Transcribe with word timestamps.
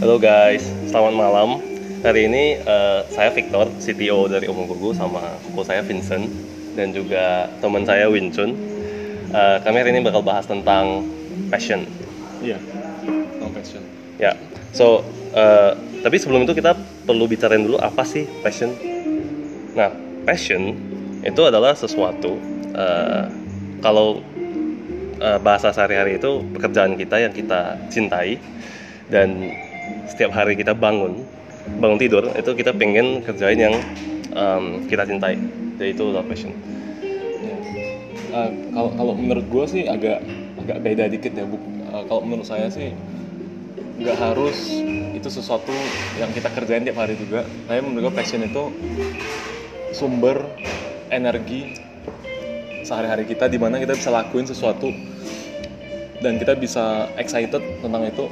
Halo 0.00 0.16
guys, 0.16 0.64
selamat 0.88 1.12
malam. 1.12 1.60
Hari 2.00 2.32
ini 2.32 2.64
uh, 2.64 3.04
saya 3.12 3.28
Victor, 3.28 3.68
CTO 3.76 4.24
dari 4.24 4.48
Omong 4.48 4.72
Gugu 4.72 4.96
sama 4.96 5.36
kuku 5.44 5.60
saya 5.68 5.84
Vincent 5.84 6.24
dan 6.72 6.88
juga 6.88 7.52
teman 7.60 7.84
saya 7.84 8.08
Win 8.08 8.32
Chun. 8.32 8.56
Uh, 9.36 9.60
kami 9.60 9.84
hari 9.84 9.92
ini 9.92 10.00
bakal 10.00 10.24
bahas 10.24 10.48
tentang 10.48 11.04
passion. 11.52 11.84
Iya, 12.40 12.56
tentang 13.04 13.52
passion. 13.52 13.84
Ya, 14.16 14.32
so 14.72 15.04
uh, 15.36 15.76
tapi 16.00 16.16
sebelum 16.16 16.48
itu 16.48 16.56
kita 16.56 16.72
perlu 17.04 17.28
bicarain 17.28 17.60
dulu 17.60 17.76
apa 17.84 18.00
sih 18.08 18.24
passion. 18.40 18.72
Nah, 19.76 19.92
passion 20.24 20.72
itu 21.20 21.40
adalah 21.44 21.76
sesuatu 21.76 22.32
uh, 22.72 23.28
kalau 23.84 24.24
uh, 25.20 25.38
bahasa 25.38 25.70
sehari-hari 25.70 26.16
itu 26.16 26.42
pekerjaan 26.56 26.96
kita 26.96 27.16
yang 27.20 27.32
kita 27.36 27.76
cintai. 27.92 28.40
Dan 29.10 29.52
setiap 30.06 30.30
hari 30.34 30.54
kita 30.54 30.74
bangun 30.74 31.26
bangun 31.78 31.98
tidur 32.00 32.24
itu 32.34 32.50
kita 32.56 32.72
pengen 32.74 33.22
kerjain 33.22 33.58
yang 33.58 33.74
um, 34.34 34.86
kita 34.88 35.06
cintai. 35.06 35.38
Jadi 35.78 35.90
itu 35.94 36.02
adalah 36.10 36.26
passion. 36.26 36.52
Uh, 38.30 38.50
kalau 38.70 38.90
kalau 38.94 39.12
menurut 39.18 39.46
gue 39.50 39.64
sih 39.66 39.82
agak 39.90 40.22
agak 40.62 40.78
beda 40.82 41.04
dikit 41.10 41.32
ya 41.34 41.44
bu. 41.44 41.58
Uh, 41.90 42.06
kalau 42.06 42.22
menurut 42.22 42.46
saya 42.46 42.70
sih 42.70 42.94
nggak 44.00 44.16
harus 44.16 44.80
itu 45.12 45.28
sesuatu 45.28 45.74
yang 46.16 46.30
kita 46.32 46.48
kerjain 46.54 46.86
tiap 46.86 47.02
hari 47.02 47.18
juga. 47.18 47.42
Tapi 47.66 47.82
menurut 47.82 48.10
gue 48.10 48.14
passion 48.14 48.40
itu 48.46 48.70
sumber 49.90 50.46
energi 51.10 51.89
sehari-hari 52.90 53.22
kita 53.22 53.46
di 53.46 53.54
mana 53.54 53.78
kita 53.78 53.94
bisa 53.94 54.10
lakuin 54.10 54.50
sesuatu 54.50 54.90
dan 56.18 56.42
kita 56.42 56.58
bisa 56.58 57.06
excited 57.14 57.62
tentang 57.78 58.02
itu. 58.02 58.26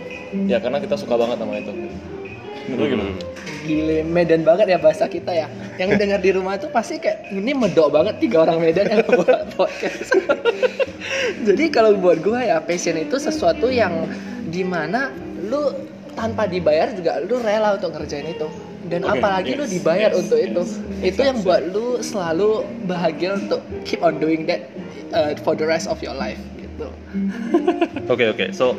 Ya 0.50 0.58
karena 0.58 0.82
kita 0.82 0.98
suka 0.98 1.14
banget 1.14 1.38
sama 1.38 1.62
itu. 1.62 1.72
Menurut 2.68 2.84
hmm. 2.84 2.92
gimana? 2.92 3.12
Gile 3.64 3.98
Medan 4.02 4.42
banget 4.42 4.66
ya 4.74 4.78
bahasa 4.82 5.06
kita 5.06 5.30
ya. 5.30 5.46
Yang 5.78 5.90
dengar 6.02 6.20
di 6.20 6.30
rumah 6.34 6.58
itu 6.58 6.66
pasti 6.68 6.98
kayak 6.98 7.30
ini 7.30 7.54
medok 7.54 7.94
banget 7.94 8.18
tiga 8.18 8.44
orang 8.44 8.58
Medan 8.58 8.90
yang 8.90 9.06
buat 9.08 9.54
podcast. 9.54 10.10
Jadi 11.48 11.64
kalau 11.70 11.96
buat 11.96 12.20
gue 12.20 12.40
ya 12.50 12.58
passion 12.60 12.98
itu 12.98 13.16
sesuatu 13.16 13.70
yang 13.70 14.10
di 14.50 14.66
mana 14.66 15.14
lu 15.48 15.72
tanpa 16.12 16.50
dibayar 16.50 16.90
juga 16.92 17.22
lu 17.22 17.38
rela 17.38 17.78
untuk 17.78 17.94
ngerjain 17.94 18.26
itu 18.26 18.48
dan 18.88 19.04
okay, 19.04 19.20
apalagi 19.20 19.50
yes, 19.54 19.58
lu 19.60 19.64
dibayar 19.68 20.10
yes, 20.10 20.20
untuk 20.24 20.38
yes, 20.40 20.48
itu. 20.48 20.62
Yes, 20.64 21.08
itu 21.14 21.20
yang 21.20 21.38
buat 21.44 21.62
lu 21.68 21.86
selalu 22.00 22.50
bahagia 22.88 23.36
untuk 23.36 23.60
keep 23.84 24.00
on 24.00 24.16
doing 24.16 24.48
that 24.48 24.72
uh, 25.12 25.36
for 25.44 25.52
the 25.52 25.68
rest 25.68 25.86
of 25.86 26.00
your 26.00 26.16
life 26.16 26.40
gitu. 26.56 26.88
Oke 28.12 28.24
oke, 28.24 28.40
okay, 28.40 28.48
so 28.56 28.72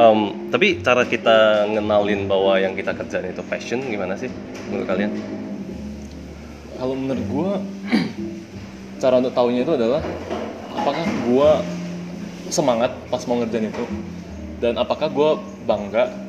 um, 0.00 0.48
tapi 0.48 0.80
cara 0.80 1.04
kita 1.04 1.68
ngenalin 1.68 2.24
bahwa 2.24 2.56
yang 2.56 2.72
kita 2.72 2.96
kerjain 2.96 3.28
itu 3.28 3.44
passion 3.44 3.84
gimana 3.84 4.16
sih 4.16 4.32
menurut 4.72 4.88
kalian? 4.88 5.12
Kalau 6.80 6.96
menurut 6.96 7.24
gue, 7.28 7.50
cara 9.04 9.20
untuk 9.20 9.36
tahunya 9.36 9.68
itu 9.68 9.72
adalah 9.76 10.00
apakah 10.72 11.04
gue 11.04 11.50
semangat 12.48 12.96
pas 13.12 13.20
mau 13.28 13.36
ngerjain 13.36 13.68
itu? 13.68 13.84
Dan 14.64 14.80
apakah 14.80 15.12
gue 15.12 15.30
bangga 15.68 16.23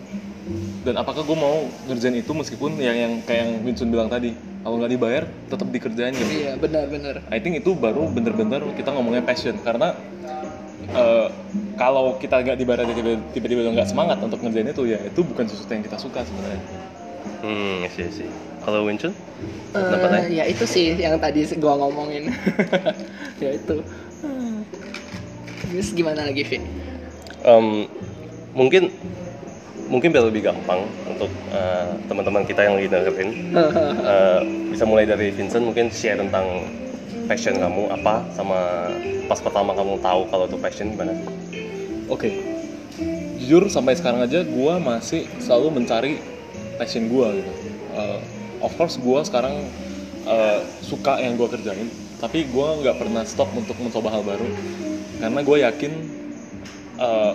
dan 0.85 1.01
apakah 1.01 1.25
gue 1.25 1.37
mau 1.37 1.65
ngerjain 1.89 2.21
itu 2.21 2.29
meskipun 2.29 2.77
yang 2.77 2.93
yang 2.93 3.13
kayak 3.25 3.49
yang 3.49 3.51
Vincent 3.65 3.89
bilang 3.89 4.05
tadi 4.05 4.37
kalau 4.61 4.77
nggak 4.77 4.91
dibayar 4.93 5.23
tetap 5.49 5.67
dikerjain 5.73 6.13
gitu. 6.13 6.31
Iya 6.45 6.51
benar 6.61 6.85
benar. 6.85 7.15
I 7.33 7.41
think 7.41 7.57
itu 7.57 7.73
baru 7.73 8.05
bener-bener 8.09 8.61
kita 8.77 8.93
ngomongnya 8.93 9.25
passion 9.25 9.57
karena 9.65 9.97
uh, 10.93 11.33
kalau 11.81 12.21
kita 12.21 12.45
nggak 12.45 12.57
dibayar 12.61 12.85
tiba-tiba 13.33 13.73
nggak 13.73 13.89
semangat 13.89 14.21
untuk 14.21 14.37
ngerjain 14.45 14.69
itu 14.69 14.83
ya 14.85 15.01
itu 15.01 15.25
bukan 15.25 15.49
sesuatu 15.49 15.71
yang 15.73 15.83
kita 15.85 15.97
suka 15.97 16.21
sebenarnya. 16.21 16.61
Hmm 17.41 17.89
sih 17.89 18.09
sih 18.13 18.29
kalau 18.61 18.85
Vincent 18.85 19.13
uh, 19.73 20.25
ya 20.29 20.45
itu 20.45 20.65
sih 20.69 20.93
yang 20.93 21.17
tadi 21.17 21.41
gue 21.41 21.73
ngomongin. 21.73 22.29
Ya 23.35 23.51
itu. 23.51 23.83
Terus 25.75 25.91
gimana 25.91 26.23
lagi 26.23 26.47
Vi? 26.47 26.63
Um, 27.43 27.83
mungkin 28.55 28.95
mungkin 29.85 30.09
biar 30.09 30.25
lebih 30.27 30.49
gampang 30.49 30.81
untuk 31.05 31.29
uh, 31.53 31.93
teman-teman 32.09 32.43
kita 32.45 32.65
yang 32.65 32.75
lagi 32.77 32.89
dengerin 32.89 33.29
uh, 33.53 34.41
bisa 34.73 34.83
mulai 34.83 35.05
dari 35.05 35.29
Vincent 35.29 35.61
mungkin 35.61 35.93
share 35.93 36.17
tentang 36.17 36.65
passion 37.25 37.57
kamu 37.57 37.89
apa 37.93 38.25
sama 38.33 38.89
pas 39.25 39.39
pertama 39.41 39.73
kamu 39.73 39.97
tahu 40.01 40.21
kalau 40.29 40.45
itu 40.45 40.57
passion 40.61 40.93
gimana? 40.93 41.13
Oke, 42.05 42.29
okay. 42.29 42.33
jujur 43.41 43.65
sampai 43.65 43.97
sekarang 43.97 44.21
aja 44.21 44.45
gue 44.45 44.73
masih 44.77 45.25
selalu 45.41 45.81
mencari 45.81 46.21
passion 46.77 47.09
gue 47.09 47.41
gitu. 47.41 47.51
Uh, 47.97 48.21
of 48.61 48.69
course 48.77 49.01
gue 49.01 49.19
sekarang 49.25 49.65
uh, 50.29 50.61
suka 50.85 51.17
yang 51.17 51.33
gue 51.33 51.49
kerjain, 51.49 51.89
tapi 52.21 52.45
gue 52.45 52.67
nggak 52.85 53.01
pernah 53.01 53.25
stop 53.25 53.49
untuk 53.57 53.73
mencoba 53.81 54.13
hal 54.13 54.21
baru 54.21 54.45
karena 55.19 55.39
gue 55.41 55.57
yakin 55.63 55.93
uh, 56.99 57.33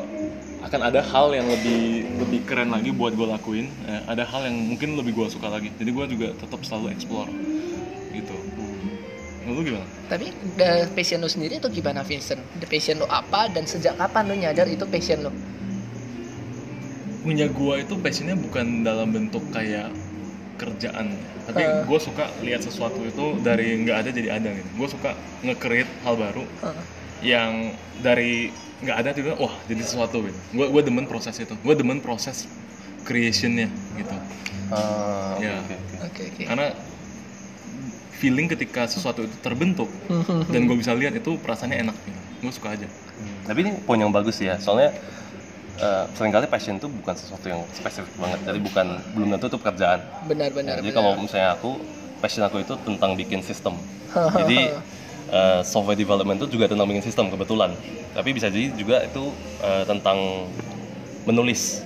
akan 0.70 0.86
ada 0.86 1.02
hal 1.02 1.34
yang 1.34 1.50
lebih 1.50 2.06
lebih 2.22 2.46
keren 2.46 2.70
lagi 2.70 2.94
buat 2.94 3.18
gue 3.18 3.26
lakuin 3.26 3.66
eh, 3.90 4.06
ada 4.06 4.22
hal 4.22 4.46
yang 4.46 4.54
mungkin 4.54 4.94
lebih 4.94 5.18
gue 5.18 5.26
suka 5.26 5.50
lagi 5.50 5.74
jadi 5.74 5.90
gue 5.90 6.06
juga 6.14 6.28
tetap 6.38 6.62
selalu 6.62 6.94
explore 6.94 7.26
gitu 8.14 8.38
hmm. 8.38 9.50
lu 9.50 9.66
gimana? 9.66 9.82
Tapi 10.06 10.30
the 10.54 10.86
passion 10.94 11.18
lu 11.18 11.26
sendiri 11.26 11.58
itu 11.58 11.66
gimana 11.74 12.06
Vincent? 12.06 12.38
The 12.62 12.70
passion 12.70 13.02
lu 13.02 13.06
apa 13.10 13.50
dan 13.50 13.66
sejak 13.66 13.98
kapan 13.98 14.30
lu 14.30 14.38
nyadar 14.38 14.70
itu 14.70 14.86
passion 14.86 15.26
lu? 15.26 15.34
Punya 17.26 17.50
gue 17.50 17.74
itu 17.82 17.94
passionnya 17.98 18.38
bukan 18.38 18.86
dalam 18.86 19.10
bentuk 19.10 19.42
kayak 19.50 19.90
kerjaan 20.54 21.18
tapi 21.50 21.66
uh. 21.66 21.82
gue 21.82 21.98
suka 21.98 22.30
lihat 22.46 22.62
sesuatu 22.62 23.02
itu 23.02 23.42
dari 23.42 23.74
nggak 23.82 23.96
ada 24.06 24.10
jadi 24.14 24.28
ada 24.38 24.54
gitu 24.54 24.70
gue 24.76 24.88
suka 24.92 25.10
nge-create 25.42 25.90
hal 26.06 26.14
baru 26.14 26.44
uh. 26.62 26.76
yang 27.26 27.74
dari 28.04 28.52
nggak 28.80 28.96
ada 28.96 29.10
tiba 29.12 29.36
wah 29.36 29.52
jadi 29.68 29.84
sesuatu 29.84 30.24
gitu 30.24 30.38
gue 30.56 30.66
gue 30.72 30.82
demen 30.84 31.04
proses 31.04 31.36
itu. 31.36 31.52
Gue 31.60 31.74
demen 31.76 32.00
proses 32.00 32.48
creationnya 33.04 33.68
gitu. 33.96 34.16
Uh, 34.70 35.36
ya. 35.42 35.60
okay, 35.60 35.76
okay. 36.08 36.28
Okay, 36.30 36.46
karena 36.46 36.72
feeling 38.16 38.48
ketika 38.48 38.84
sesuatu 38.88 39.24
itu 39.24 39.36
terbentuk 39.40 39.88
dan 40.52 40.68
gue 40.68 40.76
bisa 40.76 40.92
lihat 40.92 41.16
itu 41.16 41.36
perasaannya 41.40 41.88
enak 41.88 41.96
gitu. 42.04 42.20
Gue 42.40 42.52
suka 42.52 42.76
aja. 42.76 42.88
Hmm. 43.20 43.52
tapi 43.52 43.68
ini 43.68 43.76
poin 43.84 44.00
yang 44.00 44.08
bagus 44.08 44.40
ya. 44.40 44.56
Soalnya 44.56 44.96
uh, 45.76 46.08
sering 46.16 46.32
kali 46.32 46.48
passion 46.48 46.80
itu 46.80 46.88
bukan 46.88 47.12
sesuatu 47.12 47.46
yang 47.52 47.60
spesifik 47.76 48.12
banget. 48.16 48.38
Jadi 48.48 48.58
bukan 48.64 48.86
belum 49.12 49.28
tentu 49.36 49.46
itu 49.52 49.58
pekerjaan. 49.60 50.00
Benar-benar 50.24 50.80
nah, 50.80 50.80
jadi 50.80 50.90
kalau 50.96 51.12
misalnya 51.20 51.52
aku 51.56 51.76
passion 52.24 52.44
aku 52.44 52.64
itu 52.64 52.74
tentang 52.84 53.12
bikin 53.16 53.44
sistem. 53.44 53.76
Jadi 54.12 54.72
uh, 55.28 55.60
software 55.60 55.98
development 55.98 56.40
itu 56.40 56.56
juga 56.56 56.72
tentang 56.72 56.88
bikin 56.88 57.04
sistem 57.04 57.28
kebetulan. 57.28 57.76
Tapi 58.16 58.30
bisa 58.32 58.48
jadi 58.48 58.72
juga 58.72 59.04
itu 59.04 59.30
uh, 59.60 59.84
tentang 59.84 60.48
menulis 61.28 61.84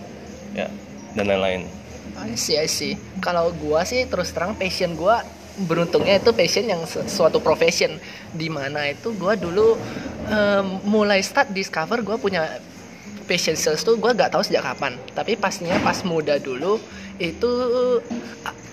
ya 0.54 0.70
dan 1.18 1.26
lain-lain. 1.26 1.66
I 2.14 2.38
see, 2.38 2.54
I 2.54 2.70
see. 2.70 2.94
Kalau 3.18 3.50
gua 3.58 3.82
sih 3.82 4.06
terus 4.06 4.30
terang 4.30 4.54
passion 4.54 4.94
gua 4.94 5.26
beruntungnya 5.66 6.18
itu 6.18 6.30
passion 6.30 6.66
yang 6.70 6.82
suatu 6.86 7.42
profession. 7.42 7.98
Di 8.30 8.46
mana 8.46 8.90
itu 8.90 9.10
gua 9.18 9.34
dulu 9.34 9.74
um, 10.30 10.66
mulai 10.86 11.18
start 11.22 11.50
discover 11.50 12.00
gua 12.06 12.16
punya 12.20 12.62
passion 13.24 13.56
sales 13.56 13.82
tuh 13.82 13.96
gue 13.96 14.10
gak 14.12 14.30
tahu 14.30 14.44
sejak 14.44 14.62
kapan. 14.62 15.00
Tapi 15.16 15.34
pastinya 15.34 15.80
pas 15.80 16.04
muda 16.04 16.36
dulu 16.38 16.78
itu 17.18 17.50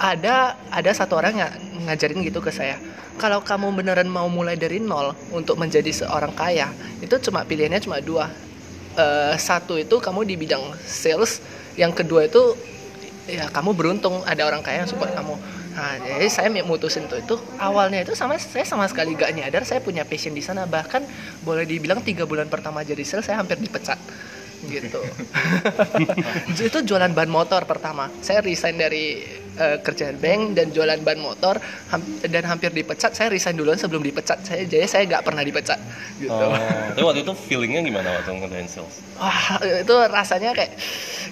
ada 0.02 0.58
ada 0.74 0.92
satu 0.92 1.18
orang 1.18 1.38
yang 1.38 1.52
ngajarin 1.86 2.22
gitu 2.26 2.42
ke 2.42 2.50
saya. 2.50 2.78
Kalau 3.22 3.44
kamu 3.46 3.70
beneran 3.78 4.10
mau 4.10 4.26
mulai 4.32 4.58
dari 4.58 4.82
nol 4.82 5.14
untuk 5.30 5.60
menjadi 5.62 5.90
seorang 5.94 6.34
kaya 6.34 6.74
itu 7.02 7.14
cuma 7.30 7.46
pilihannya 7.46 7.82
cuma 7.82 8.02
dua. 8.02 8.30
Uh, 8.92 9.40
satu 9.40 9.80
itu 9.80 10.04
kamu 10.04 10.28
di 10.28 10.36
bidang 10.36 10.76
sales 10.84 11.40
yang 11.80 11.96
kedua 11.96 12.28
itu 12.28 12.60
ya 13.24 13.48
kamu 13.48 13.72
beruntung 13.72 14.20
ada 14.28 14.44
orang 14.44 14.60
kaya 14.60 14.84
yang 14.84 14.90
support 14.90 15.16
kamu. 15.16 15.38
Nah, 15.72 15.96
jadi 16.04 16.28
saya 16.28 16.52
mutusin 16.68 17.08
tuh 17.08 17.24
itu. 17.24 17.40
Awalnya 17.56 18.04
itu 18.04 18.12
sama 18.12 18.36
saya 18.36 18.68
sama 18.68 18.90
sekali 18.92 19.16
gak 19.16 19.32
nyadar 19.32 19.64
saya 19.64 19.80
punya 19.80 20.04
passion 20.04 20.36
di 20.36 20.44
sana. 20.44 20.68
Bahkan 20.68 21.08
boleh 21.48 21.64
dibilang 21.64 22.04
tiga 22.04 22.28
bulan 22.28 22.52
pertama 22.52 22.84
jadi 22.84 23.06
sales 23.08 23.30
saya 23.30 23.40
hampir 23.40 23.56
dipecat 23.56 23.96
gitu. 24.68 25.02
Itu 26.70 26.80
jualan 26.86 27.12
ban 27.14 27.30
motor 27.30 27.66
pertama. 27.66 28.12
Saya 28.22 28.46
resign 28.46 28.78
dari 28.78 29.22
uh, 29.58 29.78
kerjaan 29.82 30.18
bank 30.22 30.58
dan 30.58 30.70
jualan 30.70 31.00
ban 31.02 31.18
motor 31.18 31.58
ham 31.90 32.02
dan 32.26 32.44
hampir 32.46 32.70
dipecat. 32.70 33.16
Saya 33.18 33.34
resign 33.34 33.58
duluan 33.58 33.80
sebelum 33.80 34.04
dipecat. 34.06 34.44
Saya 34.46 34.68
jadi 34.70 34.86
saya 34.86 35.08
nggak 35.10 35.24
pernah 35.26 35.42
dipecat. 35.42 35.80
Gitu. 36.22 36.32
Oh, 36.32 36.54
tapi 36.94 37.02
waktu 37.02 37.22
itu 37.26 37.34
feelingnya 37.34 37.82
gimana 37.82 38.22
waktu 38.22 38.32
ngerjain 38.38 38.68
sales? 38.70 39.02
Wah 39.18 39.58
itu 39.62 39.96
rasanya 40.12 40.52
kayak 40.54 40.74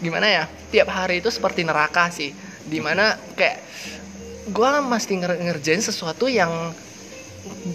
gimana 0.01 0.27
ya? 0.27 0.43
Tiap 0.73 0.89
hari 0.89 1.21
itu 1.21 1.29
seperti 1.29 1.61
neraka 1.61 2.09
sih. 2.09 2.33
Di 2.69 2.79
mana 2.81 3.17
kayak 3.37 3.57
gue 4.49 4.69
mesti 4.81 5.13
nger 5.21 5.33
ngerjain 5.45 5.81
sesuatu 5.83 6.25
yang 6.25 6.73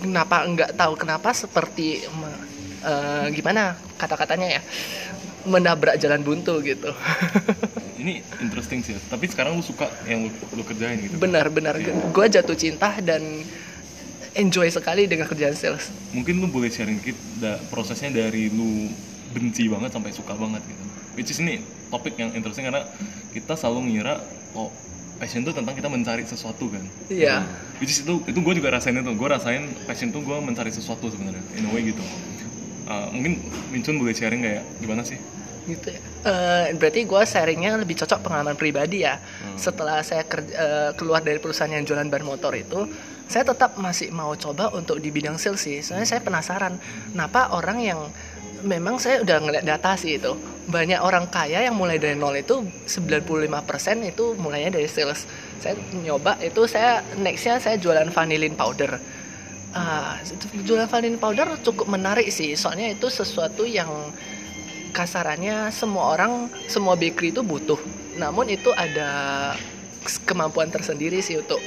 kenapa 0.03 0.45
nggak 0.45 0.71
tahu 0.75 0.95
kenapa 0.99 1.31
seperti 1.31 2.03
uh, 2.85 3.27
gimana 3.31 3.79
kata-katanya 3.97 4.61
ya 4.61 4.63
menabrak 5.45 5.97
jalan 6.01 6.21
buntu 6.25 6.61
gitu. 6.65 6.91
Ini 8.05 8.21
interesting 8.45 8.85
sih 8.85 8.97
tapi 9.09 9.31
sekarang 9.31 9.57
lu 9.57 9.65
suka 9.65 9.89
yang 10.05 10.29
lu, 10.29 10.31
lu 10.33 10.65
kerjain 10.65 11.01
gitu? 11.01 11.17
Benar-benar 11.17 11.81
gue 12.13 12.27
jatuh 12.29 12.57
cinta 12.57 13.01
dan 13.01 13.23
enjoy 14.35 14.69
sekali 14.69 15.07
dengan 15.07 15.31
kerjaan 15.31 15.55
sales. 15.55 15.89
Mungkin 16.11 16.43
lu 16.43 16.51
boleh 16.51 16.69
sharing 16.69 16.99
dikit 17.01 17.17
da, 17.39 17.57
prosesnya 17.71 18.11
dari 18.11 18.51
lu 18.51 18.91
benci 19.33 19.71
banget 19.71 19.95
sampai 19.95 20.11
suka 20.11 20.35
banget 20.35 20.61
gitu. 20.67 20.85
Which 21.15 21.31
is 21.31 21.39
ini 21.39 21.63
topik 21.89 22.19
yang 22.19 22.35
interesting 22.35 22.67
karena 22.67 22.83
kita 23.31 23.55
selalu 23.55 23.95
ngira 23.95 24.19
oh 24.59 24.69
passion 25.15 25.47
itu 25.47 25.55
tentang 25.55 25.79
kita 25.79 25.87
mencari 25.87 26.27
sesuatu 26.27 26.67
kan. 26.69 26.85
Iya. 27.07 27.47
Which 27.79 27.95
is 27.95 28.03
itu 28.03 28.21
itu 28.27 28.39
gue 28.43 28.55
juga 28.59 28.75
rasain 28.75 28.99
itu. 28.99 29.13
Gue 29.15 29.29
rasain 29.31 29.71
passion 29.87 30.11
itu 30.11 30.19
gue 30.19 30.39
mencari 30.43 30.75
sesuatu 30.75 31.07
sebenarnya 31.07 31.43
in 31.55 31.67
a 31.67 31.71
way 31.71 31.87
gitu 31.87 32.03
Uh, 32.85 33.09
mungkin 33.17 33.41
Mincun 33.73 33.97
boleh 33.97 34.13
sharing 34.13 34.45
kayak 34.45 34.65
gimana 34.81 35.01
sih 35.01 35.17
gitu 35.65 35.97
ya. 35.97 36.01
Eh, 36.25 36.77
berarti 36.77 37.05
gue 37.05 37.23
sharingnya 37.25 37.81
lebih 37.81 37.97
cocok 38.01 38.21
pengalaman 38.21 38.57
pribadi 38.57 39.05
ya. 39.05 39.21
Setelah 39.57 40.05
saya 40.05 40.25
kerja, 40.25 40.53
eh, 40.53 40.91
keluar 40.97 41.25
dari 41.25 41.41
perusahaan 41.41 41.73
yang 41.73 41.85
jualan 41.85 42.09
ban 42.09 42.25
motor 42.25 42.53
itu, 42.53 42.89
saya 43.29 43.49
tetap 43.49 43.77
masih 43.81 44.13
mau 44.13 44.33
coba 44.37 44.69
untuk 44.77 45.01
di 45.01 45.09
bidang 45.09 45.41
sales 45.41 45.65
sih. 45.65 45.81
Soalnya 45.81 46.09
saya 46.09 46.21
penasaran, 46.21 46.77
kenapa 47.13 47.53
orang 47.57 47.79
yang 47.81 48.01
memang 48.65 48.97
saya 48.97 49.21
udah 49.21 49.37
ngeliat 49.41 49.65
data 49.65 49.97
sih 49.97 50.17
itu. 50.17 50.33
Banyak 50.65 51.01
orang 51.05 51.29
kaya 51.29 51.61
yang 51.61 51.77
mulai 51.77 52.01
dari 52.01 52.17
nol 52.17 52.33
itu 52.41 52.65
95% 52.89 54.01
itu 54.09 54.33
mulainya 54.41 54.81
dari 54.81 54.89
sales. 54.89 55.29
Saya 55.61 55.77
nyoba 55.93 56.41
itu 56.41 56.65
saya 56.65 57.05
nextnya 57.21 57.61
saya 57.61 57.77
jualan 57.77 58.09
vanillin 58.09 58.57
powder. 58.57 58.97
Ah, 59.75 60.23
itu 60.23 60.47
jualan 60.63 60.87
vanillin 60.87 61.19
powder 61.19 61.59
cukup 61.61 61.91
menarik 61.91 62.31
sih. 62.31 62.55
Soalnya 62.55 62.95
itu 62.95 63.11
sesuatu 63.11 63.67
yang 63.67 63.91
kasarannya 64.95 65.75
semua 65.75 66.15
orang 66.15 66.47
semua 66.71 66.95
bakery 66.95 67.35
itu 67.35 67.43
butuh. 67.43 67.79
Namun 68.15 68.47
itu 68.47 68.71
ada 68.71 69.11
kemampuan 70.29 70.71
tersendiri 70.71 71.19
sih 71.19 71.43
untuk 71.43 71.59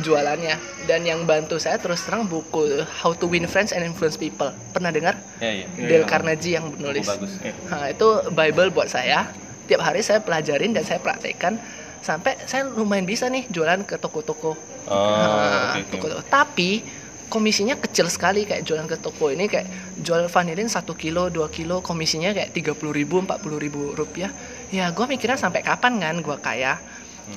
jualannya. 0.00 0.56
Dan 0.88 1.04
yang 1.04 1.28
bantu 1.28 1.60
saya 1.60 1.76
terus 1.76 2.00
terang 2.06 2.24
buku 2.24 2.80
How 3.04 3.12
to 3.12 3.28
Win 3.28 3.44
Friends 3.44 3.76
and 3.76 3.84
Influence 3.84 4.16
People. 4.16 4.48
Pernah 4.72 4.88
dengar? 4.88 5.20
Ya 5.44 5.52
iya 5.52 5.66
Dale 5.76 6.06
Carnegie 6.08 6.56
yang 6.56 6.72
menulis 6.80 7.04
bagus. 7.04 7.36
Nah, 7.68 7.92
itu 7.92 8.08
Bible 8.32 8.72
buat 8.72 8.88
saya. 8.88 9.28
Tiap 9.68 9.80
hari 9.84 10.00
saya 10.00 10.24
pelajarin 10.24 10.72
dan 10.72 10.84
saya 10.88 10.96
praktekkan. 11.02 11.60
Sampai 12.04 12.36
saya 12.44 12.68
lumayan 12.68 13.08
bisa 13.08 13.28
nih 13.28 13.48
jualan 13.48 13.84
ke 13.84 13.96
toko-toko. 14.00 14.56
Oh 14.88 14.96
Nah, 15.16 15.76
oke 15.76 15.80
oke. 15.80 15.90
toko-toko. 15.96 16.22
Tapi 16.28 16.70
komisinya 17.28 17.74
kecil 17.78 18.06
sekali 18.06 18.44
kayak 18.44 18.62
jualan 18.62 18.86
ke 18.86 18.96
toko 18.98 19.30
ini 19.30 19.48
kayak 19.48 19.66
jual 20.00 20.26
vanilin 20.28 20.68
1 20.68 20.84
kilo 20.94 21.28
2 21.28 21.48
kilo 21.50 21.80
komisinya 21.80 22.30
kayak 22.30 22.54
30 22.54 22.92
ribu 22.94 23.20
40 23.20 23.58
ribu 23.58 23.92
rupiah. 23.92 24.30
Ya 24.70 24.90
gue 24.90 25.06
mikirnya 25.06 25.36
sampai 25.36 25.62
kapan 25.62 25.98
kan 25.98 26.16
gue 26.20 26.36
kaya? 26.38 26.78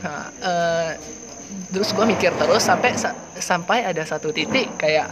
Nah, 0.04 0.30
eh, 0.44 0.92
terus 1.72 1.96
gue 1.96 2.04
mikir 2.04 2.36
terus 2.36 2.64
sampai 2.64 3.00
sa- 3.00 3.16
sampai 3.34 3.88
ada 3.88 4.04
satu 4.04 4.30
titik 4.32 4.76
kayak 4.76 5.08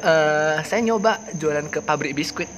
eh, 0.00 0.56
saya 0.64 0.80
nyoba 0.80 1.20
jualan 1.36 1.66
ke 1.68 1.82
pabrik 1.82 2.14
biskuit. 2.14 2.48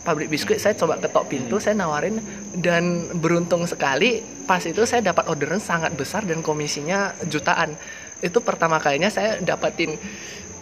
Pabrik 0.00 0.30
biskuit 0.30 0.62
saya 0.62 0.78
coba 0.78 1.02
ketok 1.02 1.26
pintu 1.26 1.58
saya 1.58 1.74
nawarin 1.74 2.22
dan 2.54 3.10
beruntung 3.12 3.66
sekali 3.66 4.22
pas 4.46 4.62
itu 4.62 4.86
saya 4.86 5.02
dapat 5.02 5.26
orderan 5.26 5.58
sangat 5.58 5.92
besar 5.92 6.22
dan 6.22 6.40
komisinya 6.40 7.10
jutaan. 7.26 7.74
Itu 8.22 8.40
pertama 8.40 8.78
kalinya 8.78 9.10
saya 9.10 9.42
dapatin 9.42 9.98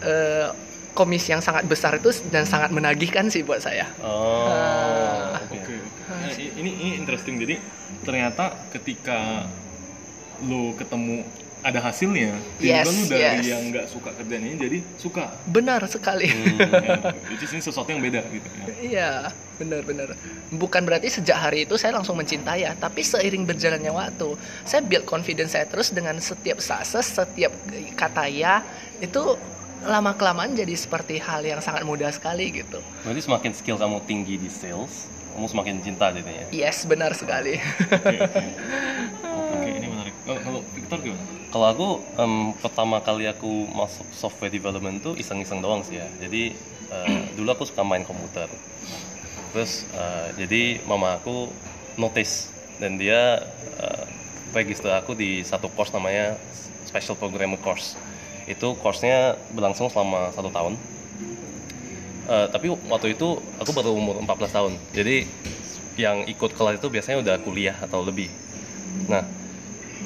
eh, 0.05 0.47
komisi 0.91 1.29
yang 1.29 1.41
sangat 1.41 1.65
besar 1.65 1.91
itu 1.93 2.07
dan 2.29 2.45
sangat 2.45 2.71
menagihkan 2.71 3.27
sih 3.27 3.41
buat 3.41 3.59
saya 3.59 3.89
oh 3.99 4.47
Ah. 4.47 5.41
oke 5.43 5.57
Oke. 5.57 5.75
Nah, 6.05 6.29
i- 6.31 6.53
ini 6.55 6.71
ini 6.71 6.91
interesting. 6.95 7.35
Jadi 7.35 7.57
ternyata 8.01 8.53
ketika 8.69 9.49
lu 10.41 10.75
ketemu 10.75 11.25
ada 11.59 11.81
hasilnya, 11.81 12.37
Yes, 12.61 12.85
lu 12.85 13.09
dari 13.09 13.41
yes. 13.41 13.49
yang 13.49 13.73
nggak 13.73 13.85
suka 13.87 14.13
kerjaan 14.13 14.43
ini 14.43 14.55
jadi 14.55 14.77
suka. 14.95 15.33
benar 15.47 15.81
sekali 15.89 16.29
Hmm. 16.29 16.61
Ya, 16.61 16.93
Which 17.25 17.41
is 17.41 17.49
ini 17.49 17.57
sesuatu 17.59 17.89
yang 17.89 17.99
beda 17.99 18.21
gitu 18.29 18.45
ya. 18.45 18.65
Iya, 18.77 19.11
benar-benar. 19.57 20.13
Bukan 20.51 20.85
berarti 20.85 21.09
sejak 21.09 21.37
hari 21.39 21.65
itu 21.65 21.73
saya 21.73 21.97
langsung 21.97 22.13
mencintai 22.13 22.61
ya, 22.61 22.77
tapi 22.77 23.01
seiring 23.01 23.43
berjalannya 23.43 23.89
waktu, 23.89 24.37
saya 24.61 24.85
build 24.85 25.09
confidence 25.09 25.57
saya 25.57 25.65
terus 25.65 25.89
dengan 25.89 26.21
setiap 26.21 26.61
sukses, 26.61 27.17
setiap 27.17 27.49
kata 27.95 28.29
ya, 28.29 28.61
itu 28.99 29.33
lama 29.83 30.15
kelamaan 30.15 30.55
jadi 30.55 30.71
seperti 30.77 31.19
hal 31.19 31.43
yang 31.43 31.59
sangat 31.59 31.83
mudah 31.83 32.09
sekali 32.13 32.55
gitu. 32.55 32.79
berarti 33.03 33.21
semakin 33.21 33.51
skill 33.51 33.77
kamu 33.77 33.99
tinggi 34.07 34.39
di 34.39 34.47
sales 34.47 35.11
kamu 35.35 35.51
semakin 35.51 35.75
cinta 35.83 36.15
jadinya 36.15 36.47
Yes, 36.47 36.87
benar 36.87 37.11
sekali. 37.11 37.59
Oke, 39.19 39.67
ini 39.67 39.87
menarik. 39.91 40.15
Kalau 40.23 40.39
kalau 40.39 40.59
Victor 40.71 40.97
gimana? 41.03 41.23
Kalau 41.51 41.67
aku 41.67 41.87
em, 42.15 42.33
pertama 42.63 42.97
kali 43.03 43.27
aku 43.27 43.67
masuk 43.67 44.07
software 44.15 44.47
development 44.47 45.03
tuh 45.03 45.13
iseng-iseng 45.19 45.59
doang 45.59 45.83
sih 45.83 45.99
ya. 45.99 46.07
Jadi 46.23 46.55
eh, 46.87 47.19
dulu 47.35 47.51
aku 47.51 47.67
suka 47.67 47.83
main 47.83 48.07
komputer. 48.07 48.47
Terus 49.51 49.83
eh, 49.91 50.27
jadi 50.39 50.79
mama 50.87 51.19
aku 51.19 51.51
notice 51.99 52.47
dan 52.79 52.95
dia 52.95 53.43
eh, 53.79 54.03
register 54.55 54.95
aku 54.95 55.19
di 55.19 55.43
satu 55.43 55.67
course 55.67 55.91
namanya 55.91 56.39
Special 56.87 57.19
Programmer 57.19 57.59
Course. 57.59 57.99
Itu 58.45 58.77
course-nya 58.79 59.37
berlangsung 59.53 59.89
selama 59.89 60.29
satu 60.33 60.49
tahun. 60.53 60.73
Eh, 62.25 62.47
tapi 62.49 62.73
waktu 62.89 63.13
itu 63.13 63.37
aku 63.61 63.71
baru 63.73 63.93
umur 63.93 64.17
14 64.21 64.49
tahun. 64.53 64.73
Jadi 64.93 65.29
yang 65.95 66.25
ikut 66.25 66.57
kelas 66.57 66.81
itu 66.81 66.87
biasanya 66.89 67.17
udah 67.21 67.35
kuliah 67.45 67.77
atau 67.79 68.01
lebih. 68.01 68.27
Nah, 69.05 69.21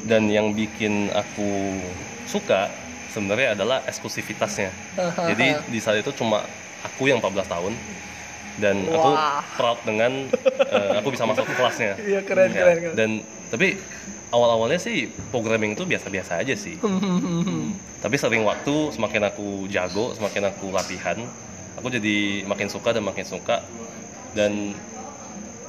dan 0.06 0.28
yang 0.28 0.52
bikin 0.52 1.10
aku 1.16 1.80
suka 2.28 2.70
sebenarnya 3.10 3.58
adalah 3.58 3.82
eksklusivitasnya. 3.88 4.70
Jadi 5.34 5.48
di 5.72 5.80
saat 5.82 6.04
itu 6.04 6.12
cuma 6.14 6.46
aku 6.86 7.10
yang 7.10 7.18
14 7.24 7.48
tahun 7.50 7.74
dan 8.60 8.76
aku 8.92 9.12
Wah. 9.16 9.42
proud 9.56 9.80
dengan 9.88 10.28
eh, 10.68 10.92
aku 11.00 11.16
bisa 11.16 11.24
masuk 11.24 11.48
ke 11.48 11.54
kelasnya. 11.56 11.94
Iya, 12.10 12.20
keren, 12.28 12.50
Ya, 12.52 12.56
keren, 12.60 12.78
keren. 12.84 12.96
Dan 12.96 13.10
tapi 13.50 13.80
awal-awalnya 14.30 14.78
sih 14.78 15.10
programming 15.34 15.74
itu 15.74 15.84
biasa-biasa 15.86 16.42
aja 16.42 16.54
sih. 16.54 16.78
Tapi 18.04 18.16
sering 18.16 18.46
waktu 18.46 18.94
semakin 18.94 19.28
aku 19.28 19.66
jago, 19.68 20.14
semakin 20.16 20.54
aku 20.54 20.72
latihan, 20.72 21.18
aku 21.76 21.90
jadi 21.92 22.46
makin 22.46 22.70
suka 22.70 22.96
dan 22.96 23.04
makin 23.04 23.26
suka. 23.26 23.66
Dan 24.38 24.78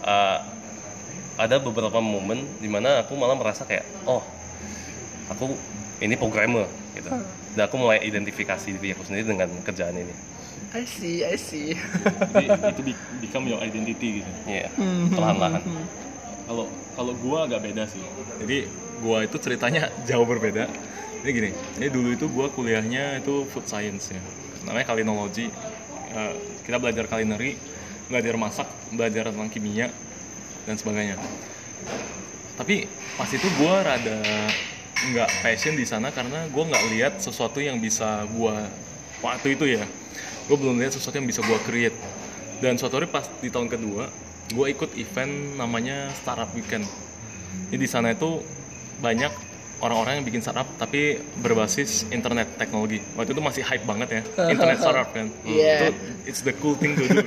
uh, 0.05 0.39
ada 1.41 1.57
beberapa 1.57 1.99
momen 2.05 2.45
di 2.61 2.69
mana 2.69 3.01
aku 3.01 3.17
malah 3.17 3.33
merasa 3.33 3.65
kayak 3.65 3.89
oh 4.05 4.21
aku 5.33 5.57
ini 6.05 6.15
programmer 6.15 6.69
gitu. 6.93 7.09
Dan 7.57 7.63
aku 7.67 7.81
mulai 7.81 7.99
identifikasi 8.05 8.77
diri 8.79 8.95
aku 8.95 9.03
sendiri 9.09 9.27
dengan 9.27 9.49
kerjaan 9.65 9.97
ini. 9.97 10.15
I 10.71 10.87
see, 10.87 11.27
I 11.27 11.35
see. 11.35 11.75
Jadi 12.31 12.47
itu 12.79 12.83
be- 12.87 13.05
become 13.19 13.51
your 13.51 13.59
identity 13.59 14.23
gitu. 14.23 14.31
Iya, 14.47 14.71
perlahan-lahan 15.11 15.63
Kalau 16.51 16.67
kalau 16.99 17.15
gua 17.23 17.47
agak 17.47 17.63
beda 17.63 17.87
sih. 17.87 18.03
Jadi 18.43 18.67
gua 18.99 19.23
itu 19.23 19.39
ceritanya 19.39 19.87
jauh 20.11 20.27
berbeda. 20.27 20.67
Ini 21.23 21.31
gini, 21.31 21.51
ini 21.79 21.87
dulu 21.87 22.11
itu 22.11 22.27
gua 22.27 22.51
kuliahnya 22.51 23.23
itu 23.23 23.47
food 23.55 23.71
science 23.71 24.11
ya. 24.11 24.19
Namanya 24.67 24.91
kalinologi. 24.91 25.47
Eh, 26.11 26.35
kita 26.67 26.83
belajar 26.83 27.07
culinary, 27.07 27.55
belajar 28.11 28.35
masak, 28.35 28.67
belajar 28.91 29.31
tentang 29.31 29.47
kimia 29.47 29.95
dan 30.67 30.75
sebagainya. 30.75 31.15
Tapi 32.59 32.91
pas 33.15 33.31
itu 33.31 33.47
gua 33.63 33.87
rada 33.87 34.19
nggak 35.01 35.31
passion 35.47 35.79
di 35.79 35.87
sana 35.87 36.11
karena 36.11 36.51
gua 36.51 36.67
nggak 36.67 36.85
lihat 36.99 37.13
sesuatu 37.23 37.63
yang 37.63 37.79
bisa 37.79 38.27
gua 38.35 38.67
waktu 39.23 39.55
itu 39.55 39.71
ya. 39.71 39.87
Gue 40.51 40.59
belum 40.59 40.83
lihat 40.83 40.99
sesuatu 40.99 41.15
yang 41.15 41.31
bisa 41.31 41.47
gua 41.47 41.63
create. 41.63 41.95
Dan 42.59 42.75
suatu 42.75 42.99
hari 42.99 43.07
pas 43.07 43.31
di 43.39 43.49
tahun 43.55 43.71
kedua, 43.71 44.11
gue 44.51 44.67
ikut 44.75 44.91
event 44.99 45.59
namanya 45.59 46.11
Startup 46.19 46.51
Weekend. 46.53 46.87
Jadi 47.71 47.79
di 47.79 47.89
sana 47.89 48.15
itu 48.15 48.43
banyak 48.99 49.31
orang-orang 49.81 50.21
yang 50.21 50.25
bikin 50.29 50.45
startup 50.45 50.69
tapi 50.77 51.19
berbasis 51.41 52.05
internet 52.13 52.61
teknologi. 52.61 53.01
Waktu 53.17 53.33
itu 53.33 53.43
masih 53.43 53.63
hype 53.65 53.85
banget 53.89 54.21
ya, 54.21 54.23
internet 54.53 54.79
startup 54.85 55.09
kan. 55.15 55.33
Iya. 55.47 55.75
Itu 55.75 55.87
it's 56.29 56.43
the 56.45 56.55
cool 56.61 56.77
thing 56.77 56.95
to 56.99 57.05
do. 57.09 57.19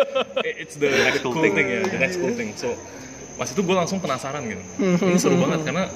it's 0.62 0.76
the 0.76 0.92
next 0.92 1.24
cool 1.24 1.34
thing, 1.40 1.56
ya, 1.56 1.80
the 1.88 2.00
next 2.00 2.20
cool 2.20 2.34
thing. 2.36 2.52
So 2.54 2.76
pas 3.34 3.50
itu 3.50 3.60
gue 3.64 3.74
langsung 3.74 3.98
penasaran 3.98 4.46
gitu. 4.46 4.62
Ini 4.82 5.18
seru 5.18 5.40
banget 5.40 5.66
karena 5.66 5.90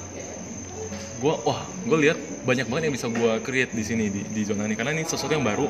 gue 1.19 1.33
wah 1.45 1.61
gue 1.83 1.97
lihat 2.09 2.17
banyak 2.47 2.65
banget 2.71 2.83
yang 2.89 2.95
bisa 2.95 3.07
gue 3.11 3.31
create 3.43 3.71
di 3.75 3.83
sini 3.83 4.07
di, 4.07 4.23
di 4.23 4.41
zona 4.47 4.63
ini 4.63 4.75
karena 4.79 4.95
ini 4.95 5.03
sesuatu 5.03 5.35
yang 5.35 5.43
baru 5.43 5.67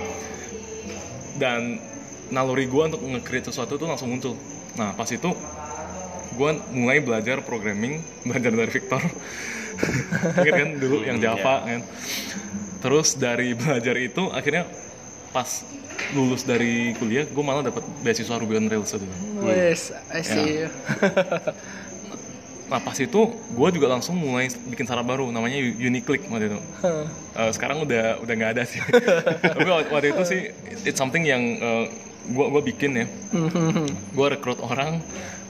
dan 1.42 1.82
naluri 2.30 2.66
gue 2.66 2.84
untuk 2.94 3.02
nge-create 3.02 3.50
sesuatu 3.50 3.78
itu 3.78 3.86
langsung 3.86 4.10
muncul 4.10 4.38
nah 4.78 4.94
pas 4.94 5.10
itu 5.10 5.30
gue 6.38 6.50
mulai 6.72 7.02
belajar 7.04 7.42
programming 7.44 8.00
belajar 8.28 8.52
dari 8.54 8.72
Victor 8.72 9.02
Ingat 10.44 10.56
kan 10.60 10.70
dulu 10.76 10.98
yang 11.08 11.18
Hmm, 11.20 11.26
Java 11.26 11.56
kan 11.64 11.82
terus 12.80 13.16
dari 13.16 13.56
belajar 13.56 13.96
itu 14.00 14.28
akhirnya 14.32 14.68
pas 15.30 15.64
lulus 16.16 16.48
dari 16.48 16.96
kuliah 16.98 17.28
gue 17.28 17.44
malah 17.44 17.62
dapat 17.62 17.84
beasiswa 18.02 18.40
Ruby 18.40 18.56
on 18.56 18.72
Rails 18.72 18.96
itu. 18.96 19.06
Wes, 19.44 19.92
I 20.10 20.24
see. 20.24 20.66
Nah 22.70 22.80
pas 22.80 22.94
itu 22.98 23.22
gue 23.34 23.70
juga 23.74 23.88
langsung 23.90 24.16
mulai 24.16 24.48
bikin 24.70 24.86
startup 24.86 25.06
baru 25.06 25.28
namanya 25.34 25.58
Uniclick 25.60 26.24
waktu 26.30 26.54
itu. 26.54 26.60
Eh, 27.36 27.52
sekarang 27.54 27.82
udah 27.84 28.22
udah 28.22 28.34
nggak 28.34 28.52
ada 28.58 28.64
sih. 28.64 28.80
Tapi 29.58 29.66
waktu 29.66 29.90
waktu 29.90 30.08
itu 30.14 30.24
sih 30.26 30.42
it's 30.86 30.98
something 30.98 31.26
yang 31.26 31.42
eh, 31.60 31.86
gue 32.30 32.46
gua 32.54 32.62
bikin 32.62 32.92
ya. 32.94 33.06
Gue 34.14 34.28
rekrut 34.30 34.62
orang 34.62 35.02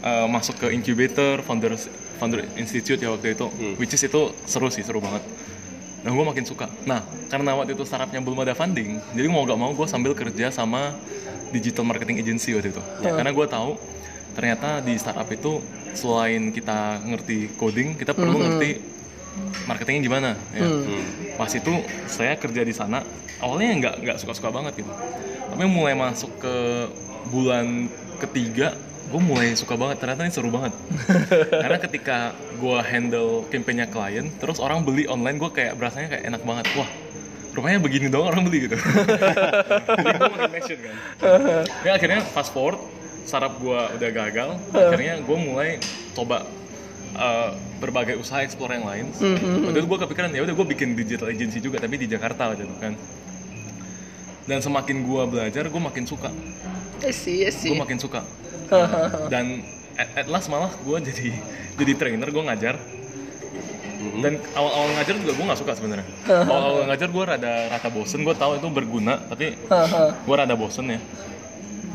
eh, 0.04 0.28
masuk 0.32 0.64
ke 0.64 0.68
incubator, 0.72 1.44
founder 1.44 1.76
founder 2.18 2.48
institute 2.56 3.00
ya 3.00 3.12
waktu 3.12 3.36
itu. 3.36 3.48
Which 3.76 3.94
is 3.96 4.04
itu 4.04 4.32
seru 4.48 4.72
sih 4.72 4.84
seru 4.84 5.04
banget. 5.04 5.24
Nah 6.00 6.16
gue 6.16 6.26
makin 6.26 6.48
suka. 6.48 6.72
Nah 6.88 7.04
karena 7.28 7.54
waktu 7.60 7.76
itu 7.76 7.84
startupnya 7.84 8.24
belum 8.24 8.40
ada 8.48 8.56
funding, 8.56 9.04
jadi 9.12 9.28
mau 9.28 9.44
gak 9.44 9.60
mau 9.60 9.72
gue 9.76 9.88
sambil 9.88 10.16
kerja 10.16 10.48
sama 10.50 10.96
digital 11.52 11.84
marketing 11.84 12.24
agency 12.24 12.56
waktu 12.56 12.72
itu. 12.72 12.82
Karena 13.04 13.32
gue 13.36 13.46
tahu 13.46 13.76
ternyata 14.34 14.80
di 14.80 14.96
startup 14.96 15.28
itu 15.28 15.60
selain 15.92 16.56
kita 16.56 17.04
ngerti 17.04 17.52
coding, 17.60 18.00
kita 18.00 18.16
perlu 18.16 18.40
ngerti 18.40 18.80
marketingnya 19.68 20.02
gimana. 20.06 20.30
Ya. 20.56 20.68
Pas 21.36 21.52
itu 21.52 21.74
saya 22.08 22.40
kerja 22.40 22.62
di 22.64 22.72
sana, 22.72 23.04
awalnya 23.44 23.68
nggak 23.76 23.96
nggak 24.06 24.18
suka-suka 24.24 24.50
banget 24.56 24.80
gitu. 24.80 24.92
Tapi 25.50 25.66
mulai 25.66 25.94
masuk 25.98 26.32
ke 26.40 26.56
bulan 27.30 27.90
ketiga, 28.22 28.76
gue 29.10 29.22
mulai 29.22 29.54
suka 29.58 29.74
banget. 29.76 29.98
Ternyata 30.02 30.22
ini 30.26 30.34
seru 30.34 30.50
banget. 30.54 30.74
Karena 31.64 31.78
ketika 31.82 32.18
gue 32.58 32.78
handle 32.86 33.44
campaignnya 33.50 33.88
klien, 33.90 34.30
terus 34.38 34.62
orang 34.62 34.86
beli 34.86 35.10
online, 35.10 35.42
gue 35.42 35.50
kayak 35.50 35.76
berasanya 35.76 36.08
kayak 36.14 36.24
enak 36.30 36.42
banget. 36.46 36.66
Wah, 36.78 36.90
rupanya 37.58 37.80
begini 37.82 38.08
dong 38.08 38.30
orang 38.30 38.46
beli 38.46 38.70
gitu. 38.70 38.78
Jadi 39.98 40.12
gue 40.16 40.30
makin 40.32 40.50
kan. 40.80 40.96
Ya 41.84 41.92
akhirnya 41.98 42.22
fast 42.30 42.54
forward, 42.54 42.80
startup 43.26 43.58
gue 43.58 43.80
udah 44.00 44.10
gagal. 44.14 44.50
Akhirnya 44.72 45.20
gue 45.20 45.38
mulai 45.38 45.70
coba 46.14 46.46
uh, 47.18 47.52
berbagai 47.80 48.20
usaha 48.20 48.44
explore 48.44 48.76
yang 48.78 48.86
lain. 48.86 49.06
Waktu 49.66 49.80
itu 49.80 49.88
gue 49.88 50.00
kepikiran 50.06 50.30
ya 50.36 50.42
udah 50.46 50.56
gue 50.56 50.68
bikin 50.78 50.94
digital 50.94 51.32
agency 51.32 51.60
juga 51.64 51.82
tapi 51.82 51.98
di 51.98 52.08
Jakarta 52.08 52.54
waktu 52.54 52.68
itu 52.68 52.76
kan. 52.78 52.94
Dan 54.50 54.66
semakin 54.66 55.06
gue 55.06 55.24
belajar, 55.30 55.70
gue 55.70 55.82
makin 55.82 56.10
suka. 56.10 56.34
I 57.06 57.14
see. 57.14 57.46
Gue 57.46 57.78
makin 57.78 58.02
suka. 58.02 58.26
Dan 59.34 59.62
at, 59.94 60.26
at 60.26 60.26
last 60.26 60.50
malah 60.50 60.74
gue 60.74 60.98
jadi 61.06 61.38
jadi 61.78 61.94
trainer, 61.94 62.34
gue 62.34 62.44
ngajar. 62.50 62.76
Dan 64.20 64.42
awal-awal 64.58 64.90
ngajar 64.98 65.16
juga 65.22 65.32
gue 65.38 65.46
nggak 65.46 65.60
suka 65.62 65.74
sebenarnya. 65.78 66.08
Awal-awal 66.26 66.82
ngajar 66.90 67.10
gue 67.14 67.24
rada 67.30 67.54
rata 67.70 67.90
bosen, 67.94 68.26
gue 68.26 68.34
tahu 68.34 68.58
itu 68.58 68.68
berguna, 68.74 69.22
tapi 69.30 69.54
gue 70.26 70.36
rada 70.36 70.56
bosen 70.58 70.98
ya. 70.98 71.00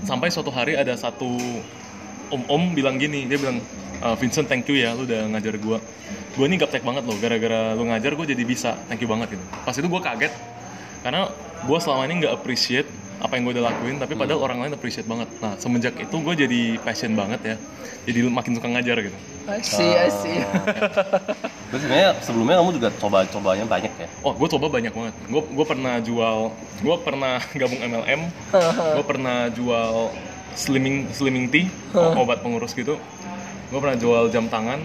Sampai 0.06 0.30
suatu 0.30 0.54
hari 0.54 0.78
ada 0.78 0.94
satu 0.94 1.34
om-om 2.30 2.70
bilang 2.70 3.02
gini, 3.02 3.26
dia 3.26 3.34
bilang, 3.40 3.58
"Eh, 3.98 4.14
Vincent 4.22 4.46
thank 4.46 4.68
you 4.70 4.78
ya, 4.78 4.94
lu 4.94 5.10
udah 5.10 5.26
ngajar 5.34 5.58
gue. 5.58 5.78
Gue 6.38 6.44
ini 6.46 6.54
gaptek 6.54 6.86
banget 6.86 7.02
loh, 7.02 7.18
gara-gara 7.18 7.74
lu 7.74 7.88
ngajar 7.88 8.14
gue 8.14 8.26
jadi 8.30 8.44
bisa, 8.46 8.78
thank 8.86 9.02
you 9.02 9.10
banget 9.10 9.34
gitu. 9.34 9.44
Pas 9.64 9.74
itu 9.74 9.86
gue 9.86 10.02
kaget, 10.02 10.32
karena 11.02 11.30
gue 11.64 11.78
selama 11.80 12.02
ini 12.04 12.14
nggak 12.24 12.34
appreciate 12.36 12.88
apa 13.24 13.40
yang 13.40 13.48
gue 13.48 13.56
udah 13.56 13.72
lakuin, 13.72 13.96
tapi 13.96 14.12
padahal 14.20 14.44
orang 14.44 14.58
lain 14.60 14.72
appreciate 14.76 15.08
banget. 15.08 15.32
Nah 15.40 15.56
semenjak 15.56 15.96
itu 15.96 16.12
gue 16.12 16.34
jadi 16.36 16.60
passion 16.84 17.16
banget 17.16 17.40
ya, 17.40 17.56
jadi 18.04 18.28
makin 18.28 18.52
suka 18.60 18.68
ngajar 18.68 18.96
gitu. 19.00 19.18
I 19.48 19.60
see, 19.64 19.92
I 19.96 20.10
see. 20.12 20.44
Terus 21.72 21.80
sebenarnya 21.80 22.10
sebelumnya 22.20 22.56
kamu 22.60 22.70
juga 22.76 22.88
coba-cobanya 23.00 23.64
banyak 23.64 23.92
ya? 23.96 24.08
Oh, 24.20 24.36
gue 24.36 24.48
coba 24.52 24.66
banyak 24.68 24.92
banget. 24.92 25.14
Gue 25.32 25.40
gue 25.40 25.66
pernah 25.66 25.94
jual, 26.04 26.38
gue 26.84 26.96
pernah 27.00 27.34
gabung 27.60 27.80
MLM, 27.80 28.20
gue 29.00 29.04
pernah 29.10 29.48
jual 29.48 30.12
slimming 30.52 31.08
slimming 31.16 31.48
tea, 31.48 31.72
obat 31.96 32.44
pengurus 32.44 32.76
gitu. 32.76 33.00
Gue 33.72 33.78
pernah 33.80 33.96
jual 33.96 34.28
jam 34.28 34.52
tangan. 34.52 34.84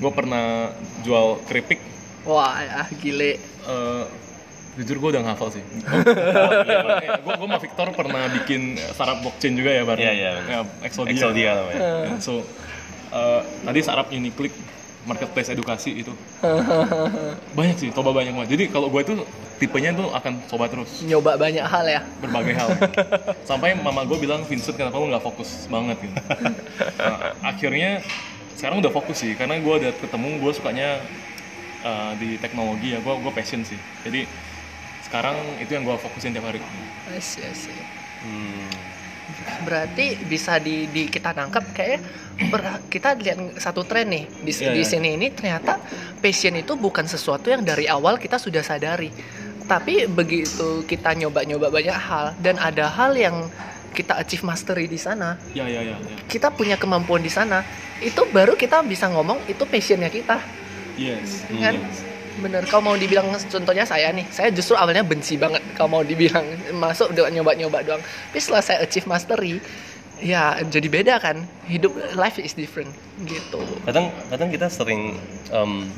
Gue 0.00 0.10
pernah 0.10 0.72
jual 1.04 1.44
keripik. 1.46 1.78
Wah, 2.26 2.58
ah, 2.58 2.88
gile. 2.98 3.38
Eh, 3.38 4.04
jujur 4.72 4.96
gue 4.98 5.10
udah 5.18 5.22
ngafal 5.28 5.52
sih. 5.52 5.60
Gue 7.22 7.32
gue 7.36 7.46
sama 7.46 7.58
Victor 7.60 7.88
pernah 7.92 8.24
bikin 8.32 8.80
startup 8.96 9.20
blockchain 9.20 9.52
juga 9.52 9.70
ya 9.70 9.82
bareng. 9.84 10.00
Iya, 10.00 10.12
iya. 10.16 10.32
Ya, 10.48 10.60
Exodia. 10.80 11.12
Exodia 11.12 11.50
namanya. 11.60 11.80
Ya, 12.08 12.16
so 12.24 12.40
eh, 13.12 13.40
tadi 13.68 13.78
startup 13.84 14.08
Uniclick 14.08 14.54
marketplace 15.02 15.50
edukasi 15.50 15.98
itu 15.98 16.14
banyak 17.58 17.76
sih 17.78 17.88
coba 17.90 18.14
banyak 18.14 18.38
banget 18.38 18.54
jadi 18.54 18.64
kalau 18.70 18.86
gue 18.86 19.02
itu 19.02 19.14
tipenya 19.58 19.90
tuh 19.98 20.14
akan 20.14 20.38
coba 20.46 20.70
terus 20.70 21.02
Nyoba 21.02 21.34
banyak 21.34 21.66
hal 21.66 21.84
ya. 21.90 22.00
berbagai 22.22 22.54
hal 22.54 22.68
sampai 23.50 23.74
mama 23.74 24.06
gue 24.06 24.18
bilang 24.18 24.46
Vincent 24.46 24.78
kenapa 24.78 25.02
lu 25.02 25.10
nggak 25.10 25.26
fokus 25.26 25.66
banget 25.66 25.98
gitu 26.06 26.14
Nah, 27.02 27.34
akhirnya 27.42 27.98
sekarang 28.54 28.78
udah 28.78 28.94
fokus 28.94 29.26
sih 29.26 29.34
karena 29.34 29.58
gue 29.58 29.74
udah 29.74 29.90
ketemu 29.98 30.38
gue 30.38 30.52
sukanya 30.54 30.88
uh, 31.82 32.14
di 32.14 32.38
teknologi 32.38 32.94
ya 32.94 33.02
gue 33.02 33.14
gue 33.26 33.32
passion 33.34 33.66
sih 33.66 33.78
jadi 34.06 34.22
sekarang 35.12 35.36
itu 35.60 35.68
yang 35.76 35.84
gue 35.84 35.92
fokusin 36.00 36.32
tiap 36.32 36.48
hari 36.48 36.56
I 37.12 37.20
see. 37.20 37.44
Hmm. 38.24 38.64
Berarti 39.68 40.16
bisa 40.24 40.56
di, 40.56 40.88
di 40.88 41.04
kita 41.12 41.36
nangkap 41.36 41.68
kayak 41.76 42.00
ber- 42.48 42.80
kita 42.88 43.12
lihat 43.20 43.60
satu 43.60 43.84
tren 43.84 44.08
nih 44.08 44.24
di, 44.40 44.52
Iya, 44.56 44.72
di 44.72 44.80
iya. 44.80 44.88
sini 44.88 45.20
ini 45.20 45.28
ternyata 45.28 45.76
passion 46.24 46.56
itu 46.56 46.80
bukan 46.80 47.04
sesuatu 47.04 47.52
yang 47.52 47.60
dari 47.60 47.84
awal 47.92 48.16
kita 48.16 48.40
sudah 48.40 48.64
sadari. 48.64 49.12
Tapi 49.68 50.08
begitu 50.08 50.80
kita 50.88 51.12
nyoba-nyoba 51.12 51.68
banyak 51.68 51.92
hal 51.92 52.32
dan 52.40 52.56
ada 52.56 52.88
hal 52.88 53.12
yang 53.12 53.52
kita 53.92 54.16
achieve 54.16 54.48
mastery 54.48 54.88
di 54.88 54.96
sana, 54.96 55.36
ya 55.52 55.68
ya 55.68 55.84
ya, 55.84 56.00
ya. 56.00 56.16
kita 56.24 56.48
punya 56.48 56.80
kemampuan 56.80 57.20
di 57.20 57.28
sana, 57.28 57.60
itu 58.00 58.24
baru 58.32 58.56
kita 58.56 58.80
bisa 58.88 59.12
ngomong 59.12 59.44
itu 59.44 59.68
passionnya 59.68 60.08
kita. 60.08 60.40
yes 60.96 61.44
kan 61.60 61.76
bener 62.34 62.64
kalau 62.64 62.88
mau 62.88 62.96
dibilang 62.96 63.28
contohnya 63.28 63.84
saya 63.84 64.08
nih 64.08 64.24
saya 64.28 64.48
justru 64.48 64.72
awalnya 64.72 65.02
benci 65.02 65.36
banget 65.36 65.60
kalau 65.74 65.90
mau 65.90 66.02
dibilang 66.02 66.44
masuk 66.72 67.12
udah 67.12 67.28
nyoba-nyoba 67.28 67.82
doang 67.82 68.00
tapi 68.00 68.38
setelah 68.38 68.62
saya 68.62 68.78
achieve 68.80 69.04
mastery 69.04 69.60
ya 70.16 70.56
jadi 70.62 70.88
beda 70.88 71.14
kan 71.18 71.36
hidup 71.66 71.90
life 72.14 72.38
is 72.38 72.54
different 72.54 72.88
gitu 73.22 73.60
Kadang 73.82 74.08
kadang 74.30 74.48
kita 74.48 74.70
sering 74.70 75.18
em, 75.50 75.90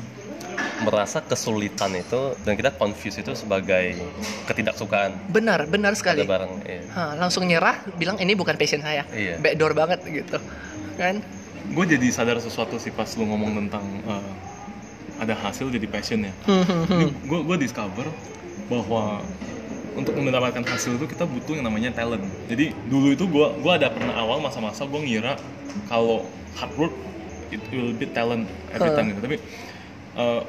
merasa 0.81 1.21
kesulitan 1.21 1.93
itu 1.93 2.35
dan 2.41 2.55
kita 2.55 2.71
confuse 2.73 3.15
itu 3.15 3.31
sebagai 3.31 3.95
ketidaksukaan. 4.43 5.15
benar 5.29 5.63
benar 5.65 5.91
Ada 5.91 5.99
sekali 5.99 6.19
barang. 6.23 6.51
Iya. 6.63 6.81
Hah, 6.91 7.11
langsung 7.15 7.43
nyerah 7.43 7.79
bilang 7.95 8.15
ini 8.17 8.35
bukan 8.35 8.55
passion 8.55 8.79
saya 8.79 9.07
Iya. 9.07 9.39
backdoor 9.39 9.71
banget 9.71 9.99
gitu 10.03 10.35
kan 10.95 11.19
gue 11.65 11.85
jadi 11.87 12.07
sadar 12.09 12.37
sesuatu 12.39 12.75
sih 12.75 12.89
pas 12.89 13.07
lu 13.15 13.25
ngomong 13.25 13.57
tentang 13.57 13.83
uh, 14.05 14.21
ada 15.21 15.33
hasil 15.33 15.71
jadi 15.71 15.87
passion 15.87 16.27
ya. 16.27 16.33
Gue 17.23 17.39
gue 17.43 17.57
discover 17.59 18.07
bahwa 18.67 19.21
untuk 19.95 20.11
mendapatkan 20.19 20.65
hasil 20.67 20.99
itu 20.99 21.07
kita 21.07 21.23
butuh 21.23 21.55
yang 21.55 21.63
namanya 21.63 21.95
talent. 21.95 22.27
Jadi 22.51 22.75
dulu 22.91 23.15
itu 23.15 23.23
gue 23.25 23.47
gue 23.63 23.71
ada 23.71 23.87
pernah 23.87 24.15
awal 24.19 24.43
masa-masa 24.43 24.83
gue 24.83 24.99
ngira 24.99 25.39
kalau 25.87 26.27
hard 26.59 26.73
work 26.75 26.95
it 27.53 27.63
will 27.71 27.95
be 27.95 28.03
talent 28.09 28.43
every 28.75 28.91
time 28.91 29.15
gitu. 29.15 29.21
Tapi 29.23 29.37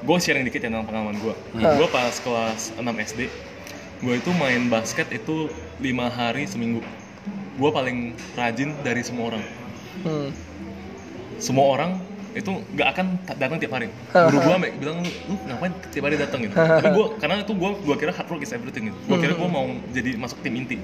gue 0.02 0.16
sharing 0.18 0.42
dikit 0.46 0.62
ya 0.62 0.70
tentang 0.70 0.87
pengalaman 0.87 1.14
gue. 1.23 1.35
Gue 1.54 1.88
pas 1.90 2.11
kelas 2.11 2.75
6 2.75 2.82
SD, 2.82 3.30
gue 4.02 4.14
itu 4.18 4.30
main 4.35 4.66
basket 4.66 5.06
itu 5.14 5.46
lima 5.78 6.11
hari 6.11 6.46
seminggu. 6.50 6.82
Gue 7.56 7.70
paling 7.70 8.12
rajin 8.35 8.75
dari 8.82 9.00
semua 9.00 9.30
orang 9.35 9.44
Hmm. 9.96 10.28
semua 11.40 11.73
orang 11.73 11.96
itu 12.37 12.50
nggak 12.71 12.88
akan 12.90 13.07
ta- 13.25 13.35
datang 13.35 13.57
tiap 13.57 13.73
hari. 13.73 13.88
Guru 14.28 14.37
gua 14.38 14.52
sampai 14.55 14.71
bilang 14.75 14.97
lu, 15.00 15.11
lu 15.26 15.35
ngapain 15.43 15.73
tiap 15.88 16.05
hari 16.05 16.16
datang 16.16 16.40
gitu. 16.40 16.52
Tapi 16.52 16.88
gua 16.93 17.07
karena 17.16 17.35
itu 17.40 17.52
gua 17.52 17.71
gua 17.78 17.97
kira 17.97 18.12
hard 18.12 18.28
work 18.28 18.43
is 18.43 18.52
everything 18.52 18.85
gitu. 18.87 18.99
Gua 19.02 19.16
kira 19.19 19.33
gua 19.35 19.49
mau 19.49 19.64
jadi 19.90 20.11
masuk 20.14 20.38
tim 20.40 20.55
inti. 20.55 20.76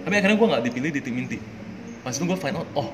Tapi 0.00 0.14
akhirnya 0.16 0.34
gua 0.34 0.48
nggak 0.50 0.62
dipilih 0.64 0.90
di 0.90 1.00
tim 1.00 1.14
inti. 1.14 1.36
Pas 2.00 2.10
itu 2.10 2.24
gua 2.24 2.34
find 2.34 2.56
out, 2.56 2.64
oh 2.74 2.88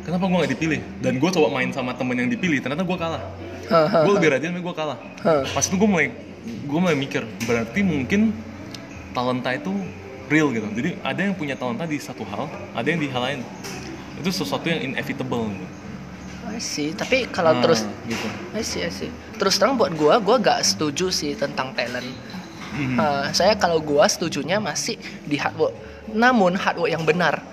kenapa 0.00 0.24
gua 0.24 0.38
nggak 0.40 0.52
dipilih? 0.52 0.80
Dan 0.98 1.12
gua 1.18 1.30
coba 1.30 1.48
main 1.52 1.68
sama 1.70 1.90
temen 1.92 2.14
yang 2.16 2.30
dipilih, 2.30 2.58
ternyata 2.58 2.82
gua 2.82 2.96
kalah. 2.96 3.22
Gua 4.00 4.12
lebih 4.14 4.28
rajin 4.30 4.48
tapi 4.48 4.62
gua 4.62 4.74
kalah. 4.74 4.98
Pas 5.44 5.64
itu 5.64 5.74
gua 5.74 5.90
mulai 5.90 6.06
gua 6.64 6.78
mulai 6.80 6.96
mikir, 6.96 7.22
berarti 7.42 7.80
mungkin 7.82 8.30
talenta 9.12 9.50
itu 9.50 9.74
real 10.26 10.48
gitu. 10.50 10.64
Jadi 10.72 10.96
ada 11.02 11.20
yang 11.20 11.34
punya 11.34 11.52
talenta 11.52 11.84
di 11.84 11.98
satu 11.98 12.22
hal, 12.24 12.46
ada 12.72 12.86
yang 12.86 12.98
di 12.98 13.06
hal 13.06 13.20
lain. 13.20 13.40
Itu 14.16 14.30
sesuatu 14.30 14.64
yang 14.64 14.80
inevitable 14.80 15.50
gitu. 15.50 15.66
I 16.52 16.60
see. 16.60 16.92
tapi 16.92 17.26
kalau 17.32 17.56
Nah, 17.56 17.62
terus 17.64 17.88
gitu. 18.04 18.28
I 18.52 18.62
see, 18.62 18.84
I 18.84 18.92
see. 18.92 19.10
terus 19.40 19.56
terang 19.56 19.74
buat 19.80 19.92
gua 19.96 20.20
gua 20.20 20.36
gak 20.36 20.60
setuju 20.62 21.08
sih 21.08 21.32
tentang 21.32 21.72
talent 21.72 22.04
Mhm. 22.72 22.96
Uh, 22.96 23.28
saya 23.36 23.52
kalau 23.52 23.84
gua 23.84 24.08
setujunya 24.08 24.56
masih 24.56 24.96
di 25.28 25.36
hard 25.36 25.56
work. 25.60 25.74
Namun 26.08 26.56
hard 26.56 26.80
work 26.80 26.88
yang 26.88 27.04
benar. 27.04 27.44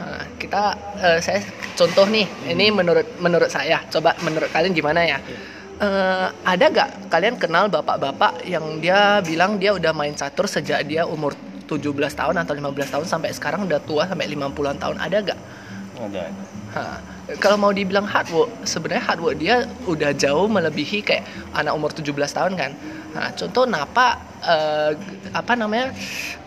Uh, 0.00 0.24
kita 0.40 0.72
uh, 1.04 1.18
saya 1.20 1.44
contoh 1.76 2.08
nih, 2.08 2.24
ini 2.48 2.72
menurut 2.72 3.04
menurut 3.20 3.52
saya. 3.52 3.84
Coba 3.92 4.16
menurut 4.24 4.48
kalian 4.48 4.72
gimana 4.72 5.04
ya? 5.04 5.18
Uh, 5.76 6.32
ada 6.48 6.70
gak 6.72 7.12
kalian 7.12 7.36
kenal 7.36 7.68
bapak-bapak 7.68 8.46
yang 8.48 8.80
dia 8.80 9.20
bilang 9.20 9.60
dia 9.60 9.74
udah 9.76 9.92
main 9.92 10.16
catur 10.16 10.48
sejak 10.48 10.86
dia 10.88 11.04
umur 11.04 11.36
17 11.68 11.90
tahun 12.14 12.36
atau 12.40 12.54
15 12.56 12.94
tahun 12.94 13.06
sampai 13.10 13.34
sekarang 13.36 13.66
udah 13.68 13.82
tua 13.84 14.06
sampai 14.08 14.30
50-an 14.32 14.78
tahun 14.80 14.96
ada 14.96 15.18
gak? 15.34 15.40
ada. 15.98 16.24
Ha, 16.72 16.82
kalau 17.40 17.56
mau 17.56 17.72
dibilang 17.72 18.04
hard 18.04 18.28
work, 18.36 18.50
sebenarnya 18.68 19.04
hard 19.08 19.20
work 19.24 19.36
dia 19.40 19.64
udah 19.88 20.12
jauh 20.12 20.44
melebihi 20.44 21.00
kayak 21.00 21.24
anak 21.56 21.72
umur 21.72 21.88
17 21.88 22.12
tahun 22.12 22.52
kan. 22.52 22.70
Nah, 23.16 23.32
contoh 23.32 23.64
Napa 23.64 24.20
eh, 24.44 24.92
apa 25.32 25.52
namanya 25.56 25.96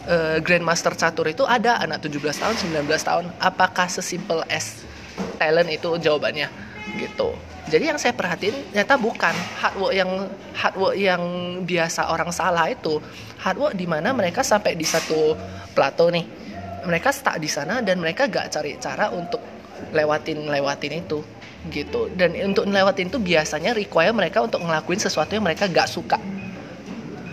eh, 0.05 0.37
Grandmaster 0.37 0.93
catur 0.93 1.25
itu 1.33 1.41
ada 1.49 1.81
anak 1.81 2.05
17 2.05 2.21
tahun, 2.21 2.55
19 2.85 2.85
tahun. 2.93 3.25
Apakah 3.41 3.89
sesimpel 3.89 4.45
as 4.53 4.85
talent 5.41 5.73
itu 5.73 5.97
jawabannya? 5.97 6.45
Gitu. 6.93 7.29
Jadi 7.67 7.83
yang 7.89 7.99
saya 7.99 8.13
perhatiin 8.13 8.71
ternyata 8.71 8.95
bukan 9.01 9.33
hard 9.59 9.75
work 9.81 9.93
yang 9.97 10.11
hard 10.55 10.75
work 10.77 10.95
yang 10.95 11.21
biasa 11.65 12.13
orang 12.13 12.29
salah 12.29 12.69
itu. 12.69 13.01
Hard 13.41 13.57
work 13.57 13.73
di 13.73 13.89
mana 13.89 14.13
mereka 14.13 14.45
sampai 14.45 14.77
di 14.77 14.85
satu 14.85 15.33
plato 15.73 16.13
nih. 16.13 16.45
Mereka 16.85 17.09
stuck 17.09 17.41
di 17.41 17.49
sana 17.49 17.81
dan 17.81 17.97
mereka 17.97 18.29
gak 18.29 18.53
cari 18.53 18.77
cara 18.79 19.11
untuk 19.11 19.56
lewatin 19.91 20.47
lewatin 20.47 21.01
itu 21.01 21.19
gitu 21.67 22.07
dan 22.15 22.31
untuk 22.47 22.63
ngelewatin 22.63 23.07
itu 23.07 23.19
biasanya 23.19 23.75
require 23.75 24.11
mereka 24.11 24.39
untuk 24.39 24.63
ngelakuin 24.63 24.97
sesuatu 24.97 25.35
yang 25.35 25.43
mereka 25.43 25.67
gak 25.67 25.87
suka 25.87 26.19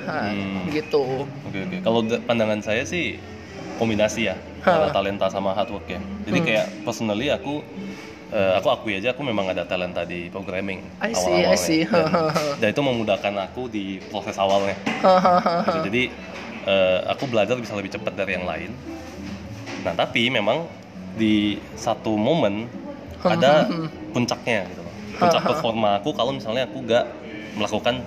Nah, 0.05 0.29
Hmm. 0.29 0.69
gitu 0.69 1.25
Oke 1.49 1.59
oke. 1.65 1.77
Kalau 1.81 2.05
da- 2.05 2.21
pandangan 2.21 2.61
saya 2.61 2.85
sih 2.85 3.17
kombinasi 3.81 4.29
ya 4.29 4.37
antara 4.61 4.93
talenta 4.93 5.33
sama 5.33 5.57
hard 5.57 5.73
work 5.73 5.89
ya. 5.89 5.97
Jadi 6.29 6.39
Hmm. 6.39 6.47
kayak 6.47 6.67
personally 6.85 7.33
aku 7.33 7.65
eh, 8.29 8.53
aku 8.53 8.69
akui 8.69 8.99
aja 8.99 9.15
aku 9.15 9.23
memang 9.23 9.47
ada 9.47 9.65
talenta 9.65 10.03
di 10.03 10.29
programming 10.29 10.83
see. 11.57 11.87
Dan, 11.87 12.11
dan 12.59 12.69
itu 12.69 12.83
memudahkan 12.83 13.35
aku 13.47 13.71
di 13.71 13.97
proses 14.05 14.37
awalnya. 14.37 14.75
Gitu. 15.65 15.79
Jadi 15.89 16.03
eh, 16.65 16.99
aku 17.07 17.25
belajar 17.25 17.57
bisa 17.57 17.73
lebih 17.73 17.89
cepat 17.89 18.13
dari 18.13 18.35
yang 18.35 18.45
lain. 18.45 18.77
Nah 19.85 19.95
tapi 19.95 20.29
memang 20.29 20.69
di 21.15 21.59
satu 21.79 22.15
momen 22.19 22.67
ada 23.25 23.67
puncaknya 24.13 24.69
gitu 24.69 24.81
loh. 24.83 24.95
Puncak 25.15 25.43
performa 25.47 26.03
aku 26.03 26.11
kalau 26.13 26.35
misalnya 26.35 26.67
aku 26.67 26.83
gak 26.85 27.07
melakukan 27.55 28.03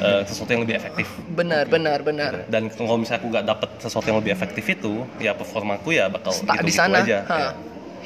eh, 0.00 0.22
sesuatu 0.24 0.50
yang 0.52 0.62
lebih 0.64 0.76
efektif. 0.80 1.06
benar 1.32 1.64
benar 1.68 2.00
benar 2.00 2.32
Dan 2.48 2.72
kalau 2.72 2.96
misalnya 2.96 3.20
aku 3.20 3.28
gak 3.32 3.46
dapet 3.46 3.70
sesuatu 3.78 4.06
yang 4.08 4.18
lebih 4.20 4.32
efektif 4.32 4.64
itu, 4.66 5.04
ya 5.20 5.32
performaku 5.36 5.92
ya 5.94 6.08
bakal 6.08 6.32
Stuck 6.32 6.58
di 6.60 6.72
gitu-gitu 6.72 6.80
sana. 6.80 7.04
aja. 7.04 7.18
Ha. 7.28 7.36
Ya. 7.38 7.50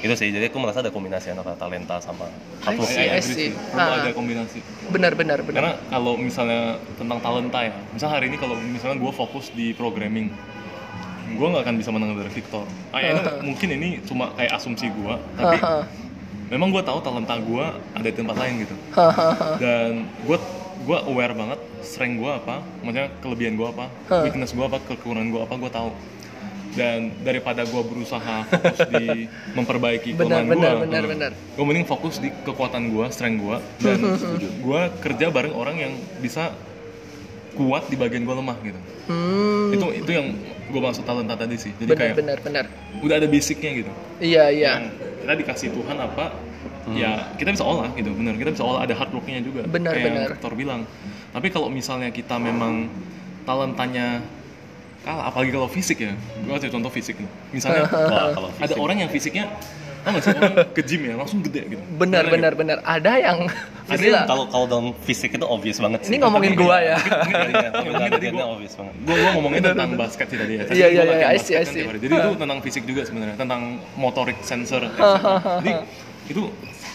Itu 0.02 0.14
sih, 0.18 0.34
jadi 0.34 0.50
aku 0.50 0.58
merasa 0.58 0.82
ada 0.82 0.90
kombinasi 0.90 1.30
antara 1.30 1.54
talenta 1.54 2.02
sama 2.02 2.26
I 2.26 2.74
hard 2.74 2.76
work. 2.82 2.90
see, 2.90 3.06
I 3.06 3.20
see. 3.22 3.34
sih. 3.38 3.50
Perlu 3.54 3.92
ada 4.02 4.10
kombinasi. 4.10 4.58
benar 4.90 5.12
benar 5.14 5.38
benar 5.46 5.54
Karena 5.62 5.72
kalau 5.86 6.18
misalnya 6.18 6.74
tentang 6.98 7.22
talenta 7.22 7.58
ya, 7.62 7.72
misal 7.94 8.08
hari 8.10 8.26
ini 8.26 8.36
kalau 8.36 8.58
misalnya 8.58 8.98
gue 8.98 9.12
fokus 9.14 9.54
di 9.54 9.70
programming, 9.78 10.34
gue 11.32 11.46
nggak 11.48 11.62
akan 11.64 11.76
bisa 11.76 11.90
menang 11.90 12.14
dari 12.14 12.30
Victor. 12.30 12.64
Ah, 12.90 13.00
ya, 13.00 13.08
ini 13.12 13.20
mungkin 13.48 13.68
ini 13.72 13.88
cuma 14.04 14.32
kayak 14.34 14.52
asumsi 14.56 14.88
gue, 14.88 15.14
tapi 15.36 15.56
Haha. 15.58 15.84
memang 16.52 16.68
gue 16.68 16.82
tahu 16.84 16.98
talenta 17.00 17.36
gue 17.36 17.64
ada 17.96 18.04
di 18.04 18.12
tempat 18.12 18.36
lain 18.36 18.52
gitu. 18.62 18.76
Dan 19.62 20.06
gue 20.22 20.38
gue 20.82 20.98
aware 21.06 21.32
banget 21.32 21.60
strength 21.82 22.18
gue 22.18 22.30
apa, 22.30 22.56
maksudnya 22.82 23.08
kelebihan 23.22 23.54
gue 23.54 23.68
apa, 23.68 23.86
weakness 24.22 24.52
gue 24.52 24.64
apa, 24.64 24.78
kekurangan 24.82 25.28
gue 25.30 25.40
apa, 25.40 25.54
gue 25.56 25.70
tahu. 25.70 25.90
Dan 26.72 27.12
daripada 27.20 27.68
gue 27.68 27.82
berusaha 27.84 28.48
fokus 28.48 28.80
di 28.88 29.28
memperbaiki 29.52 30.16
Benar, 30.16 30.40
kelemahan 30.40 30.48
benar, 30.48 30.72
gue, 30.72 30.82
benar, 30.88 31.04
benar. 31.04 31.30
gue 31.36 31.64
mending 31.68 31.84
fokus 31.84 32.16
di 32.16 32.32
kekuatan 32.32 32.88
gue, 32.88 33.06
strength 33.12 33.38
gue, 33.44 33.56
dan 33.84 33.98
gue 34.40 34.80
kerja 35.04 35.28
bareng 35.28 35.52
orang 35.52 35.76
yang 35.76 35.92
bisa 36.24 36.48
kuat 37.52 37.84
di 37.92 37.96
bagian 38.00 38.24
gue 38.24 38.32
lemah 38.32 38.56
gitu. 38.64 38.80
hmm, 39.12 39.76
Itu 39.76 39.86
itu 39.92 40.10
yang 40.10 40.32
gue 40.72 40.80
maksud 40.80 41.04
talenta 41.04 41.36
tadi 41.36 41.56
sih. 41.60 41.72
Jadi 41.76 41.92
benar 41.92 42.00
kayak 42.00 42.16
benar 42.16 42.38
benar 42.40 42.64
udah 43.04 43.14
ada 43.20 43.28
basicnya 43.28 43.70
gitu. 43.84 43.92
iya 44.18 44.48
iya 44.48 44.72
Yang 44.80 44.84
kita 45.22 45.34
dikasih 45.38 45.68
Tuhan 45.70 45.96
apa, 46.02 46.24
ya 46.96 47.30
kita 47.38 47.54
bisa 47.54 47.62
olah 47.62 47.88
gitu, 47.94 48.10
bener. 48.16 48.34
Kita 48.40 48.50
bisa 48.50 48.64
olah 48.66 48.80
ada 48.82 48.94
hard 48.96 49.12
worknya 49.14 49.38
juga. 49.44 49.62
Benar, 49.68 49.92
kayak 49.94 50.06
benar. 50.08 50.18
yang 50.18 50.32
Victor 50.34 50.52
bilang. 50.58 50.80
Tapi 51.30 51.48
kalau 51.54 51.68
misalnya 51.70 52.10
kita 52.10 52.36
memang 52.42 52.90
talentanya 53.46 54.18
kalah, 55.06 55.30
apalagi 55.30 55.50
kalau 55.54 55.68
fisik 55.70 55.98
ya, 56.02 56.12
gue 56.14 56.50
kasih 56.58 56.72
contoh 56.74 56.90
fisik 56.90 57.16
nih. 57.18 57.30
Misalnya 57.54 57.86
Wah, 57.92 58.34
kalau 58.34 58.50
ada 58.50 58.66
fisik. 58.66 58.78
orang 58.82 58.96
yang 58.98 59.10
fisiknya, 59.10 59.44
sih 60.02 60.32
orang 60.32 60.54
ke 60.70 60.82
gym 60.82 61.00
ya 61.04 61.14
langsung 61.14 61.40
gede 61.40 61.62
gitu. 61.68 61.82
benar 61.94 62.26
benar 62.26 62.52
benar 62.52 62.78
ada 62.82 63.12
yang 63.16 63.46
Ada. 63.82 64.24
Kalau 64.24 64.46
kalau 64.46 64.66
dalam 64.66 64.86
fisik 64.98 65.34
itu 65.34 65.44
obvious 65.44 65.76
banget 65.76 66.06
sih. 66.06 66.14
ini 66.14 66.22
ngomongin 66.22 66.54
gua 66.54 66.80
ya 66.80 66.96
Mungkin 66.96 68.08
tadi 68.08 68.26
gua- 68.30 68.54
obvious 68.54 68.72
banget. 68.72 68.94
gue 68.96 69.14
gue 69.14 69.30
ngomongin 69.36 69.60
tentang 69.60 69.90
basket 69.94 70.26
sih 70.26 70.38
tadi 70.38 70.52
ya. 70.54 70.62
Iya, 70.64 70.86
gua 70.88 71.02
iya, 71.02 71.02
iya, 71.12 71.26
I 71.28 71.38
see, 71.38 71.54
I 71.54 71.66
see. 71.66 71.82
Jadi 71.84 72.06
itu 72.08 72.30
tentang 72.42 72.58
fisik 72.62 72.82
juga 72.82 73.02
sebenarnya, 73.04 73.36
tentang 73.36 73.62
motorik 73.94 74.38
sensor. 74.40 74.86
Jadi 75.60 75.72
itu 76.24 76.42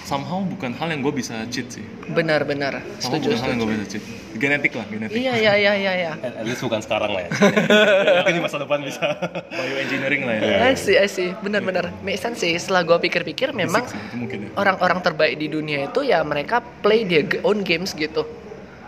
somehow 0.08 0.40
bukan 0.40 0.72
hal 0.72 0.88
yang 0.88 1.04
gue 1.04 1.12
bisa 1.12 1.44
cheat 1.52 1.68
sih. 1.68 1.84
benar 2.16 2.48
benar 2.48 2.80
Somehow 3.04 3.20
setuju 3.20 3.28
bukan 3.36 3.42
hal 3.44 3.50
yang 3.52 3.60
gue 3.60 3.70
bisa 3.76 3.86
cheat. 3.92 4.04
Genetik 4.38 4.72
lah, 4.80 4.86
genetik. 4.88 5.18
iya 5.20 5.34
iya 5.36 5.54
iya 5.60 5.74
iya 5.76 5.94
iya 5.98 6.12
At 6.24 6.46
least 6.48 6.64
bukan 6.64 6.80
sekarang 6.80 7.12
lah 7.12 7.28
ya. 7.28 7.30
Mungkin 8.24 8.34
di 8.38 8.42
masa 8.42 8.58
depan 8.62 8.80
bisa. 8.86 9.04
Bioengineering 9.52 10.24
lah 10.24 10.36
ya. 10.40 10.58
I 10.72 10.74
see, 10.78 10.96
I 10.96 11.10
see. 11.12 11.34
Benar-benar 11.42 11.92
make 12.06 12.22
sense 12.22 12.40
sih. 12.46 12.54
Setelah 12.56 12.86
gue 12.86 12.98
pikir-pikir, 13.02 13.52
memang 13.52 13.84
ya. 13.84 14.54
orang-orang 14.56 15.02
terbaik 15.04 15.42
di 15.42 15.50
dunia 15.50 15.90
itu 15.90 16.06
ya 16.06 16.22
mereka 16.22 16.62
play 16.86 17.04
their 17.04 17.26
own 17.44 17.66
games 17.66 17.98
gitu. 17.98 18.24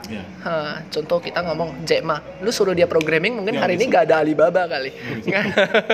Iya. 0.08 0.24
Ha, 0.48 0.54
contoh 0.88 1.20
kita 1.20 1.44
ngomong 1.44 1.84
Jack 1.84 2.02
Ma, 2.08 2.24
lu 2.40 2.50
suruh 2.50 2.72
dia 2.72 2.88
programming 2.88 3.44
mungkin 3.44 3.60
Ya, 3.60 3.68
hari 3.68 3.76
ini 3.76 3.92
gak 3.92 4.08
ada 4.08 4.24
Alibaba 4.24 4.64
kali. 4.70 4.96
Bisa. 5.20 5.44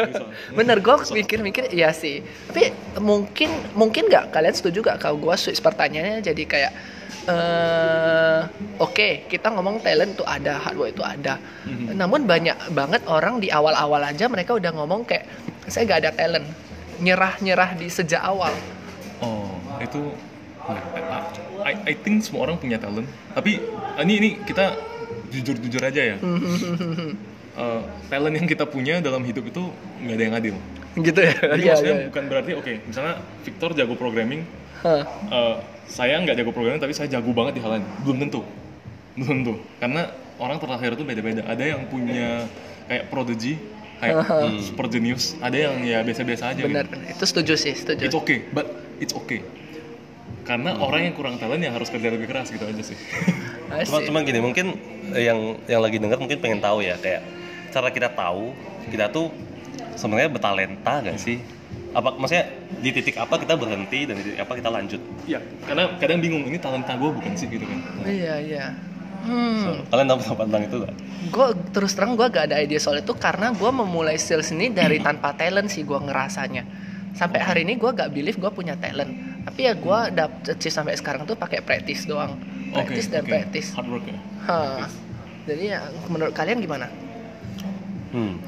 Bener, 0.58 0.78
gue 0.80 0.96
mikir-mikir 1.10 1.74
iya 1.74 1.89
sih. 1.89 2.22
Tapi 2.22 2.70
mungkin 3.02 3.50
mungkin 3.74 4.06
nggak 4.06 4.30
kalian 4.30 4.54
setuju 4.54 4.86
gak 4.86 5.02
kalau 5.02 5.18
gue 5.18 5.36
switch 5.39 5.63
pertanyaannya 5.63 6.22
jadi 6.22 6.44
kayak 6.46 6.74
eh 7.26 8.41
oke 8.78 9.26
kita 9.26 9.50
ngomong 9.50 9.82
talent 9.82 10.13
tuh 10.13 10.28
ada 10.30 10.62
hard 10.62 10.78
work 10.78 10.91
itu 10.94 11.02
ada. 11.02 11.41
Mhm. 11.65 11.98
Namun 11.98 12.30
banyak 12.30 12.70
banget 12.76 13.02
orang 13.10 13.41
di 13.41 13.50
awal-awal 13.50 14.06
aja 14.06 14.30
mereka 14.30 14.54
udah 14.54 14.70
ngomong 14.76 15.10
kayak 15.10 15.26
saya 15.65 15.89
gak 15.89 16.00
ada 16.06 16.12
talent. 16.13 16.46
Nyerah-nyerah 17.02 17.76
di 17.76 17.89
sejak 17.91 18.22
awal. 18.24 18.54
Oh, 19.20 19.58
itu 19.82 20.00
ya, 20.00 20.35
I, 21.65 21.73
I 21.89 21.93
think 21.95 22.21
semua 22.21 22.45
orang 22.45 22.58
punya 22.58 22.78
talent. 22.78 23.06
Tapi 23.32 23.58
ah, 23.95 24.01
ini 24.01 24.13
ini 24.17 24.30
kita 24.41 24.78
jujur-jujur 25.30 25.82
aja 25.82 26.01
ya. 26.13 26.17
Eh, 27.56 27.82
talent 28.12 28.36
yang 28.36 28.51
kita 28.51 28.67
punya 28.67 28.99
dalam 28.99 29.23
hidup 29.23 29.47
itu 29.47 29.71
nggak 30.04 30.15
ada 30.19 30.23
yang 30.28 30.36
adil. 30.36 30.56
gitu 30.99 31.15
ya. 31.23 31.32
Jadi 31.56 31.63
Iya, 31.63 31.71
maksudnya 31.71 31.95
iya. 31.95 32.06
bukan 32.12 32.23
berarti 32.28 32.51
oke, 32.51 32.73
misalnya 32.84 33.15
Victor 33.47 33.71
jago 33.71 33.95
programming, 33.95 34.43
Hah. 34.84 35.08
eh, 35.32 35.56
saya 35.88 36.19
nggak 36.19 36.36
jago 36.36 36.51
programming 36.51 36.84
tapi 36.84 36.91
saya 36.91 37.08
jago 37.08 37.32
banget 37.32 37.56
di 37.56 37.62
hal 37.63 37.80
lain. 37.80 37.88
Belum 38.04 38.28
tentu, 38.28 38.43
belum 39.15 39.28
tentu. 39.39 39.54
Karena 39.80 40.12
orang 40.36 40.60
terlahir 40.60 40.99
itu 40.99 41.08
beda-beda. 41.08 41.47
Ada 41.47 41.63
yang 41.63 41.88
punya 41.88 42.43
kayak 42.91 43.08
prodigy, 43.08 43.56
kayak 44.04 44.28
super 44.60 44.91
genius. 44.91 45.39
Ada 45.39 45.56
yang 45.71 45.75
ya 45.80 46.04
biasa-biasa 46.04 46.51
aja. 46.51 46.60
Benar, 46.60 46.84
Gitu. 46.84 46.91
benar. 46.91 47.15
Itu 47.15 47.23
setuju 47.23 47.54
sih, 47.56 47.71
setuju. 47.71 48.04
It's 48.04 48.17
okay, 48.19 48.43
but 48.51 48.67
it's 48.99 49.15
okay. 49.15 49.47
Karena 50.46 50.78
orang 50.78 51.10
yang 51.10 51.14
kurang 51.18 51.36
talent 51.42 51.62
yang 51.66 51.74
harus 51.74 51.90
kerja 51.90 52.14
lebih 52.14 52.30
keras 52.30 52.54
gitu 52.54 52.66
aja 52.66 52.84
sih. 52.86 52.98
Cuma, 53.66 54.00
cuma 54.06 54.20
gini, 54.22 54.40
mungkin 54.40 54.78
eh, 55.12 55.26
yang 55.26 55.58
yang 55.66 55.82
lagi 55.82 55.98
denger 55.98 56.22
mungkin 56.22 56.38
pengen 56.38 56.62
tahu 56.62 56.86
ya 56.86 56.96
kayak 57.02 57.26
cara 57.74 57.90
kita 57.92 58.14
tahu 58.14 58.54
kita 58.88 59.10
tuh 59.10 59.34
sebenarnya 59.98 60.32
bertalenta 60.32 61.02
gak 61.02 61.18
sih? 61.18 61.42
Apa 61.92 62.14
maksudnya 62.16 62.46
di 62.80 62.94
titik 62.94 63.18
apa 63.18 63.36
kita 63.42 63.58
berhenti 63.58 64.06
dan 64.06 64.22
di 64.22 64.32
titik 64.32 64.40
apa 64.46 64.54
kita 64.54 64.70
lanjut? 64.70 65.02
Iya, 65.26 65.42
karena 65.66 65.98
kadang 65.98 66.22
bingung 66.22 66.46
ini 66.46 66.62
talenta 66.62 66.94
gue 66.94 67.10
bukan 67.10 67.34
sih 67.36 67.50
gitu 67.50 67.66
kan. 67.66 67.80
Iya, 68.06 68.34
iya. 68.40 68.66
Hmm. 69.26 69.82
Kalian 69.90 70.08
tahu 70.14 70.38
tentang 70.46 70.62
itu 70.62 70.78
gak? 70.86 70.96
gue 71.26 71.48
terus 71.74 71.98
terang 71.98 72.14
gue 72.14 72.28
gak 72.30 72.52
ada 72.52 72.62
ide 72.62 72.78
soal 72.78 73.02
itu 73.02 73.14
karena 73.18 73.50
gue 73.56 73.72
memulai 73.74 74.18
sales 74.22 74.54
ini 74.54 74.70
dari 74.70 75.02
tanpa 75.02 75.34
talent 75.34 75.72
sih 75.74 75.82
gue 75.82 75.98
ngerasanya 75.98 76.64
sampai 77.16 77.40
hari 77.42 77.62
ini 77.66 77.80
gue 77.80 77.90
gak 77.90 78.12
believe 78.14 78.38
gue 78.38 78.52
punya 78.54 78.78
talent 78.78 79.35
tapi 79.46 79.60
ya 79.64 79.74
gue 79.78 80.00
dapet 80.12 80.58
achieve 80.58 80.74
sampai 80.74 80.98
sekarang 80.98 81.24
tuh 81.24 81.38
pakai 81.38 81.62
practice 81.62 82.04
doang 82.04 82.36
Oke, 82.70 82.82
practice 82.82 83.08
dan 83.08 83.22
oke. 83.24 83.30
practice 83.32 83.70
Hard 83.78 83.88
work 83.88 84.06
ya. 84.10 84.18
Hah. 84.46 84.86
jadi 85.46 85.64
ya 85.78 85.80
menurut 86.10 86.34
kalian 86.34 86.60
gimana 86.60 86.90
Hmm. 88.16 88.40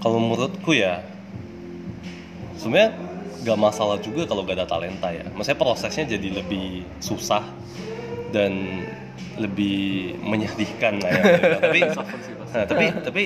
Kalau 0.00 0.16
menurutku 0.16 0.72
ya 0.72 1.04
sebenarnya 2.56 2.96
gak 3.44 3.58
masalah 3.60 4.00
juga 4.00 4.24
kalau 4.24 4.48
gak 4.48 4.56
ada 4.56 4.64
talenta 4.64 5.12
ya. 5.12 5.28
Maksudnya 5.36 5.60
prosesnya 5.60 6.04
jadi 6.16 6.40
lebih 6.40 6.88
susah 7.04 7.44
dan 8.32 8.80
lebih 9.36 10.16
menyedihkan 10.24 11.04
lah 11.04 11.10
ya. 11.12 11.22
tapi 11.64 11.80
nah, 11.84 12.64
tapi 12.64 12.84
tapi 13.04 13.22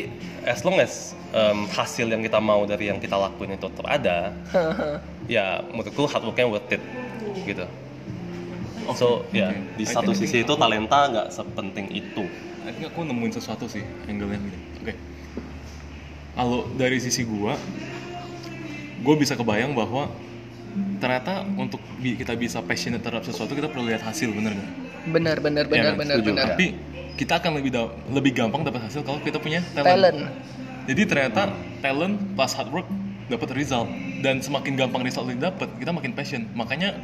as 0.47 0.67
long 0.67 0.83
as 0.83 1.15
em, 1.31 1.67
hasil 1.71 2.11
yang 2.11 2.23
kita 2.27 2.43
mau 2.43 2.67
dari 2.67 2.91
yang 2.91 2.99
kita 2.99 3.15
lakuin 3.15 3.55
itu 3.55 3.67
tetap 3.71 3.87
ada, 3.87 4.31
ya 5.35 5.63
menurutku 5.71 6.11
hard 6.11 6.27
worknya 6.27 6.47
worth 6.47 6.75
it 6.75 6.83
gitu. 7.37 7.67
So 8.93 9.25
ya 9.31 9.49
oke. 9.49 9.75
di 9.75 9.83
I 9.83 9.89
satu 9.89 10.13
think- 10.13 10.23
sisi 10.23 10.37
itu 10.41 10.55
talenta 10.55 11.09
nggak 11.09 11.29
sepenting 11.31 11.89
itu. 11.91 12.25
I 12.63 12.71
think 12.71 12.87
aku 12.87 13.03
nemuin 13.03 13.33
sesuatu 13.33 13.65
sih 13.67 13.81
angle 14.05 14.31
yang 14.31 14.43
gini. 14.43 14.59
Oke. 14.81 14.95
kalau 16.33 16.67
dari 16.73 16.99
sisi 16.99 17.23
gua 17.23 17.55
gue 18.99 19.15
bisa 19.15 19.33
kebayang 19.33 19.71
bahwa 19.71 20.11
ternyata 20.99 21.47
untuk 21.55 21.79
bi- 21.97 22.17
kita 22.17 22.35
bisa 22.35 22.59
passionate 22.59 22.99
terhadap 22.99 23.23
sesuatu 23.23 23.53
kita 23.53 23.69
perlu 23.69 23.87
lihat 23.87 24.03
hasil 24.03 24.33
bener 24.33 24.51
nggak 24.51 24.71
benar 25.07 25.37
benar 25.39 25.65
Iya 25.65 25.71
benar 25.71 25.85
kan? 25.87 25.95
benar 25.97 26.17
Setuju. 26.17 26.29
benar 26.33 26.47
tapi 26.51 26.67
kita 27.15 27.33
akan 27.39 27.51
lebih 27.55 27.71
da- 27.71 27.95
lebih 28.11 28.33
gampang 28.35 28.67
dapat 28.67 28.83
hasil 28.83 29.01
kalau 29.01 29.21
kita 29.21 29.39
punya 29.39 29.63
talent. 29.73 29.87
talent 29.87 30.19
Jadi 30.85 31.03
ternyata 31.07 31.43
talent 31.79 32.19
plus 32.35 32.53
hard 32.53 32.71
work 32.71 32.89
dapat 33.29 33.57
result 33.57 33.89
dan 34.21 34.41
semakin 34.45 34.77
gampang 34.77 35.03
result 35.05 35.29
yang 35.33 35.41
dapat 35.41 35.69
kita 35.81 35.91
makin 35.93 36.13
passion. 36.13 36.49
Makanya 36.53 36.97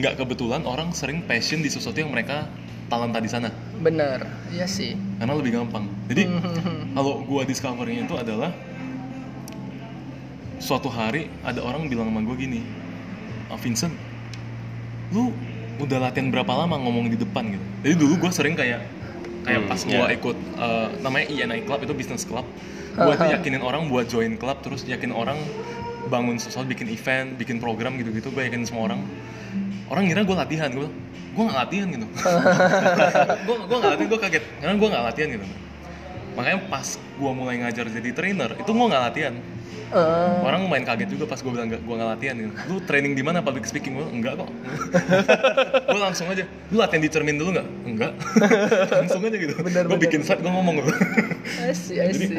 nggak 0.00 0.16
kebetulan 0.16 0.64
orang 0.64 0.94
sering 0.96 1.20
passion 1.26 1.60
di 1.60 1.68
sesuatu 1.68 2.00
yang 2.00 2.08
mereka 2.14 2.48
talenta 2.90 3.22
di 3.22 3.30
sana 3.30 3.54
benar 3.78 4.26
iya 4.50 4.66
sih 4.66 4.98
karena 5.22 5.34
lebih 5.38 5.62
gampang. 5.62 5.86
Jadi 6.10 6.26
kalau 6.96 7.22
gua 7.22 7.46
discovery 7.46 8.02
itu 8.02 8.14
adalah 8.18 8.50
suatu 10.60 10.92
hari 10.92 11.32
ada 11.40 11.64
orang 11.64 11.88
bilang 11.88 12.12
sama 12.12 12.20
gue 12.20 12.36
gini, 12.36 12.60
"Ah, 13.48 13.56
Vincent, 13.56 13.96
lu 15.08 15.32
udah 15.80 15.96
latihan 15.96 16.28
berapa 16.28 16.52
lama 16.52 16.76
ngomong 16.76 17.08
di 17.08 17.16
depan 17.16 17.56
gitu? 17.56 17.64
Jadi 17.80 17.94
dulu 17.96 18.14
gue 18.28 18.30
sering 18.30 18.52
kayak 18.52 18.84
kayak 19.40 19.60
Hmm, 19.60 19.70
pas 19.70 19.80
gua 19.82 20.04
ya. 20.04 20.16
ikut 20.16 20.36
eh, 20.36 20.88
namanya 21.00 21.26
INI 21.28 21.60
Club 21.64 21.80
itu 21.82 21.92
business 21.92 22.22
club, 22.22 22.44
gue 22.92 23.14
tuh 23.14 23.28
yakinin 23.30 23.60
orang 23.60 23.88
buat 23.88 24.06
join 24.06 24.36
club 24.36 24.60
terus 24.60 24.84
yakin 24.84 25.10
orang 25.10 25.38
bangun 26.06 26.36
sesuatu 26.36 26.66
bikin 26.66 26.90
event, 26.90 27.38
bikin 27.38 27.56
program 27.56 27.94
gitu-gitu, 27.96 28.28
gue 28.28 28.42
yakin 28.42 28.66
semua 28.66 28.90
orang. 28.90 29.00
Orang 29.86 30.06
ngira 30.06 30.22
gue 30.22 30.36
latihan, 30.36 30.68
gue 30.68 30.86
gue 31.30 31.42
nggak 31.46 31.58
latihan 31.58 31.86
gitu. 31.88 32.06
gue 33.46 33.56
gue 33.56 33.76
nggak 33.78 33.92
latihan, 33.94 34.08
gue 34.10 34.20
kaget 34.20 34.44
karena 34.58 34.74
gue 34.74 34.88
nggak 34.90 35.04
latihan 35.06 35.28
gitu. 35.30 35.46
Makanya 36.34 36.58
pas 36.66 36.86
gue 36.96 37.30
mulai 37.32 37.56
ngajar 37.58 37.86
jadi 37.86 38.10
trainer, 38.10 38.50
itu 38.54 38.70
gue 38.70 38.86
nggak 38.86 39.04
latihan. 39.06 39.34
Eh, 39.90 40.46
Orang 40.46 40.70
main 40.70 40.86
kaget 40.86 41.10
juga 41.10 41.26
pas 41.26 41.34
gue 41.34 41.50
bilang 41.50 41.66
gak, 41.66 41.82
gue 41.82 41.94
nggak 41.94 42.10
latihan 42.14 42.34
gitu. 42.38 42.50
Lu 42.68 42.78
training 42.80 43.12
di 43.12 43.22
mana 43.22 43.42
public 43.42 43.66
speaking? 43.66 43.98
Gue 43.98 44.06
enggak 44.06 44.38
kok. 44.38 44.46
gue 45.90 46.00
langsung 46.00 46.30
aja. 46.30 46.46
Lu 46.70 46.78
latihan 46.78 47.02
di 47.02 47.10
cermin 47.10 47.34
dulu 47.34 47.50
nggak? 47.52 47.68
Enggak. 47.84 48.12
langsung 49.02 49.20
aja 49.20 49.34
gitu. 49.34 49.54
Gue 49.58 49.98
bikin 50.00 50.22
slide, 50.22 50.40
gue 50.40 50.52
ngomong 50.52 50.76
I 52.06 52.14
Jadi-. 52.14 52.30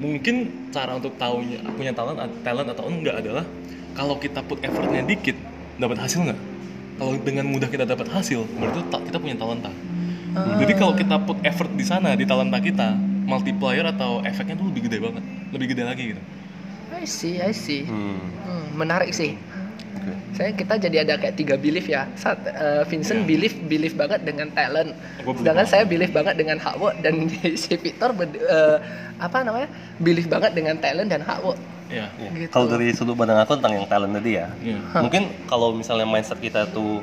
Mungkin 0.00 0.34
cara 0.72 0.96
untuk 0.96 1.12
tahunya 1.14 1.60
punya 1.76 1.92
talent 1.92 2.16
talent 2.40 2.68
atau 2.72 2.88
enggak 2.88 3.20
adalah 3.20 3.44
kalau 3.92 4.16
kita 4.16 4.40
put 4.40 4.56
effortnya 4.60 5.04
dikit 5.04 5.36
dapat 5.76 6.00
hasil 6.00 6.24
nggak? 6.24 6.40
Kalau 6.96 7.12
dengan 7.18 7.44
mudah 7.44 7.68
kita 7.68 7.84
dapat 7.84 8.08
hasil, 8.08 8.44
berarti 8.56 8.80
ta- 8.88 9.00
kita 9.00 9.20
punya 9.20 9.36
talenta. 9.36 9.68
Jadi 10.30 10.72
kalau 10.72 10.94
kita 10.94 11.16
put 11.18 11.36
effort 11.42 11.68
di 11.68 11.82
sana 11.82 12.14
di 12.14 12.24
talenta 12.24 12.56
kita, 12.56 12.96
multiplier 13.26 13.84
atau 13.84 14.22
efeknya 14.22 14.54
tuh 14.54 14.72
lebih 14.72 14.88
gede 14.88 14.98
banget, 15.02 15.24
lebih 15.50 15.66
gede 15.74 15.82
lagi 15.84 16.04
gitu. 16.14 16.22
I 17.00 17.06
see, 17.06 17.40
I 17.40 17.50
see. 17.50 17.82
Hmm. 17.82 18.20
Hmm, 18.44 18.64
menarik 18.76 19.10
sih. 19.10 19.34
Oke. 19.90 20.12
Saya 20.32 20.50
kita 20.52 20.74
jadi 20.78 20.96
ada 21.02 21.16
kayak 21.16 21.34
tiga 21.34 21.56
belief 21.56 21.84
ya. 21.86 22.04
Saat 22.14 22.44
eh, 22.44 22.82
Vincent 22.84 23.24
Iya. 23.24 23.26
belief 23.26 23.54
belief 23.62 23.94
banget 23.94 24.20
dengan 24.22 24.48
talent. 24.50 24.92
Gua 25.20 25.32
Sedangkan 25.34 25.66
saya 25.66 25.84
belief 25.84 26.10
banget 26.10 26.36
dengan 26.36 26.56
hard 26.56 26.78
work 26.78 26.96
dan 27.00 27.26
si 27.60 27.72
Victor 27.74 28.12
ber- 28.12 28.36
eh, 28.36 28.76
apa 29.16 29.40
namanya? 29.40 29.68
belief 29.98 30.24
banget 30.26 30.52
dengan 30.52 30.76
talent 30.76 31.08
dan 31.08 31.20
hard 31.20 31.42
work. 31.42 31.60
Ya. 31.88 32.06
Ya. 32.16 32.30
Gitu. 32.30 32.48
Kalau 32.48 32.66
dari 32.66 32.92
sudut 32.92 33.12
pandang 33.14 33.36
aku 33.38 33.56
tentang 33.56 33.74
yang 33.74 33.86
talent 33.86 34.12
tadi 34.14 34.30
ya, 34.36 34.46
Iya. 34.60 34.78
mungkin 34.96 35.22
kalau 35.44 35.74
misalnya 35.74 36.04
mindset 36.04 36.38
kita 36.38 36.68
tuh 36.68 37.00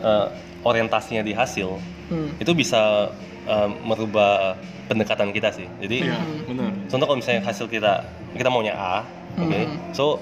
eh, 0.00 0.26
orientasinya 0.60 1.22
di 1.22 1.32
hasil, 1.32 1.78
Hmm. 2.10 2.34
itu 2.36 2.50
bisa 2.52 3.08
eh, 3.46 3.68
merubah 3.80 4.58
pendekatan 4.86 5.30
kita 5.30 5.48
sih. 5.50 5.64
Jadi 5.80 6.04
Iya, 6.04 6.18
benar. 6.44 6.70
contoh 6.86 7.06
kalau 7.06 7.18
misalnya 7.18 7.42
hasil 7.42 7.66
kita 7.66 8.02
kita 8.32 8.46
maunya 8.46 8.74
A, 8.74 9.06
oke, 9.40 9.60
Hmm. 9.60 9.76
so 9.90 10.20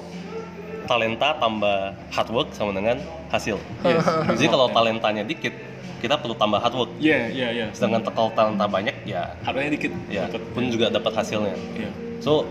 talenta 0.85 1.37
tambah 1.37 1.77
hard 2.09 2.29
work 2.31 2.49
sama 2.53 2.73
dengan 2.73 2.97
hasil. 3.29 3.61
Yes. 3.85 4.05
Jadi 4.31 4.49
kalau 4.49 4.67
talentanya 4.69 5.21
dikit, 5.23 5.53
kita 5.99 6.17
perlu 6.17 6.33
tambah 6.33 6.57
hard 6.57 6.75
work. 6.75 6.91
Iya, 6.97 7.29
iya, 7.29 7.49
iya. 7.53 7.67
Sedangkan 7.71 8.07
kalau 8.09 8.31
talenta 8.31 8.65
banyak, 8.65 8.95
ya 9.05 9.37
Harganya 9.43 9.71
dikit. 9.71 9.93
ya 10.09 10.25
Dapet. 10.27 10.41
pun 10.53 10.65
juga 10.69 10.89
dapat 10.89 11.13
hasilnya. 11.15 11.55
Iya. 11.75 11.91
So 12.19 12.49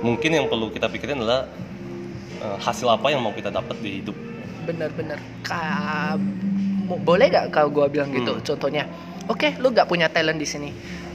mungkin 0.00 0.30
yang 0.30 0.46
perlu 0.46 0.68
kita 0.68 0.86
pikirin 0.86 1.18
adalah 1.18 1.48
eh, 2.36 2.56
hasil 2.60 2.86
apa 2.86 3.08
yang 3.08 3.18
mau 3.18 3.32
kita 3.32 3.48
dapat 3.48 3.74
di 3.80 3.98
hidup. 3.98 4.14
Bener-bener. 4.64 5.18
Mo- 6.84 7.00
boleh 7.00 7.26
gak 7.26 7.48
kalau 7.50 7.72
gua 7.72 7.88
bilang 7.88 8.12
gitu? 8.12 8.36
Hmm. 8.36 8.44
Contohnya, 8.44 8.84
oke, 9.24 9.56
lu 9.56 9.72
gak 9.72 9.88
punya 9.88 10.06
talent 10.06 10.36
di 10.36 10.44
sini. 10.44 10.70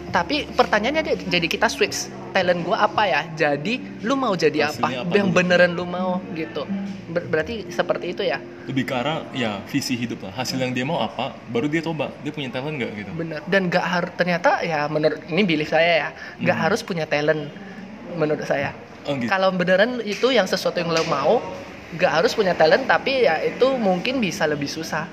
Tapi 0.10 0.50
pertanyaannya 0.50 1.04
dia- 1.04 1.22
jadi 1.30 1.48
kita 1.48 1.68
switch 1.68 2.10
talent 2.30 2.62
gua 2.62 2.84
apa 2.84 3.06
ya? 3.06 3.22
Jadi 3.30 3.78
lu 4.02 4.14
mau 4.14 4.34
jadi 4.34 4.70
apa? 4.70 4.86
apa 4.86 5.14
Yang 5.14 5.30
beneran 5.32 5.72
lu 5.72 5.86
mau 5.86 6.18
gitu. 6.34 6.66
Ber- 7.08 7.26
berarti 7.26 7.70
seperti 7.70 8.14
itu 8.14 8.22
ya? 8.22 8.38
Lebih 8.66 8.86
ke 8.86 8.94
arah 8.94 9.26
ya 9.32 9.62
visi 9.66 9.94
hidup 9.94 10.22
lah. 10.22 10.34
Hasil 10.36 10.58
yang 10.58 10.74
dia 10.74 10.82
mau 10.82 10.98
apa, 10.98 11.34
baru 11.48 11.66
dia 11.66 11.82
coba. 11.82 12.10
Dia 12.22 12.30
punya 12.30 12.50
talent 12.50 12.78
nggak 12.78 12.92
gitu. 12.96 13.10
Bener. 13.14 13.40
Dan 13.46 13.66
gak 13.68 13.86
harus 13.86 14.12
ternyata 14.14 14.62
ya 14.62 14.86
menurut 14.86 15.22
ini 15.26 15.42
belief 15.42 15.70
saya 15.70 15.94
ya, 16.00 16.10
gak 16.44 16.54
Hmm. 16.54 16.64
harus 16.66 16.82
punya 16.82 17.06
talent 17.06 17.50
menurut 18.14 18.46
saya. 18.46 18.74
Oh 19.06 19.14
gitu. 19.14 19.30
Kalau 19.30 19.50
beneran 19.50 20.02
itu 20.04 20.30
yang 20.30 20.46
sesuatu 20.46 20.78
yang 20.78 20.90
lo 20.90 21.02
mau, 21.06 21.42
gak 21.96 22.22
harus 22.22 22.34
punya 22.34 22.54
talent 22.54 22.86
tapi 22.86 23.26
ya 23.26 23.42
itu 23.42 23.74
mungkin 23.76 24.18
bisa 24.18 24.46
lebih 24.46 24.70
susah. 24.70 25.06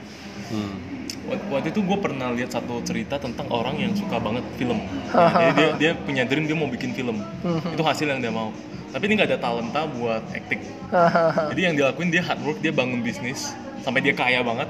Hmm. 0.47 0.86
Wak- 1.27 1.47
Waktu 1.49 1.69
itu 1.71 1.81
gue 1.81 1.99
pernah 1.99 2.31
lihat 2.31 2.51
satu 2.51 2.79
cerita 2.81 3.17
tentang 3.17 3.47
orang 3.49 3.77
yang 3.77 3.93
suka 3.93 4.17
banget 4.17 4.45
film. 4.55 4.79
Ya, 5.09 5.27
dia, 5.33 5.51
dia, 5.53 5.69
dia 5.77 5.91
punya 5.97 6.23
dream 6.23 6.47
dia 6.47 6.55
mau 6.55 6.67
bikin 6.67 6.93
film. 6.93 7.19
itu 7.45 7.83
hasil 7.83 8.07
yang 8.07 8.19
dia 8.19 8.31
mau. 8.31 8.51
Tapi 8.89 9.03
ini 9.05 9.13
nggak 9.15 9.29
ada 9.29 9.39
talenta 9.39 9.81
buat 9.85 10.23
acting. 10.31 10.63
Jadi 11.51 11.61
yang 11.61 11.75
dilakuin 11.75 12.09
dia 12.09 12.23
hard 12.23 12.41
work, 12.41 12.59
dia 12.59 12.71
bangun 12.71 13.01
bisnis 13.01 13.53
sampai 13.81 14.01
dia 14.01 14.13
kaya 14.13 14.41
banget. 14.41 14.67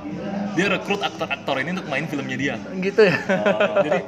Dia 0.53 0.66
rekrut 0.71 1.01
aktor-aktor 1.01 1.57
ini 1.59 1.73
untuk 1.73 1.87
main 1.87 2.05
filmnya 2.05 2.37
dia. 2.37 2.55
gitu 2.77 3.01
ya. 3.03 3.16
jadi 3.85 3.99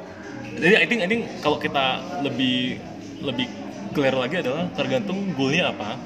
jadi 0.59 0.75
I 0.75 0.85
think 0.85 0.99
I 0.99 1.07
think 1.07 1.21
kalau 1.39 1.55
kita 1.55 1.85
lebih 2.19 2.81
lebih 3.19 3.45
clear 3.89 4.13
lagi 4.13 4.37
adalah 4.37 4.69
tergantung 4.71 5.33
goalnya 5.33 5.71
apa 5.71 5.97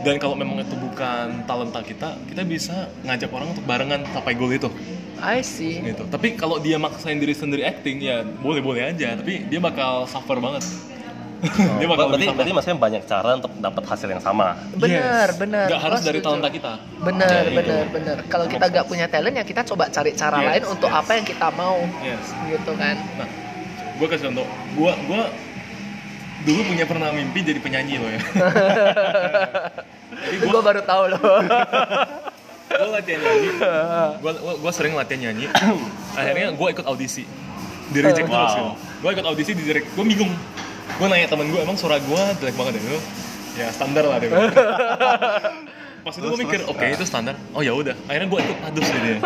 dan 0.00 0.14
kalau 0.16 0.32
memang 0.32 0.60
itu 0.60 0.74
bukan 0.74 1.42
talenta 1.42 1.80
kita 1.80 2.14
kita 2.24 2.42
bisa 2.42 2.86
ngajak 3.02 3.30
orang 3.30 3.50
untuk 3.50 3.64
barengan 3.64 4.06
capai 4.06 4.32
goal 4.32 4.48
itu 4.48 4.70
I 5.16 5.40
see. 5.40 5.80
gitu 5.80 6.02
tapi 6.06 6.34
kalau 6.34 6.58
dia 6.58 6.76
maksain 6.76 7.16
diri 7.16 7.32
sendiri 7.32 7.62
acting 7.62 7.98
ya 7.98 8.22
boleh 8.22 8.58
boleh 8.58 8.86
aja 8.86 9.14
tapi 9.14 9.42
dia 9.44 9.58
bakal 9.58 10.04
suffer 10.04 10.36
banget 10.36 10.62
dia 11.76 11.84
bakal 11.84 12.08
berarti, 12.08 12.24
berarti 12.30 12.52
maksudnya 12.52 12.78
banyak 12.78 13.02
cara 13.04 13.36
untuk 13.36 13.52
dapat 13.54 13.82
hasil 13.84 14.08
yang 14.08 14.18
sama. 14.18 14.56
Bener, 14.72 15.28
Yes. 15.28 15.36
bener. 15.36 15.64
Nggak 15.68 15.80
harus 15.82 15.98
Gua 15.98 16.06
dari 16.08 16.18
talenta 16.18 16.48
kita 16.48 16.72
Bener, 16.98 17.28
Ya, 17.28 17.40
itu. 17.44 17.54
bener, 17.54 17.84
bener. 17.92 18.16
Kalau 18.26 18.46
kita 18.48 18.64
gak 18.64 18.84
punya 18.88 19.04
talent 19.04 19.34
ya 19.36 19.44
kita 19.44 19.60
coba 19.62 19.84
cari 19.86 20.10
cara 20.14 20.36
Yes, 20.40 20.46
lain 20.48 20.62
untuk 20.72 20.88
yes. 20.88 20.98
apa 20.98 21.10
yang 21.12 21.24
kita 21.28 21.46
mau, 21.52 21.76
yes 22.00 22.24
gitu 22.48 22.72
kan. 22.74 22.96
nah 23.14 23.28
gue 23.94 24.06
kasih 24.08 24.24
contoh 24.26 24.46
gue 24.48 24.92
gue 25.04 25.22
dulu 26.44 26.60
punya 26.66 26.84
pernah 26.84 27.08
mimpi 27.12 27.40
jadi 27.40 27.60
penyanyi 27.60 27.94
loh 27.96 28.08
ya 28.08 28.20
gue 30.42 30.60
baru 30.60 30.80
tahu 30.82 31.02
loh. 31.12 31.20
gue 32.68 32.88
latihan 32.90 33.20
nyanyi. 33.20 33.48
Gue 34.18 34.32
gue 34.60 34.72
sering 34.72 34.94
latihan 34.94 35.20
nyanyi. 35.30 35.46
Akhirnya 36.14 36.48
gue 36.52 36.68
ikut 36.72 36.86
audisi. 36.86 37.24
Di 37.84 37.98
reject 38.00 38.26
terus 38.26 38.32
Wow. 38.32 38.56
gitu 38.56 38.72
gue 39.04 39.10
ikut 39.20 39.26
audisi 39.28 39.50
di 39.52 39.62
reject. 39.66 39.86
Gue 39.92 40.04
bingung. 40.04 40.32
Gue 40.96 41.06
nanya 41.08 41.28
temen 41.28 41.48
gue 41.48 41.60
emang 41.60 41.76
suara 41.76 42.00
gue 42.00 42.22
jelek 42.40 42.56
banget 42.56 42.80
ya? 42.80 43.00
Ya 43.54 43.66
standar 43.70 44.02
lah 44.08 44.18
deh 44.18 44.30
pas 46.04 46.12
itu 46.12 46.26
gue 46.28 46.36
mikir 46.36 46.60
oke 46.68 46.84
itu 46.84 47.04
standar. 47.08 47.32
Oh 47.56 47.64
ya 47.64 47.72
udah. 47.72 47.96
Akhirnya 48.04 48.28
gue 48.28 48.40
ikut 48.44 48.58
adus 48.60 48.86
gitu 48.92 49.06
ya 49.08 49.18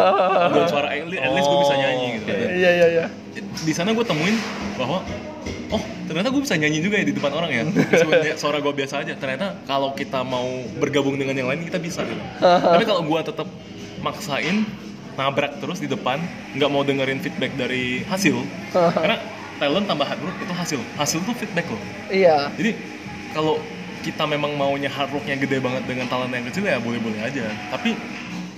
buat 0.55 0.70
suara 0.70 0.94
at 0.94 1.11
least, 1.11 1.22
at 1.27 1.31
least 1.35 1.48
gue 1.51 1.59
bisa 1.66 1.74
nyanyi 1.74 2.07
gitu. 2.22 2.24
Oke. 2.31 2.46
Iya, 2.55 2.70
iya, 2.70 2.87
iya. 2.87 3.05
di 3.38 3.72
sana 3.74 3.90
gue 3.90 4.07
temuin 4.07 4.38
bahwa 4.79 5.03
oh 5.68 5.83
ternyata 6.07 6.28
gue 6.28 6.40
bisa 6.40 6.57
nyanyi 6.57 6.81
juga 6.81 6.96
ya 6.96 7.04
di 7.04 7.14
depan 7.14 7.33
orang 7.33 7.50
ya? 7.50 7.62
Dia- 8.24 8.37
suara 8.37 8.59
gue 8.59 8.72
biasa 8.72 9.04
aja. 9.04 9.12
Ternyata 9.14 9.61
kalau 9.64 9.92
kita 9.92 10.20
mau 10.22 10.46
bergabung 10.76 11.14
dengan 11.14 11.35
yang 11.35 11.48
lain 11.48 11.62
kita 11.62 11.76
bisa 11.76 12.02
gitu. 12.02 12.20
tapi 12.40 12.85
kalau 12.85 13.02
gue 13.02 13.20
tetap 13.22 13.48
maksain 14.00 14.64
nabrak 15.18 15.59
terus 15.59 15.83
di 15.83 15.90
depan 15.90 16.22
nggak 16.54 16.70
mau 16.70 16.87
dengerin 16.87 17.18
feedback 17.18 17.50
dari 17.59 18.07
hasil 18.07 18.38
karena 18.94 19.18
talent 19.59 19.85
tambah 19.85 20.07
hard 20.07 20.20
work 20.22 20.37
itu 20.38 20.54
hasil. 20.54 20.81
Hasil 20.94 21.18
tuh 21.26 21.35
feedback 21.35 21.66
loh. 21.66 21.83
Iya. 22.09 22.54
jadi 22.54 22.78
kalau 23.35 23.59
kita 23.98 24.24
memang 24.24 24.54
maunya 24.54 24.87
hard 24.87 25.11
worknya 25.11 25.35
gede 25.37 25.59
banget 25.59 25.83
dengan 25.85 26.07
talent 26.07 26.31
yang 26.31 26.46
kecil 26.46 26.64
ya 26.64 26.78
boleh-boleh 26.78 27.18
aja. 27.18 27.44
Tapi 27.68 27.98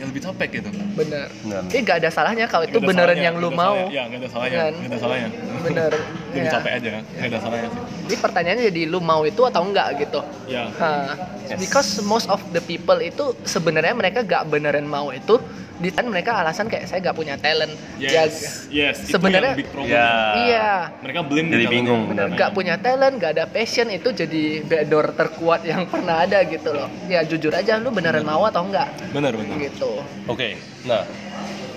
ya 0.01 0.09
lebih 0.09 0.23
capek 0.23 0.49
gitu 0.51 0.69
Bener. 0.97 1.29
Benar. 1.39 1.61
Tapi 1.63 1.79
gak 1.83 1.97
ada 2.01 2.09
salahnya 2.09 2.47
kalau 2.47 2.65
itu 2.65 2.73
Nggak 2.75 2.89
beneran 2.89 3.09
salahnya, 3.13 3.27
yang 3.27 3.35
lu 3.37 3.49
nggak 3.49 3.61
mau. 3.61 3.75
salahnya. 3.77 3.93
ya 3.93 4.03
nggak 4.03 4.19
ada 4.19 4.29
salahnya 4.29 4.57
Kan? 4.57 4.73
nggak 4.73 4.89
ada 4.89 4.99
salahnya 4.99 5.29
Bener. 5.61 5.93
lebih 5.93 6.41
Ya. 6.41 6.51
capek 6.51 6.73
aja 6.73 6.89
nggak 6.91 7.29
ada 7.29 7.39
salahnya 7.39 7.69
sih 7.69 7.83
Jadi 8.01 8.17
pertanyaannya 8.17 8.65
jadi 8.67 8.83
lu 8.87 8.99
mau 8.99 9.23
itu 9.23 9.43
atau 9.45 9.61
enggak 9.63 9.89
gitu. 9.99 10.21
ya 10.47 10.63
Nah, 10.73 11.13
because 11.55 12.01
most 12.03 12.27
of 12.27 12.41
the 12.51 12.63
people 12.63 12.97
itu 12.97 13.25
sebenarnya 13.45 13.93
mereka 13.93 14.23
gak 14.23 14.47
beneran 14.47 14.87
mau 14.87 15.11
itu, 15.11 15.37
di 15.81 15.89
Thailand 15.89 16.13
mereka 16.13 16.31
alasan 16.37 16.69
kayak 16.69 16.85
saya 16.85 17.01
nggak 17.01 17.17
punya 17.17 17.35
talent 17.35 17.73
Yes, 17.97 18.69
ya 18.69 18.93
yes. 18.93 19.01
itu 19.03 19.17
sebenarnya- 19.17 19.53
yang 19.53 19.59
big 19.59 19.71
problem. 19.71 19.91
Ya. 19.91 20.11
iya 20.39 20.69
Mereka 21.01 21.21
blame 21.23 21.37
Jadi 21.43 21.51
di 21.51 21.57
talentnya. 21.59 21.73
bingung, 21.75 22.03
bener 22.07 22.25
benar. 22.27 22.37
nggak 22.37 22.51
punya 22.53 22.75
talent 22.77 23.15
nggak 23.17 23.33
ada 23.33 23.45
passion 23.47 23.89
itu 23.89 24.09
jadi 24.11 24.43
backdoor 24.63 25.07
terkuat 25.15 25.61
yang 25.63 25.83
pernah 25.85 26.17
ada 26.21 26.39
gitu 26.45 26.71
loh 26.71 26.89
ya 27.07 27.21
jujur 27.23 27.51
aja 27.51 27.77
lu 27.77 27.89
beneran 27.89 28.23
mau 28.23 28.45
atau 28.45 28.63
enggak 28.63 28.89
Benar, 29.11 29.33
benar. 29.33 29.57
gitu 29.59 30.05
Oke, 30.27 30.55
nah 30.85 31.03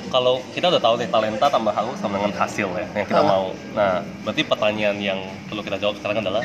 kalau 0.10 0.38
kita 0.52 0.68
udah 0.68 0.78
tahu 0.80 0.96
nih 0.96 1.10
talenta 1.10 1.48
tambah 1.48 1.72
harus 1.72 1.98
sama 1.98 2.20
dengan 2.20 2.36
hasil 2.36 2.68
ya 2.70 2.86
yang 2.94 3.08
kita 3.08 3.18
Ah. 3.18 3.26
mau. 3.26 3.46
Nah, 3.72 3.94
berarti 4.22 4.42
pertanyaan 4.44 4.98
yang 5.00 5.18
perlu 5.48 5.62
kita 5.62 5.80
jawab 5.80 5.98
sekarang 5.98 6.20
adalah 6.20 6.44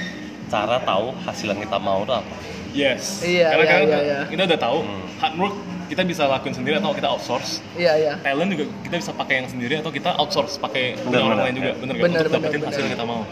cara 0.48 0.80
tahu 0.80 1.12
hasil 1.20 1.46
yang 1.46 1.60
kita 1.60 1.76
mau 1.76 2.00
itu 2.00 2.14
apa? 2.14 2.32
Yes. 2.78 3.02
Iya, 3.20 3.46
Karena 3.50 3.64
iya, 3.64 3.72
kan 3.72 3.80
iya, 3.82 3.98
iya. 4.00 4.18
kita 4.24 4.42
udah 4.46 4.60
tahu 4.60 4.78
Hmm. 4.80 5.02
hard 5.18 5.34
work 5.36 5.54
kita 5.88 6.02
bisa 6.04 6.22
lakuin 6.24 6.52
sendiri 6.52 6.76
atau 6.76 6.92
kita 6.92 7.08
outsource. 7.08 7.64
iya 7.74 7.96
iya 7.96 8.12
Talent 8.20 8.52
juga 8.52 8.64
kita 8.84 8.94
bisa 8.98 9.10
pakai 9.10 9.34
yang 9.40 9.48
sendiri 9.48 9.74
atau 9.76 9.88
kita 9.88 10.14
outsource 10.14 10.54
pakai 10.56 10.94
punya 10.96 11.18
Benar, 11.18 11.24
orang 11.24 11.32
benar, 11.32 11.44
lain 11.44 11.54
juga. 11.56 11.66
ya. 11.66 11.74
Bener? 11.74 11.94
Benar, 11.96 12.06
Untuk 12.20 12.30
dapetin 12.30 12.44
benar, 12.54 12.68
hasil 12.68 12.76
benar. 12.76 12.84
yang 12.84 12.94
kita 12.94 13.04
mau. 13.04 13.22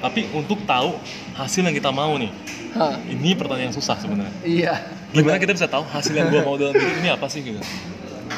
Tapi 0.00 0.20
untuk 0.32 0.58
tahu 0.64 0.88
hasil 1.34 1.62
yang 1.62 1.76
kita 1.76 1.90
mau 1.90 2.12
nih, 2.14 2.30
Hah, 2.72 2.94
ini 3.04 3.30
pertanyaan 3.32 3.68
yang 3.68 3.76
susah 3.76 3.96
sebenarnya. 3.96 4.32
iya 4.42 4.74
Gimana 5.10 5.38
kita 5.38 5.52
bisa 5.52 5.66
tahu 5.66 5.84
hasil 5.86 6.12
yang 6.12 6.28
gua 6.28 6.42
mau 6.42 6.54
dalam 6.54 6.72
hidup 6.72 6.94
ini 6.98 7.08
apa 7.08 7.26
sih 7.26 7.40
gitu? 7.42 7.60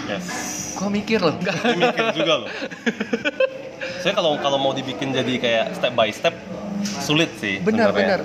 Yes. 0.05 0.27
gua 0.75 0.88
mikir 0.88 1.18
loh 1.18 1.33
enggak 1.33 1.57
Ini 1.64 1.79
mikir 1.81 2.05
juga 2.14 2.35
loh. 2.38 2.48
Saya 4.03 4.12
kalau 4.12 4.35
kalau 4.37 4.59
mau 4.59 4.72
dibikin 4.72 5.11
jadi 5.11 5.33
kayak 5.38 5.66
step 5.72 5.92
by 5.92 6.11
step 6.11 6.35
sulit 6.98 7.31
sih. 7.37 7.57
benar 7.59 7.88
benar 7.90 8.20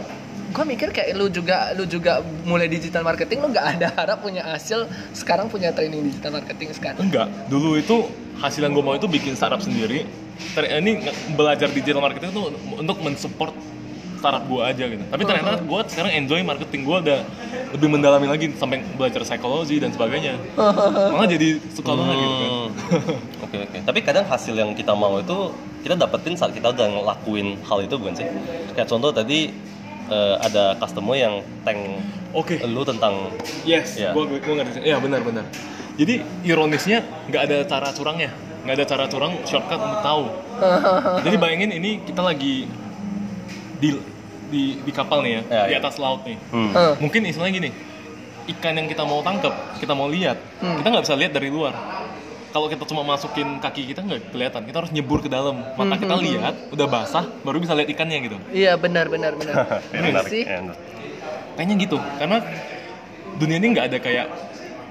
gue 0.47 0.63
mikir 0.63 0.89
kayak 0.95 1.15
lu 1.15 1.27
juga 1.27 1.75
lu 1.75 1.83
juga 1.83 2.23
mulai 2.47 2.71
digital 2.71 3.03
marketing 3.03 3.43
lu 3.43 3.51
nggak 3.51 3.67
ada 3.77 3.88
harap 3.93 4.23
punya 4.23 4.43
hasil 4.47 4.88
sekarang 5.12 5.51
punya 5.51 5.75
training 5.75 6.07
digital 6.07 6.39
marketing 6.39 6.71
sekarang 6.71 6.99
Enggak, 6.99 7.27
dulu 7.51 7.75
itu 7.75 8.07
hasil 8.38 8.62
yang 8.63 8.73
gue 8.73 8.83
mau 8.86 8.93
itu 8.93 9.10
bikin 9.10 9.33
startup 9.33 9.60
sendiri. 9.60 10.05
Ter- 10.53 10.69
ini 10.77 11.01
belajar 11.33 11.73
digital 11.73 12.05
marketing 12.05 12.29
itu 12.29 12.43
untuk 12.77 12.97
mensupport 13.01 13.53
startup 14.17 14.45
gue 14.45 14.62
aja 14.62 14.83
gitu. 14.89 15.03
Tapi 15.10 15.21
ternyata 15.25 15.62
gue 15.62 15.81
sekarang 15.89 16.12
enjoy 16.13 16.41
marketing 16.41 16.81
gue 16.86 16.97
udah 17.05 17.19
lebih 17.73 17.89
mendalami 17.89 18.25
lagi 18.29 18.49
sampai 18.53 18.81
belajar 18.97 19.21
psikologi 19.25 19.77
dan 19.81 19.93
sebagainya. 19.93 20.38
Malah 21.13 21.29
jadi 21.29 21.57
suka 21.73 21.91
banget 21.93 22.15
gitu 22.17 22.33
kan. 22.33 22.49
Hmm. 22.49 23.45
Oke 23.45 23.57
oke. 23.62 23.77
Tapi 23.86 23.99
kadang 24.05 24.25
hasil 24.25 24.53
yang 24.53 24.71
kita 24.73 24.93
mau 24.93 25.17
itu 25.17 25.53
kita 25.81 25.93
dapetin 25.97 26.33
saat 26.38 26.53
kita 26.53 26.73
udah 26.73 26.88
ngelakuin 26.89 27.57
hal 27.65 27.79
itu 27.81 27.95
bukan 27.97 28.13
sih? 28.17 28.25
Kayak 28.73 28.89
contoh 28.89 29.10
tadi 29.13 29.53
eh, 30.08 30.36
ada 30.39 30.76
customer 30.76 31.13
yang 31.13 31.34
tank 31.62 31.80
Oke. 32.32 32.60
lu 32.62 32.82
tentang 32.82 33.32
Yes, 33.63 33.96
Iya. 33.96 34.12
gue 34.12 34.24
gue 34.30 34.54
ngerti. 34.54 34.80
Iya 34.82 34.98
benar 34.98 35.22
benar. 35.22 35.46
Jadi 35.96 36.13
ironisnya 36.43 37.02
nggak 37.26 37.41
ada 37.43 37.58
cara 37.65 37.88
curangnya, 37.89 38.30
nggak 38.62 38.76
ada 38.76 38.86
cara 38.86 39.04
curang 39.06 39.34
shortcut 39.43 39.76
untuk 39.78 40.02
tahu. 40.02 40.24
Jadi 41.26 41.36
bayangin 41.36 41.72
ini 41.72 42.02
kita 42.02 42.22
lagi 42.22 42.70
di 43.76 43.89
di, 44.48 44.80
di 44.80 44.91
kapal 44.91 45.20
nih 45.22 45.32
ya, 45.34 45.41
Ya, 45.43 45.62
di 45.65 45.74
ya. 45.74 45.80
atas 45.82 45.98
laut 45.98 46.24
nih. 46.24 46.38
hmm. 46.48 46.72
Hah, 46.72 46.93
Mungkin 46.98 47.20
istilahnya 47.26 47.54
gini, 47.58 47.70
ikan 48.48 48.74
yang 48.74 48.88
kita 48.88 49.04
mau 49.04 49.20
tangkap, 49.20 49.52
kita 49.76 49.91
mau 49.91 50.08
lihat, 50.08 50.39
Hmm. 50.58 50.80
kita 50.80 50.88
nggak 50.88 51.04
bisa 51.04 51.15
lihat 51.15 51.32
dari 51.32 51.50
luar. 51.50 51.74
Kalau 52.53 52.67
kita 52.71 52.83
cuma 52.88 53.03
masukin 53.03 53.60
kaki 53.60 53.81
kita 53.91 53.99
nggak 54.07 54.31
kelihatan, 54.31 54.63
kita 54.67 54.77
harus 54.81 54.91
nyebur 54.95 55.19
ke 55.25 55.29
dalam. 55.29 55.67
Mata 55.75 55.95
Hmm, 55.95 56.01
kita 56.01 56.15
hmm, 56.15 56.23
lihat, 56.25 56.55
udah 56.71 56.88
basah, 56.88 57.25
baru 57.45 57.60
bisa 57.63 57.75
lihat 57.77 57.89
ikannya 57.91 58.17
gitu. 58.23 58.38
iya 58.60 58.69
benar 58.83 59.05
benar 59.13 59.33
benar 59.39 59.57
Ya, 59.93 60.01
menarik. 60.07 60.31
sih 60.31 60.43
Ya. 60.47 60.62
Kayaknya 61.57 61.75
gitu, 61.83 61.97
karena 62.19 62.38
dunia 63.36 63.57
ini 63.62 63.67
nggak 63.73 63.88
ada 63.93 63.99
kayak 64.05 64.27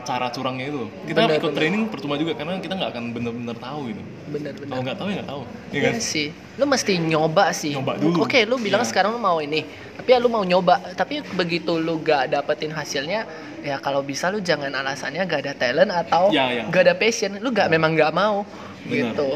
cara 0.06 0.30
curangnya 0.30 0.70
itu. 0.70 0.86
Kita 1.04 1.18
Benar, 1.20 1.36
ikut 1.36 1.50
benar. 1.50 1.58
training 1.58 1.82
percuma 1.90 2.14
juga 2.14 2.32
karena 2.32 2.56
kita 2.56 2.74
nggak 2.74 2.90
akan 2.94 3.04
bener-bener 3.10 3.56
tahu 3.58 3.80
gitu. 3.90 4.02
benar 4.26 4.52
Kalau 4.54 4.62
benar 4.62 4.78
nggak 4.86 4.96
tahu 4.96 5.06
ya 5.06 5.14
nggak 5.18 5.28
tahu. 5.28 5.42
Iya 5.42 5.74
Iya 5.74 5.90
kan? 5.90 5.94
sih, 6.00 6.26
lu 6.56 6.64
mesti 6.64 6.92
nyoba 6.96 7.44
sih. 7.50 7.72
Nyoba 7.74 7.92
dulu. 7.98 8.16
Oke, 8.22 8.38
lu 8.42 8.56
bilang 8.56 8.80
Iya. 8.80 8.88
sekarang 8.88 9.10
lu 9.12 9.20
mau 9.20 9.38
ini, 9.38 9.60
tapi 9.94 10.08
ya 10.08 10.18
lu 10.18 10.30
mau 10.30 10.42
nyoba. 10.42 10.74
Tapi 10.94 11.14
begitu 11.34 11.74
lu 11.76 11.98
gak 12.00 12.30
dapetin 12.30 12.70
hasilnya, 12.70 13.26
ya 13.60 13.76
kalau 13.76 14.00
bisa 14.00 14.30
lu 14.30 14.38
jangan 14.38 14.70
alasannya 14.70 15.26
gak 15.26 15.40
ada 15.42 15.52
talent 15.52 15.90
atau 15.90 16.30
Ya, 16.30 16.48
ya. 16.48 16.62
gak 16.66 16.82
ada 16.86 16.94
passion. 16.94 17.42
Lu 17.42 17.50
gak 17.50 17.66
memang 17.66 17.92
gak 17.92 18.14
mau, 18.14 18.46
Benar. 18.86 19.10
gitu, 19.12 19.28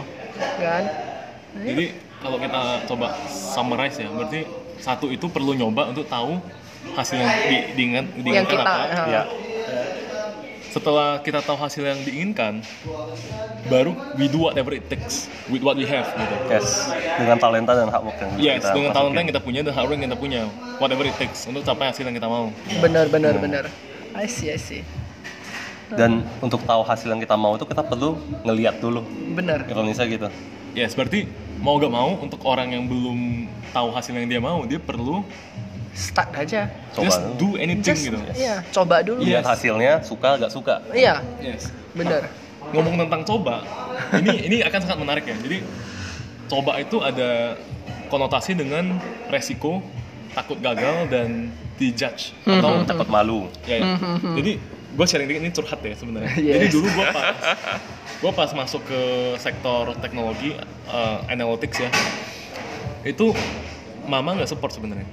kan? 0.57 0.83
Jadi 1.57 1.85
kalau 2.19 2.39
kita 2.39 2.61
coba 2.87 3.07
summarize 3.27 3.99
ya, 3.99 4.09
berarti 4.09 4.47
satu 4.79 5.11
itu 5.11 5.27
perlu 5.27 5.53
nyoba 5.53 5.91
untuk 5.91 6.07
tahu 6.07 6.39
hasil 6.95 7.19
yang 7.19 7.29
di, 7.45 7.57
diingat, 7.75 8.07
Yang 8.07 8.23
diinginkan 8.23 8.47
kita, 8.49 8.63
apa. 8.65 9.05
Ya. 9.07 9.23
Setelah 10.71 11.19
kita 11.19 11.43
tahu 11.43 11.59
hasil 11.59 11.83
yang 11.83 11.99
diinginkan, 12.07 12.63
baru 13.67 13.91
we 14.15 14.31
do 14.31 14.47
whatever 14.47 14.71
it 14.71 14.87
takes 14.87 15.27
with 15.51 15.67
what 15.67 15.75
we 15.75 15.83
have 15.83 16.07
gitu. 16.15 16.35
Yes. 16.47 16.87
Dengan 17.19 17.43
talenta 17.43 17.75
dan 17.75 17.91
hard 17.91 18.07
work 18.07 18.19
yang 18.23 18.31
bisa 18.39 18.47
Yes, 18.47 18.63
kita 18.63 18.75
dengan 18.79 18.91
talenta 18.95 19.19
yang 19.19 19.29
kita 19.35 19.43
punya 19.43 19.61
dan 19.67 19.73
hard 19.75 19.87
work 19.91 19.99
yang 19.99 20.07
kita 20.07 20.19
punya, 20.19 20.41
whatever 20.79 21.03
it 21.03 21.17
takes 21.19 21.43
untuk 21.51 21.67
capai 21.67 21.91
hasil 21.91 22.07
yang 22.07 22.15
kita 22.15 22.31
mau. 22.31 22.55
benar 22.79 23.11
benar 23.11 23.35
Hmm. 23.35 23.43
benar. 23.43 23.65
I 24.15 24.31
see, 24.31 24.55
I 24.55 24.59
see. 24.63 24.87
Dan 25.91 26.23
untuk 26.39 26.63
tahu 26.63 26.87
hasil 26.87 27.11
yang 27.11 27.19
kita 27.19 27.35
mau 27.35 27.59
itu 27.59 27.67
kita 27.67 27.83
perlu 27.83 28.15
ngeliat 28.47 28.79
dulu. 28.79 29.03
Benar. 29.35 29.67
Ironisnya 29.67 30.07
gitu. 30.07 30.31
Yes, 30.71 30.95
berarti 30.95 31.27
mau 31.59 31.75
gak 31.83 31.91
mau 31.91 32.15
untuk 32.15 32.47
orang 32.47 32.71
yang 32.71 32.87
belum 32.87 33.51
tahu 33.75 33.91
hasil 33.91 34.15
yang 34.15 34.31
dia 34.31 34.39
mau, 34.39 34.63
dia 34.71 34.79
perlu 34.79 35.27
Start 35.91 36.31
aja. 36.33 36.71
Coba 36.95 37.05
just 37.05 37.21
do 37.37 37.59
anything 37.59 37.83
Just, 37.85 38.07
gitu. 38.07 38.19
iya, 38.33 38.63
coba 38.71 39.03
dulu. 39.03 39.21
Lihat 39.21 39.43
Yes. 39.43 39.51
hasilnya 39.51 39.93
suka 40.01 40.39
gak 40.39 40.51
suka. 40.51 40.75
Iya, 40.91 41.19
Yes. 41.39 41.75
benar. 41.93 42.31
Ngomong 42.71 42.95
tentang 42.97 43.23
coba, 43.27 43.67
ini 44.15 44.47
ini 44.47 44.57
akan 44.63 44.81
sangat 44.81 44.99
menarik 44.99 45.25
ya. 45.27 45.35
Jadi 45.35 45.59
coba 46.47 46.79
itu 46.79 47.03
ada 47.03 47.59
konotasi 48.07 48.55
dengan 48.55 48.99
resiko, 49.27 49.83
takut 50.31 50.59
gagal 50.59 51.11
dan 51.11 51.51
dijudge 51.75 52.37
atau 52.45 52.85
Takut 52.85 53.09
malu. 53.09 53.51
ya, 53.65 53.83
ya. 53.83 53.87
Jadi 54.37 54.53
gue 54.91 55.07
sharing 55.07 55.27
dikit 55.27 55.43
ini 55.43 55.51
curhat 55.51 55.81
ya 55.81 55.95
sebenarnya. 55.95 56.31
Yes. 56.39 56.55
Jadi 56.55 56.67
dulu 56.71 56.87
gue 56.89 57.07
pas 57.09 57.27
gue 58.21 58.33
pas 58.37 58.51
masuk 58.53 58.83
ke 58.85 59.01
sektor 59.39 59.91
teknologi 59.99 60.55
uh, 60.87 61.19
analytics 61.27 61.81
ya, 61.81 61.91
itu 63.03 63.33
mama 64.05 64.37
nggak 64.37 64.47
support 64.47 64.71
sebenarnya. 64.71 65.07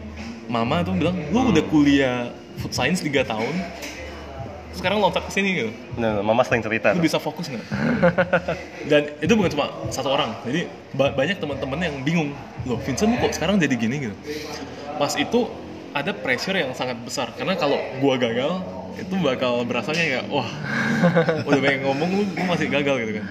Mama 0.48 0.80
tuh 0.82 0.96
bilang, 0.96 1.16
lu 1.28 1.52
udah 1.52 1.64
kuliah 1.64 2.32
food 2.58 2.72
science 2.72 3.04
3 3.04 3.12
tahun, 3.22 3.52
sekarang 4.72 4.98
loncat 4.98 5.26
ke 5.26 5.32
sini 5.32 5.50
gitu. 5.56 5.72
Nah, 5.96 6.22
mama 6.22 6.42
sering 6.42 6.62
cerita. 6.62 6.94
Lu 6.94 7.02
bisa 7.02 7.18
fokus 7.18 7.50
nggak? 7.50 7.66
Dan 8.92 9.12
itu 9.20 9.34
bukan 9.34 9.52
cuma 9.52 9.66
satu 9.90 10.08
orang, 10.08 10.32
jadi 10.44 10.66
ba- 10.94 11.12
banyak 11.12 11.38
teman-teman 11.38 11.80
yang 11.82 11.96
bingung, 12.02 12.30
loh 12.64 12.80
Vincent 12.80 13.10
lu 13.10 13.18
kok 13.20 13.34
sekarang 13.34 13.58
jadi 13.58 13.76
gini 13.76 14.10
gitu. 14.10 14.16
Pas 14.96 15.12
itu 15.14 15.52
ada 15.92 16.14
pressure 16.14 16.56
yang 16.56 16.72
sangat 16.72 16.96
besar, 17.02 17.34
karena 17.34 17.58
kalau 17.58 17.76
gua 17.98 18.16
gagal 18.16 18.62
itu 18.98 19.14
bakal 19.18 19.62
berasanya 19.62 20.02
kayak 20.02 20.26
wah 20.28 20.50
udah 21.48 21.60
banyak 21.60 21.86
ngomong 21.86 22.10
lu, 22.10 22.24
lu 22.26 22.44
masih 22.46 22.66
gagal 22.66 22.98
gitu 22.98 23.22
kan 23.22 23.26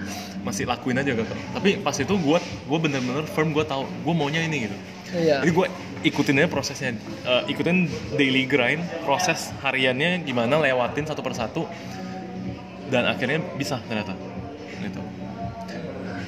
masih 0.46 0.62
lakuin 0.62 0.94
aja 0.94 1.10
gagal 1.10 1.26
tapi 1.50 1.74
pas 1.82 1.90
itu 1.90 2.14
gua 2.22 2.38
gua 2.70 2.78
bener-bener 2.78 3.26
firm 3.26 3.50
gua 3.50 3.66
tahu 3.66 3.82
gua 4.06 4.14
maunya 4.14 4.46
ini 4.46 4.70
gitu 4.70 4.76
Iya. 5.10 5.42
jadi 5.42 5.50
gue 5.50 5.66
ikutin 6.02 6.36
aja 6.36 6.48
prosesnya, 6.48 6.92
Eh, 7.24 7.42
ikutin 7.50 7.86
daily 8.14 8.44
grind, 8.44 8.82
proses 9.02 9.52
hariannya 9.60 10.22
gimana 10.22 10.58
lewatin 10.58 11.04
satu 11.04 11.20
persatu, 11.20 11.64
dan 12.86 13.06
akhirnya 13.06 13.40
bisa 13.54 13.80
ternyata. 13.84 14.14
Gitu. 14.78 15.00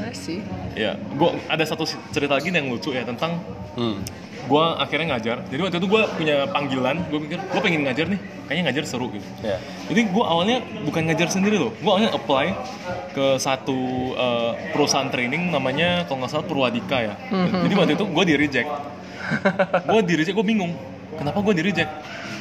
I 0.00 0.12
see. 0.12 0.40
Ya, 0.72 0.94
gue 0.94 1.31
ada 1.46 1.64
satu 1.64 1.85
cerita 2.11 2.35
lagi 2.35 2.48
yang 2.48 2.70
lucu 2.70 2.90
ya 2.90 3.02
tentang 3.02 3.42
Hmm. 3.74 4.02
gue 4.48 4.64
akhirnya 4.81 5.14
ngajar. 5.14 5.44
Jadi 5.46 5.61
waktu 5.61 5.76
itu 5.76 5.87
gue 5.87 6.02
punya 6.16 6.48
panggilan, 6.48 6.96
gue 7.12 7.20
pikir 7.20 7.38
gue 7.38 7.61
pengen 7.61 7.85
ngajar 7.85 8.09
nih, 8.09 8.16
kayaknya 8.48 8.64
ngajar 8.72 8.85
seru 8.88 9.12
gitu. 9.12 9.22
Ya. 9.44 9.61
Jadi 9.87 10.09
gue 10.09 10.24
awalnya 10.24 10.59
bukan 10.83 11.04
ngajar 11.04 11.28
sendiri 11.28 11.61
loh, 11.61 11.70
gue 11.76 11.85
awalnya 11.85 12.11
apply 12.11 12.57
ke 13.12 13.37
satu 13.37 13.76
eh, 14.16 14.52
perusahaan 14.72 15.12
training 15.12 15.52
namanya 15.52 16.09
kalau 16.09 16.24
nggak 16.24 16.33
salah 16.33 16.46
Purwadika 16.48 16.96
ya. 16.96 17.14
Jadi 17.28 17.74
waktu 17.76 17.92
itu 17.94 18.04
gue 18.09 18.24
di 18.24 18.35
reject, 18.35 18.70
gue 19.90 20.00
di 20.04 20.14
reject, 20.16 20.34
gue 20.34 20.46
bingung, 20.46 20.72
kenapa 21.14 21.38
gue 21.40 21.54
di 21.54 21.62
reject? 21.64 21.90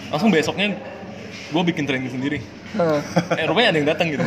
Langsung 0.07 0.29
besoknya 0.29 0.75
gue 1.47 1.63
bikin 1.63 1.83
training 1.83 2.09
sendiri. 2.09 2.39
Eh 3.33 3.45
rupanya 3.45 3.71
ada 3.71 3.77
yang 3.77 3.87
datang 3.87 4.07
gitu. 4.09 4.23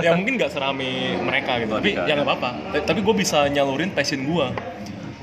ya 0.00 0.10
mungkin 0.12 0.34
nggak 0.34 0.50
serame 0.50 0.88
mereka 1.18 1.60
gitu, 1.60 1.72
tapi 1.72 1.90
Purwadika, 1.92 2.08
ya 2.08 2.12
nggak 2.14 2.26
apa-apa. 2.26 2.50
Ta- 2.72 2.84
Tapi 2.88 3.00
gue 3.00 3.14
bisa 3.14 3.38
nyalurin 3.46 3.90
passion 3.90 4.20
gue, 4.22 4.46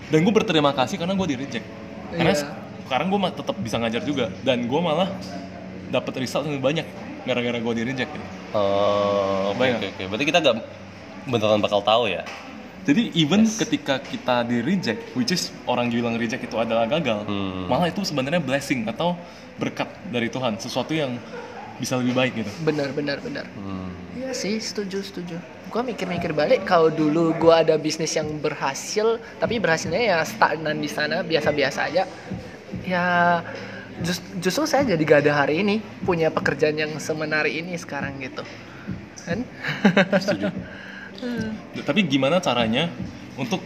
dan 0.07 0.19
gue 0.21 0.33
berterima 0.33 0.71
kasih 0.71 0.95
karena 0.95 1.13
gue 1.13 1.27
di 1.27 1.37
reject. 1.37 1.65
Karena 2.11 2.31
Iya. 2.31 2.45
sekarang 2.85 3.07
gue 3.07 3.19
tetap 3.31 3.55
bisa 3.57 3.75
ngajar 3.77 4.01
juga, 4.01 4.25
dan 4.41 4.63
gue 4.63 4.79
malah 4.79 5.09
dapat 5.89 6.13
result 6.19 6.45
lebih 6.45 6.61
banyak 6.61 6.87
gara-gara 7.21 7.57
gue 7.57 7.73
di 7.73 7.83
reject 7.83 8.09
gitu. 8.09 8.25
Oh, 8.51 9.51
oke 9.51 9.63
oke. 9.63 10.03
Berarti 10.07 10.25
kita 10.25 10.39
gak 10.39 10.55
beneran 11.23 11.61
bakal 11.61 11.81
tahu 11.81 12.09
ya. 12.09 12.25
Jadi 12.81 13.13
even 13.13 13.45
ketika 13.45 14.01
kita 14.01 14.41
di 14.41 14.57
reject, 14.59 15.13
which 15.13 15.29
is 15.29 15.53
orang 15.63 15.87
bilang 15.87 16.15
reject 16.15 16.41
itu 16.41 16.55
adalah 16.55 16.89
gagal, 16.89 17.23
Hmm. 17.23 17.65
malah 17.65 17.85
itu 17.85 18.01
sebenarnya 18.01 18.39
blessing 18.39 18.85
atau 18.85 19.13
berkat 19.55 19.85
dari 20.07 20.27
Tuhan, 20.27 20.57
sesuatu 20.57 20.89
yang 20.91 21.13
bisa 21.77 21.97
lebih 21.97 22.13
baik 22.13 22.33
gitu 22.35 22.51
benar 22.61 22.89
benar 22.91 23.17
benar 23.19 23.45
Hmm. 23.51 23.89
Iya 24.13 24.33
sih, 24.33 24.57
setuju, 24.57 25.01
setuju. 25.01 25.37
Gua 25.65 25.81
mikir-mikir 25.81 26.29
balik 26.31 26.61
kalau 26.61 26.89
dulu 26.89 27.33
gua 27.35 27.61
ada 27.61 27.73
bisnis 27.75 28.11
yang 28.11 28.29
berhasil, 28.37 29.17
tapi 29.37 29.57
berhasilnya 29.57 29.97
ya 29.99 30.17
stagnan 30.21 30.77
di 30.77 30.85
sana, 30.85 31.21
biasa-biasa 31.21 31.79
aja. 31.83 32.03
Ya 32.83 33.05
jus- 33.99 34.21
justru 34.37 34.65
saya 34.65 34.85
jadi 34.85 35.01
gak 35.01 35.21
ada 35.21 35.33
hari 35.39 35.61
ini, 35.61 35.75
punya 36.01 36.29
pekerjaan 36.29 36.75
yang 36.75 36.93
semenari 36.97 37.57
ini 37.57 37.73
sekarang 37.75 38.17
gitu. 38.19 38.41
Kan? 39.21 39.45
setuju 40.17 40.49
tapi 41.81 42.03
gimana 42.03 42.37
caranya 42.37 42.89
untuk 43.33 43.61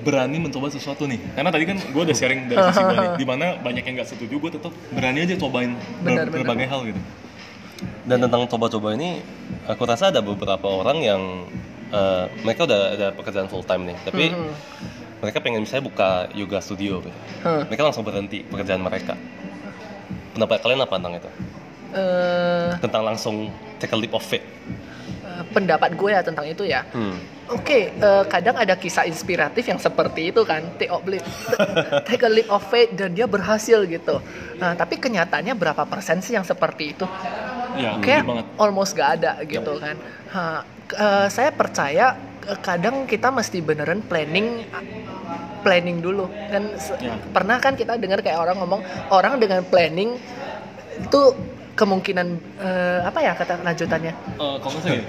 berani 0.00 0.40
mencoba 0.40 0.68
sesuatu 0.68 1.04
nih 1.04 1.20
karena 1.30 1.50
tadi 1.50 1.64
kan 1.66 1.76
gue 1.76 2.02
udah 2.02 2.14
sharing 2.14 2.46
dari 2.46 2.60
sisi 2.62 2.80
gue 2.80 2.96
nih 2.96 3.10
di 3.20 3.26
mana 3.26 3.46
banyak 3.56 3.82
yang 3.82 3.94
nggak 3.96 4.08
setuju 4.08 4.34
gue 4.38 4.50
tetap 4.50 4.72
berani 4.90 5.18
aja 5.20 5.36
cobain 5.36 5.76
ber- 6.00 6.04
Benar, 6.06 6.24
benar. 6.26 6.34
berbagai 6.34 6.66
hal 6.66 6.80
gitu 6.86 7.02
Dan 8.00 8.20
tentang 8.20 8.44
coba-coba 8.44 8.92
ini, 8.92 9.24
aku 9.64 9.82
rasa 9.82 10.08
ada 10.08 10.20
beberapa 10.20 10.66
orang 10.66 11.00
yang 11.00 11.22
eh, 11.88 12.24
mereka 12.42 12.64
udah 12.64 12.80
ada 12.92 13.08
pekerjaan 13.10 13.46
full 13.46 13.62
time 13.62 13.82
nih, 13.84 13.96
tapi 14.02 14.24
Mhm. 14.28 14.50
mereka 15.18 15.38
pengen 15.38 15.64
misalnya 15.64 15.84
buka 15.86 16.08
yoga 16.34 16.60
studio, 16.60 17.00
gitu. 17.00 17.12
Huh. 17.40 17.64
mereka 17.64 17.82
langsung 17.82 18.04
berhenti 18.04 18.42
pekerjaan 18.42 18.80
mereka. 18.80 19.16
Pendapat 20.32 20.60
kalian 20.60 20.80
apa 20.80 20.92
tentang 20.92 21.14
itu? 21.16 21.30
Eh, 21.90 22.68
Tentang 22.78 23.02
langsung 23.02 23.48
take 23.76 23.90
a 23.90 23.98
leap 23.98 24.12
of 24.12 24.22
faith. 24.22 24.44
Pendapat 25.50 25.94
gue 25.98 26.10
ya 26.10 26.22
tentang 26.22 26.46
itu 26.46 26.64
ya. 26.64 26.86
Hmm. 26.94 27.18
Oke, 27.50 27.90
eh, 27.90 28.24
kadang 28.30 28.54
ada 28.54 28.78
kisah 28.78 29.10
inspiratif 29.10 29.66
yang 29.66 29.82
seperti 29.82 30.30
itu 30.30 30.46
kan, 30.46 30.62
take 30.78 30.86
a 30.86 30.98
leap, 31.02 31.26
take 32.08 32.22
a 32.22 32.30
leap 32.30 32.46
of 32.46 32.62
faith 32.70 32.94
dan 32.94 33.10
dia 33.10 33.26
berhasil 33.26 33.82
gitu. 33.90 34.22
Nah, 34.62 34.78
tapi 34.78 35.02
kenyataannya 35.02 35.58
berapa 35.58 35.82
persen 35.82 36.22
sih 36.22 36.38
yang 36.38 36.46
seperti 36.46 36.94
itu? 36.94 37.06
ya 37.74 37.98
Kayak 38.02 38.26
almost 38.54 38.94
gak 38.94 39.22
ada 39.22 39.42
gitu 39.46 39.78
kan. 39.82 39.98
Ha, 40.30 40.62
eh, 40.94 41.26
saya 41.26 41.50
percaya 41.50 42.14
eh, 42.46 42.58
kadang 42.62 43.06
kita 43.10 43.34
mesti 43.34 43.58
beneran 43.58 44.02
planning 44.06 44.62
planning 45.60 46.00
dulu 46.00 46.26
kan 46.48 46.72
Ya. 46.98 47.14
pernah 47.36 47.60
kan 47.60 47.76
kita 47.76 48.00
dengar 48.00 48.24
kayak 48.24 48.40
orang 48.40 48.56
ngomong 48.58 48.80
orang 49.12 49.36
dengan 49.36 49.60
planning 49.62 50.16
itu 51.00 51.20
kemungkinan 51.80 52.26
eh, 52.60 53.00
apa 53.02 53.18
ya 53.18 53.32
kata 53.32 53.64
lanjutannya? 53.64 54.12
Eh, 54.36 54.56
kalau 54.60 54.70
nggak 54.70 54.82
salah 54.84 55.00
ya, 55.00 55.04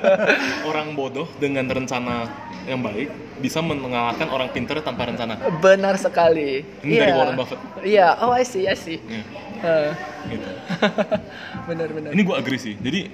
orang 0.70 0.96
bodoh 0.96 1.28
dengan 1.36 1.68
rencana 1.68 2.24
yang 2.64 2.80
baik 2.80 3.10
bisa 3.38 3.58
mengalahkan 3.58 4.24
orang 4.26 4.48
pintar 4.48 4.80
tanpa 4.80 5.04
rencana. 5.04 5.36
Benar 5.58 5.98
sekali. 5.98 6.64
Ini 6.80 6.94
dari 6.96 7.12
Warren 7.12 7.36
Buffett. 7.36 7.60
iya. 7.84 8.16
Oh 8.18 8.32
I 8.32 8.42
see 8.42 8.64
I 8.64 8.74
see. 8.74 8.96
Ya, 9.02 9.20
Eh, 9.62 9.90
gitu. 10.26 10.48
benar-benar 11.68 12.10
ini 12.10 12.22
gue 12.24 12.34
agree 12.34 12.58
sih. 12.58 12.74
Jadi 12.74 13.06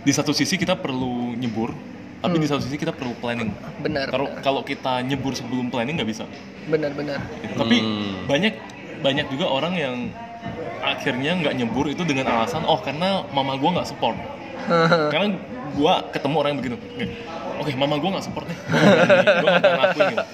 di 0.00 0.12
satu 0.12 0.32
sisi 0.32 0.56
kita 0.56 0.74
perlu 0.74 1.34
nyebur 1.34 1.70
tapi 2.18 2.34
di 2.34 2.50
satu 2.50 2.58
sisi 2.58 2.74
kita 2.74 2.90
perlu 2.90 3.14
planning. 3.14 3.54
Benar 3.78 4.08
kalau 4.08 4.26
kalau 4.40 4.62
kita 4.62 4.98
nyebur 5.00 5.34
sebelum 5.34 5.70
planning 5.70 5.94
nggak 5.94 6.10
bisa. 6.10 6.24
Benar-benar 6.66 7.22
Gitu. 7.38 7.54
tapi 7.54 7.76
Hmm. 7.78 8.26
banyak 8.26 8.54
banyak 8.98 9.26
juga 9.30 9.46
orang 9.46 9.74
yang 9.74 9.96
akhirnya 10.82 11.32
nggak 11.38 11.54
nyebur 11.58 11.86
itu 11.90 12.02
dengan 12.06 12.30
alasan 12.30 12.64
oh 12.64 12.78
karena 12.80 13.26
mama 13.34 13.58
gue 13.58 13.70
nggak 13.70 13.88
support. 13.88 14.16
Karena 15.12 15.32
gue 15.72 15.92
ketemu 16.12 16.34
orang 16.36 16.50
yang 16.52 16.60
begitu 16.60 16.76
Oke, 16.76 17.04
oke 17.62 17.70
mama 17.78 17.94
gue 17.96 18.10
nggak 18.10 18.24
support 18.26 18.44
nih 18.50 18.58
gue 18.58 19.48
nggak 19.48 19.62
berani 19.64 19.80
lakuin 19.80 20.06
gitu. 20.12 20.26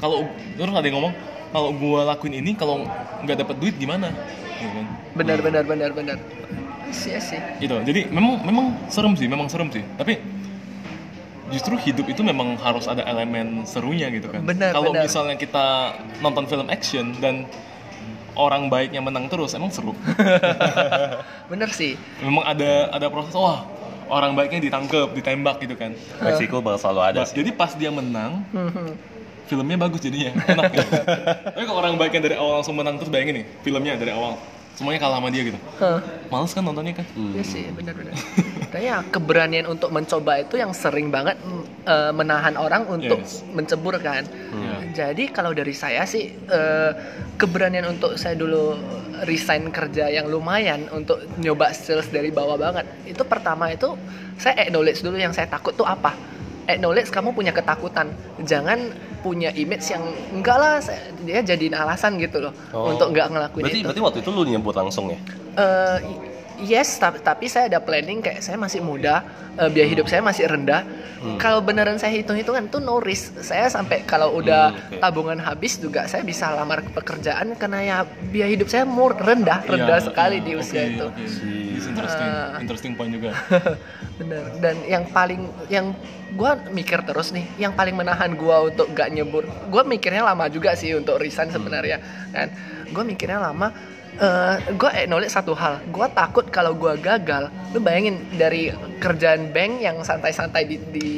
Kalau 0.00 0.16
terus 0.56 0.74
ada 0.74 0.86
yang 0.86 0.96
ngomong 1.00 1.12
kalau 1.50 1.70
gue 1.74 2.00
lakuin 2.06 2.34
ini 2.38 2.50
kalau 2.54 2.86
nggak 3.26 3.36
dapat 3.42 3.56
duit 3.58 3.74
gimana? 3.80 4.14
Gitu 4.60 4.70
kan. 4.70 4.86
benar 5.16 5.38
benar 5.42 5.64
benar 5.66 5.90
benar. 5.90 6.16
Sih 6.94 7.18
sih. 7.18 7.40
Itu 7.58 7.80
jadi 7.82 8.06
memang 8.10 8.46
memang 8.46 8.66
serem 8.92 9.18
sih 9.18 9.26
memang 9.26 9.50
serem 9.50 9.68
sih. 9.74 9.82
Tapi 9.98 10.20
justru 11.50 11.74
hidup 11.76 12.06
itu 12.06 12.22
memang 12.22 12.54
harus 12.62 12.86
ada 12.86 13.02
elemen 13.02 13.66
serunya 13.66 14.06
gitu 14.14 14.30
kan. 14.30 14.46
Benar, 14.46 14.70
kalau 14.70 14.94
misalnya 14.94 15.34
kita 15.34 15.98
nonton 16.22 16.46
film 16.46 16.70
action 16.70 17.10
dan 17.18 17.44
orang 18.32 18.66
baiknya 18.66 18.98
menang 18.98 19.26
terus 19.26 19.52
emang 19.52 19.68
seru 19.68 19.94
benar 21.50 21.70
sih 21.70 21.94
memang 22.20 22.44
ada 22.44 22.90
ada 22.90 23.06
proses 23.06 23.32
wah 23.32 23.66
orang 24.06 24.34
baiknya 24.34 24.60
ditangkap 24.60 25.10
ditembak 25.10 25.58
gitu 25.60 25.74
kan 25.74 25.94
Resiko 26.20 26.58
bakal 26.58 26.78
selalu 26.80 27.00
ada 27.06 27.20
sih. 27.24 27.36
jadi 27.36 27.50
pas 27.50 27.72
dia 27.72 27.88
menang 27.88 28.42
Mhm. 28.50 28.94
filmnya 29.46 29.78
bagus 29.80 29.98
jadinya 30.00 30.30
enak 30.46 30.70
gitu. 30.72 30.94
tapi 31.54 31.64
kalau 31.64 31.78
orang 31.78 31.94
baiknya 31.94 32.20
dari 32.22 32.36
awal 32.36 32.58
langsung 32.58 32.74
menang 32.74 32.96
terus 32.96 33.08
bayangin 33.08 33.42
nih 33.42 33.46
filmnya 33.60 33.94
dari 33.94 34.10
awal 34.10 34.38
semuanya 34.80 34.96
kalah 34.98 35.20
sama 35.20 35.28
dia 35.28 35.44
gitu 35.44 35.60
Hah. 35.76 36.00
males 36.26 36.50
kan 36.50 36.64
nontonnya 36.64 36.96
kan 36.96 37.04
Iya 37.12 37.44
sih, 37.44 37.68
benar-benar. 37.68 38.16
Kayaknya 38.72 38.96
keberanian 39.08 39.66
untuk 39.66 39.90
mencoba 39.90 40.40
itu 40.40 40.56
yang 40.56 40.72
sering 40.72 41.10
banget 41.10 41.36
eh, 41.84 42.10
menahan 42.10 42.56
orang 42.56 42.88
untuk 42.88 43.20
Yes. 43.20 43.44
mencebur 43.46 44.00
kan. 44.00 44.24
Iya. 44.24 44.76
Jadi 44.96 45.28
kalau 45.28 45.52
dari 45.52 45.74
saya 45.74 46.06
sih 46.06 46.32
eh, 46.32 46.90
keberanian 47.36 47.84
untuk 47.90 48.14
saya 48.14 48.32
dulu 48.34 48.78
resign 49.22 49.68
kerja 49.68 50.08
yang 50.08 50.26
lumayan 50.26 50.88
untuk 50.88 51.20
nyoba 51.36 51.70
sales 51.70 52.08
dari 52.08 52.30
bawah 52.30 52.56
banget. 52.56 52.88
Itu 53.04 53.22
pertama 53.22 53.68
itu 53.68 53.92
saya 54.36 54.56
acknowledge 54.60 55.02
dulu 55.02 55.18
yang 55.18 55.34
saya 55.34 55.44
takut 55.46 55.74
tuh 55.74 55.84
apa. 55.84 56.16
Acknowledge 56.66 57.08
kamu 57.08 57.30
punya 57.30 57.50
ketakutan. 57.50 58.10
Jangan 58.40 58.78
punya 59.20 59.52
image 59.52 59.84
yang 59.86 60.00
enggak 60.30 60.56
lah 60.56 60.74
saya, 60.78 60.98
dia 61.20 61.40
jadiin 61.40 61.72
alasan 61.72 62.16
gitu 62.16 62.40
loh 62.40 62.52
Oh. 62.70 62.88
untuk 62.88 63.12
nggak 63.12 63.28
ngelakuin 63.28 63.62
Berarti 63.62 63.76
itu. 63.76 63.84
berarti 63.84 64.00
waktu 64.02 64.18
itu 64.20 64.30
lu 64.30 64.42
nyebut 64.44 64.74
langsung 64.74 65.08
ya? 65.08 65.18
Eh, 65.52 65.96
yes, 66.62 66.96
tapi, 66.96 67.20
tapi 67.20 67.44
saya 67.44 67.68
ada 67.68 67.78
planning 67.78 68.18
kayak 68.18 68.40
saya 68.40 68.56
masih 68.56 68.80
muda, 68.80 69.20
eh, 69.54 69.68
biaya 69.68 69.84
hidup 69.86 70.06
saya 70.06 70.20
masih 70.20 70.44
rendah. 70.46 70.84
Kalau 71.36 71.60
beneran 71.60 72.00
saya 72.00 72.16
hitung-hitungan 72.16 72.72
tuh 72.72 72.80
no 72.80 72.96
risk. 72.96 73.36
Saya 73.42 73.68
sampai 73.68 74.08
kalau 74.08 74.32
udah 74.34 74.72
Hmm, 74.72 74.80
oke. 74.88 75.00
tabungan 75.00 75.36
habis 75.38 75.76
juga 75.76 76.08
saya 76.08 76.24
bisa 76.24 76.48
lamar 76.48 76.80
pekerjaan 76.86 77.52
karena 77.54 77.78
ya 77.82 77.96
biaya 78.24 78.48
hidup 78.50 78.72
saya 78.72 78.88
mur 78.88 79.12
rendah, 79.12 79.60
rendah 79.62 80.00
Iya, 80.00 80.06
sekali 80.06 80.40
iya, 80.40 80.46
di 80.46 80.52
usia 80.56 80.80
itu. 80.82 81.04
oke. 81.04 81.20
This 81.20 81.84
interesting, 81.86 82.24
Ah. 82.26 82.56
interesting 82.56 82.92
point 82.94 83.12
juga. 83.12 83.36
Bener. 84.20 84.44
Dan 84.60 84.76
yang 84.84 85.08
paling 85.08 85.48
yang 85.72 85.96
gua 86.36 86.60
mikir 86.70 87.00
terus 87.08 87.32
nih, 87.32 87.48
yang 87.56 87.72
paling 87.72 87.96
menahan 87.96 88.36
gua 88.36 88.68
untuk 88.68 88.92
gak 88.92 89.08
nyebur. 89.10 89.48
Gua 89.72 89.82
mikirnya 89.82 90.22
lama 90.22 90.46
juga 90.52 90.76
sih 90.76 90.92
untuk 90.92 91.16
resign 91.16 91.48
sebenarnya. 91.48 91.98
Kan 92.30 92.52
gua 92.92 93.02
mikirnya 93.02 93.40
lama 93.40 93.72
eh 94.20 94.56
gue 94.74 94.90
acknowledge 94.90 95.32
satu 95.32 95.56
hal, 95.56 95.80
gue 95.88 96.06
takut 96.12 96.44
kalau 96.52 96.76
gue 96.76 96.92
gagal, 97.00 97.48
lu 97.72 97.80
bayangin 97.80 98.20
dari 98.36 98.68
kerjaan 99.00 99.48
bank 99.48 99.80
yang 99.80 99.96
santai-santai 100.04 100.68
di, 100.68 100.76
di, 100.92 101.08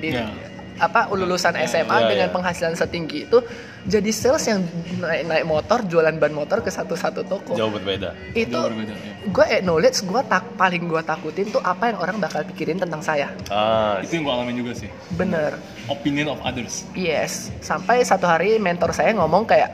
di 0.00 0.08
Ya. 0.14 0.30
Apa 0.78 1.08
lulusan 1.08 1.56
SMA 1.64 1.96
Ya, 1.96 2.06
dengan 2.06 2.28
ya. 2.28 2.32
penghasilan 2.32 2.74
setinggi 2.74 3.24
itu 3.24 3.38
jadi 3.82 4.10
sales 4.10 4.44
yang 4.44 4.60
naik 4.98 5.22
naik 5.24 5.44
motor 5.44 5.80
jualan 5.82 6.12
ban 6.12 6.30
motor 6.30 6.58
ke 6.58 6.68
satu-satu 6.68 7.22
toko 7.22 7.54
Jauh 7.54 7.70
berbeda. 7.70 8.12
itu 8.32 8.50
Jauh 8.50 8.66
berbeda, 8.66 8.92
ya. 8.92 9.12
gue 9.24 9.46
acknowledge 9.54 9.98
gue 10.02 10.22
tak 10.22 10.44
paling 10.54 10.84
gue 10.84 11.00
takutin 11.00 11.48
tuh 11.48 11.60
apa 11.60 11.88
yang 11.88 11.98
orang 11.98 12.16
bakal 12.18 12.44
pikirin 12.44 12.76
tentang 12.76 13.00
saya 13.00 13.32
Ah, 13.46 13.98
Itu 13.98 14.16
yang 14.16 14.24
gue 14.24 14.34
alamin 14.34 14.56
juga 14.58 14.72
sih. 14.74 14.90
bener 15.12 15.56
Opinion 15.86 16.28
of 16.28 16.38
others. 16.40 16.84
yes 16.92 17.48
sampai 17.58 18.02
satu 18.02 18.24
hari 18.24 18.58
mentor 18.58 18.90
saya 18.90 19.10
ngomong 19.12 19.44
kayak 19.44 19.72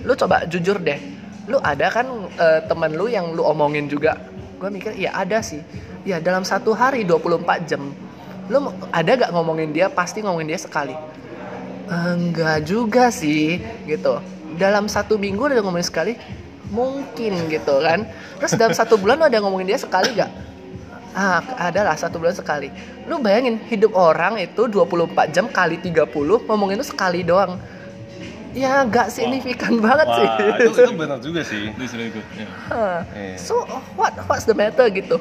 lu 0.00 0.14
coba 0.14 0.44
jujur 0.44 0.78
deh 0.78 0.96
lu 1.44 1.58
ada 1.58 1.88
kan 1.88 2.06
eh, 2.34 2.60
temen 2.62 2.92
lu 2.92 3.06
yang 3.06 3.32
lu 3.32 3.42
omongin 3.42 3.84
juga 3.84 4.16
gue 4.54 4.68
mikir 4.68 4.92
ya 4.94 5.12
ada 5.12 5.38
sih 5.38 5.60
ya 6.02 6.18
dalam 6.18 6.40
satu 6.40 6.72
hari 6.72 7.02
24 7.02 7.36
jam 7.64 7.90
lu 8.48 8.72
ada 8.90 9.10
gak 9.14 9.30
ngomongin 9.32 9.70
dia 9.72 9.86
pasti 9.92 10.24
ngomongin 10.24 10.48
dia 10.52 10.60
sekali 10.60 10.96
enggak 11.88 12.68
juga 12.68 13.08
sih 13.12 13.60
gitu 13.84 14.20
dalam 14.56 14.88
satu 14.88 15.16
minggu 15.20 15.48
udah 15.52 15.60
ngomongin 15.64 15.88
sekali 15.88 16.12
mungkin 16.68 17.48
gitu 17.48 17.80
kan 17.80 18.04
terus 18.40 18.52
dalam 18.56 18.76
satu 18.76 19.00
bulan 19.00 19.20
lu 19.20 19.24
ada 19.28 19.40
ngomongin 19.40 19.72
dia 19.72 19.80
sekali 19.80 20.16
gak 20.16 20.28
ah 21.16 21.40
ada 21.56 21.88
lah 21.88 21.96
satu 21.96 22.20
bulan 22.20 22.36
sekali 22.36 22.68
lu 23.08 23.16
bayangin 23.20 23.56
hidup 23.68 23.96
orang 23.96 24.36
itu 24.36 24.68
24 24.68 25.32
jam 25.32 25.48
kali 25.48 25.80
30 25.80 26.04
ngomongin 26.44 26.80
itu 26.80 26.88
sekali 26.92 27.24
doang 27.24 27.56
ya 28.52 28.84
gak 28.84 29.08
signifikan 29.12 29.80
banget 29.80 30.08
sih 30.08 30.26
wah 30.28 30.56
itu, 30.60 30.80
itu 30.82 30.92
benar 30.96 31.18
juga 31.20 31.40
sih. 31.44 31.72
This 31.76 31.92
really 31.92 32.12
good. 32.12 32.26
ya. 32.34 32.48
Hah. 32.72 32.98
Iya. 33.12 33.36
So 33.36 33.64
what 33.94 34.16
what's 34.26 34.48
the 34.48 34.56
matter 34.56 34.88
gitu? 34.88 35.20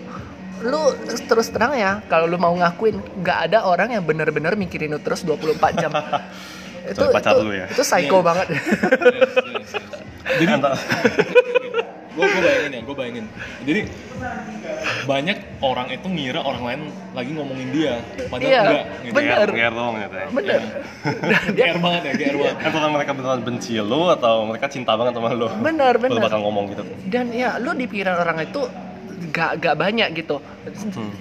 Lu 0.64 0.94
terus 1.30 1.48
terang 1.54 1.74
ya 1.78 2.02
kalau 2.10 2.26
lu 2.26 2.38
mau 2.42 2.54
ngakuin 2.54 2.98
nggak 3.22 3.40
ada 3.52 3.66
orang 3.66 3.94
yang 3.94 4.04
bener-bener 4.04 4.58
mikirin 4.58 4.94
lu 4.94 5.00
terus 5.02 5.22
24 5.22 5.82
jam. 5.82 5.92
itu 6.92 7.04
pacar 7.12 7.36
itu, 7.36 7.44
lu 7.44 7.52
ya. 7.52 7.68
itu 7.68 7.84
psycho 7.84 8.24
banget. 8.24 8.48
Yes, 8.48 8.64
yes, 8.64 9.70
yes. 9.70 9.72
Jadi 10.40 10.54
gue 12.18 12.26
gue 12.34 12.42
bayangin 12.42 12.72
ya 12.74 12.82
gue 12.82 12.96
bayangin 12.98 13.26
jadi 13.62 13.82
banyak 15.06 15.38
orang 15.62 15.88
itu 15.94 16.08
ngira 16.10 16.42
orang 16.42 16.64
lain 16.66 16.82
lagi 17.14 17.32
ngomongin 17.38 17.70
dia 17.70 17.94
padahal 18.28 18.50
Iya, 18.50 18.60
enggak 18.66 18.84
gitu. 19.06 19.14
bener. 19.14 19.48
GR, 19.48 19.54
GR 19.54 19.74
doang 19.78 19.96
gitu 20.02 20.16
ya. 20.18 20.28
Bener. 20.34 20.62
Dan 21.06 21.42
dia 21.56 21.66
GR 21.70 21.78
banget 21.78 22.02
ya 22.02 22.14
GR 22.18 22.36
banget 22.42 22.56
Apakah 22.66 22.90
mereka 22.90 23.12
beneran 23.14 23.42
benci 23.46 23.74
lu 23.78 24.02
atau 24.10 24.36
mereka 24.50 24.66
cinta 24.68 24.92
banget 24.98 25.14
sama 25.14 25.30
lu? 25.38 25.48
Bener, 25.62 25.94
Lu 25.96 26.04
bener. 26.10 26.22
bakal 26.26 26.40
ngomong 26.42 26.66
gitu. 26.74 26.84
dan 27.08 27.26
ya 27.30 27.62
lu 27.62 27.72
di 27.78 27.86
pikiran 27.86 28.18
orang 28.18 28.50
itu 28.50 28.62
gak 29.28 29.58
gak 29.58 29.76
banyak 29.76 30.10
gitu 30.16 30.38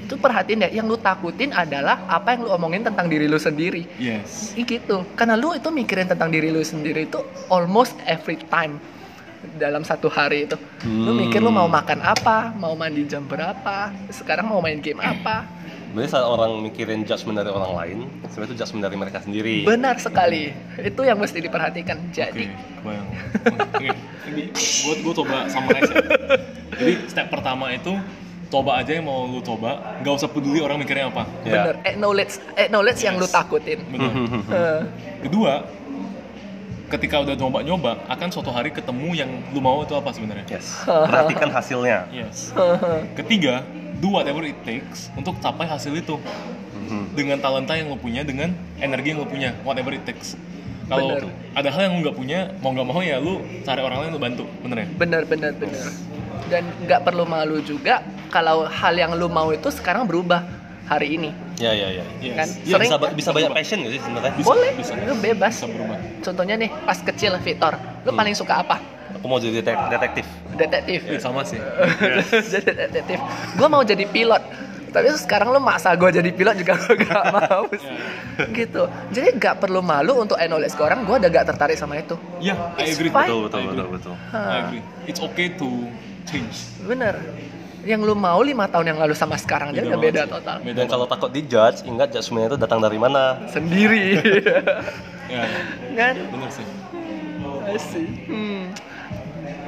itu 0.03 0.15
perhatiin 0.15 0.61
deh 0.61 0.71
yang 0.71 0.85
lu 0.85 0.97
takutin 0.97 1.51
adalah 1.51 2.05
apa 2.07 2.33
yang 2.33 2.45
lu 2.45 2.51
omongin 2.51 2.83
tentang 2.83 3.07
diri 3.07 3.25
lu 3.25 3.37
sendiri 3.37 3.89
Yes. 3.97 4.53
Ih, 4.53 4.65
gitu 4.65 5.05
karena 5.15 5.35
lu 5.35 5.53
itu 5.53 5.69
mikirin 5.71 6.05
tentang 6.05 6.29
diri 6.29 6.49
lu 6.49 6.61
sendiri 6.61 7.05
itu 7.05 7.19
almost 7.47 7.97
every 8.05 8.37
time 8.47 8.77
dalam 9.55 9.81
satu 9.81 10.07
hari 10.07 10.45
itu 10.45 10.57
lu 10.83 11.09
Hmm. 11.09 11.19
mikir 11.19 11.39
lu 11.39 11.49
mau 11.49 11.65
makan 11.67 12.03
apa 12.03 12.53
mau 12.53 12.75
mandi 12.75 13.05
jam 13.05 13.23
berapa 13.23 13.95
sekarang 14.09 14.45
mau 14.45 14.61
main 14.61 14.79
game 14.79 14.99
apa 14.99 15.49
Berarti 15.89 16.13
saat 16.13 16.29
orang 16.29 16.61
mikirin 16.61 17.09
judgement 17.09 17.41
dari 17.41 17.49
orang 17.49 17.73
lain, 17.73 17.99
sebenarnya 18.29 18.53
itu 18.53 18.57
judgement 18.61 18.85
dari 18.85 18.97
mereka 18.99 19.19
sendiri. 19.19 19.65
benar 19.65 19.97
sekali 19.97 20.53
itu 20.77 21.01
yang 21.01 21.17
mesti 21.17 21.41
diperhatikan 21.41 21.97
jadi 22.13 22.53
kebayang. 22.53 23.09
Oke, 23.73 23.89
ini 24.29 24.43
gue 24.53 24.95
gue 25.01 25.13
coba 25.17 25.49
summarize 25.49 25.89
ya. 25.89 26.01
Jadi 26.77 26.93
step 27.07 27.27
pertama 27.29 27.73
itu 27.73 27.93
coba 28.47 28.79
aja 28.79 28.93
yang 28.93 29.05
mau 29.05 29.27
lu 29.27 29.41
coba, 29.41 29.99
nggak 30.01 30.15
usah 30.15 30.29
peduli 30.29 30.61
orang 30.61 30.79
mikirnya 30.79 31.11
apa. 31.11 31.27
Ya. 31.43 31.67
bener 31.67 31.77
acknowledge 31.83 32.35
acknowledge 32.55 33.01
yang 33.03 33.17
lu 33.17 33.27
Yes. 33.27 33.35
takutin 33.35 33.81
Benar. 33.85 34.13
Eh, 34.47 34.81
Kedua, 35.19 35.53
ketika 36.87 37.19
udah 37.19 37.35
nyoba-nyoba, 37.35 38.07
akan 38.07 38.29
suatu 38.31 38.51
hari 38.51 38.71
ketemu 38.71 39.09
yang 39.17 39.31
lu 39.51 39.59
mau 39.59 39.83
itu 39.83 39.91
apa 39.93 40.15
sebenarnya. 40.15 40.47
Yes. 40.47 40.87
Perhatikan 41.11 41.51
hasilnya. 41.51 42.07
Yes. 42.09 42.55
Ketiga, 43.19 43.67
do 43.99 44.15
whatever 44.15 44.47
it 44.47 44.55
takes 44.63 45.11
untuk 45.13 45.35
capai 45.41 45.67
hasil 45.67 45.91
itu 45.93 46.15
Mhm. 46.77 47.19
dengan 47.19 47.39
talenta 47.43 47.75
yang 47.75 47.91
lu 47.91 47.99
punya, 47.99 48.23
dengan 48.23 48.55
energi 48.79 49.11
yang 49.11 49.19
lu 49.19 49.27
punya, 49.27 49.59
whatever 49.67 49.91
it 49.91 50.07
takes. 50.07 50.39
Kalau 50.87 51.09
Bener. 51.11 51.27
ada 51.53 51.69
hal 51.69 51.83
yang 51.83 51.93
lu 51.93 52.01
nggak 52.01 52.17
punya, 52.17 52.39
mau 52.57 52.71
nggak 52.71 52.87
mau 52.87 53.01
ya 53.01 53.19
lu 53.19 53.33
cari 53.61 53.81
orang 53.81 53.99
lain 53.99 54.09
untuk 54.09 54.23
bantu, 54.23 54.45
bener 54.61 54.77
ya? 54.77 54.87
bener 54.95 55.23
bener 55.25 55.53
bener 55.53 55.85
dan 56.47 56.63
nggak 56.81 57.01
perlu 57.03 57.25
malu 57.25 57.59
juga 57.61 57.99
kalau 58.29 58.63
hal 58.65 58.95
yang 58.95 59.11
lu 59.13 59.27
mau 59.27 59.51
itu 59.51 59.67
sekarang 59.69 60.05
berubah 60.05 60.47
hari 60.85 61.17
ini 61.17 61.31
Ya 61.57 61.73
ya 61.73 61.89
ya. 61.91 62.05
Yes. 62.21 62.37
Kan? 62.37 62.49
Iya, 62.61 62.71
Sering- 62.71 62.85
Bisa 62.87 62.97
ba- 62.97 63.15
bisa 63.17 63.31
banyak 63.33 63.49
passion 63.51 63.81
gak 63.81 63.91
sih 63.91 63.99
sebenarnya? 63.99 64.33
Bisa, 64.37 64.47
boleh 64.47 64.71
bisa. 64.77 64.93
lu 64.95 65.15
bebas 65.17 65.55
Bisa 65.55 65.67
berubah. 65.67 65.99
contohnya 66.21 66.55
nih 66.55 66.71
pas 66.79 66.99
kecil 67.01 67.33
Victor 67.41 67.73
lu 67.99 68.11
Hmm. 68.11 68.19
paling 68.19 68.35
suka 68.35 68.55
apa 68.61 68.77
Aku 69.17 69.25
mau 69.25 69.41
jadi 69.41 69.59
detek- 69.59 69.89
detektif. 69.89 70.27
detektif 70.55 71.01
Iya, 71.03 71.19
sama 71.19 71.43
sih. 71.43 71.57
jadi 72.53 72.71
detektif 72.87 73.19
gue 73.53 73.67
mau 73.67 73.81
jadi 73.81 74.05
pilot 74.05 74.43
tapi 74.97 75.09
sekarang 75.15 75.49
lu 75.51 75.61
maksa 75.61 75.93
gue 75.93 76.09
jadi 76.11 76.31
pilot 76.31 76.57
juga 76.57 76.73
gue 76.79 76.97
gak 76.99 77.25
mau 77.37 77.69
sih 77.69 77.93
gitu 78.51 78.83
jadi 79.11 79.29
gak 79.37 79.61
perlu 79.61 79.81
malu 79.81 80.17
untuk 80.19 80.35
acknowledge 80.35 80.73
ke 80.73 80.81
orang 80.81 81.05
gue 81.05 81.13
udah 81.15 81.31
gak 81.31 81.47
tertarik 81.47 81.77
sama 81.77 81.97
itu 81.97 82.17
Iya, 82.39 82.57
I 82.75 82.85
It's 82.85 82.97
agree. 82.97 83.13
fine. 83.13 83.29
Betul 83.29 83.41
betul 83.45 83.59
I 83.59 83.63
agree. 83.63 83.77
betul 83.77 83.89
betul. 83.93 84.15
I 84.33 84.57
agree. 84.63 84.83
It's 85.05 85.21
okay 85.21 85.49
to 85.55 85.69
change. 86.25 86.57
bener 86.83 87.15
yang 87.83 88.03
lu 88.03 88.13
mau 88.13 88.43
lima 88.43 88.67
tahun 88.67 88.91
yang 88.91 88.99
lalu 88.99 89.15
sama 89.15 89.37
sekarang 89.37 89.71
aja 89.71 89.85
udah 89.85 89.95
beda 89.97 90.23
sih. 90.23 90.33
total 90.33 90.57
Beda 90.59 90.75
Dan 90.75 90.87
kalau 90.87 91.07
takut 91.07 91.31
dijudge, 91.31 91.87
ingat 91.87 92.11
judgement 92.11 92.51
itu 92.51 92.57
datang 92.57 92.81
dari 92.81 92.99
mana? 92.99 93.39
sendiri 93.47 94.19
Ya, 95.27 95.39
ya, 95.39 95.43
kan 95.95 96.15
bener 96.19 96.51
sih. 96.51 96.67
I 97.63 97.79
see. 97.79 98.07
Hmm. 98.27 98.75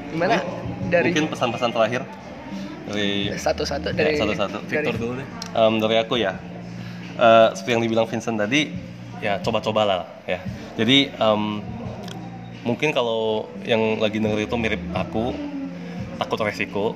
Gimana 0.08 0.42
dari 0.88 1.10
Mungkin 1.10 1.30
pesan-pesan 1.30 1.70
terakhir 1.70 2.02
dari 2.88 3.10
satu-satu 3.30 3.86
Ya, 3.88 3.94
dari 3.94 4.16
satu-satu. 4.16 4.56
dari- 4.62 4.70
Victor 4.70 4.96
dulu 4.96 5.12
deh. 5.16 5.26
Em, 5.54 5.74
dari 5.78 5.96
aku 5.96 6.14
ya. 6.16 6.32
Eh, 7.14 7.48
seperti 7.52 7.72
yang 7.72 7.82
dibilang 7.82 8.06
Vincent 8.06 8.36
tadi, 8.36 8.70
ya 9.18 9.38
coba-cobalah 9.38 10.06
ya. 10.24 10.38
Jadi 10.74 11.10
em, 11.10 11.42
mungkin 12.62 12.90
kalau 12.90 13.46
yang 13.62 13.98
lagi 13.98 14.18
denger 14.18 14.40
itu 14.40 14.54
mirip 14.54 14.82
aku, 14.92 15.34
takut 16.16 16.38
resiko. 16.40 16.86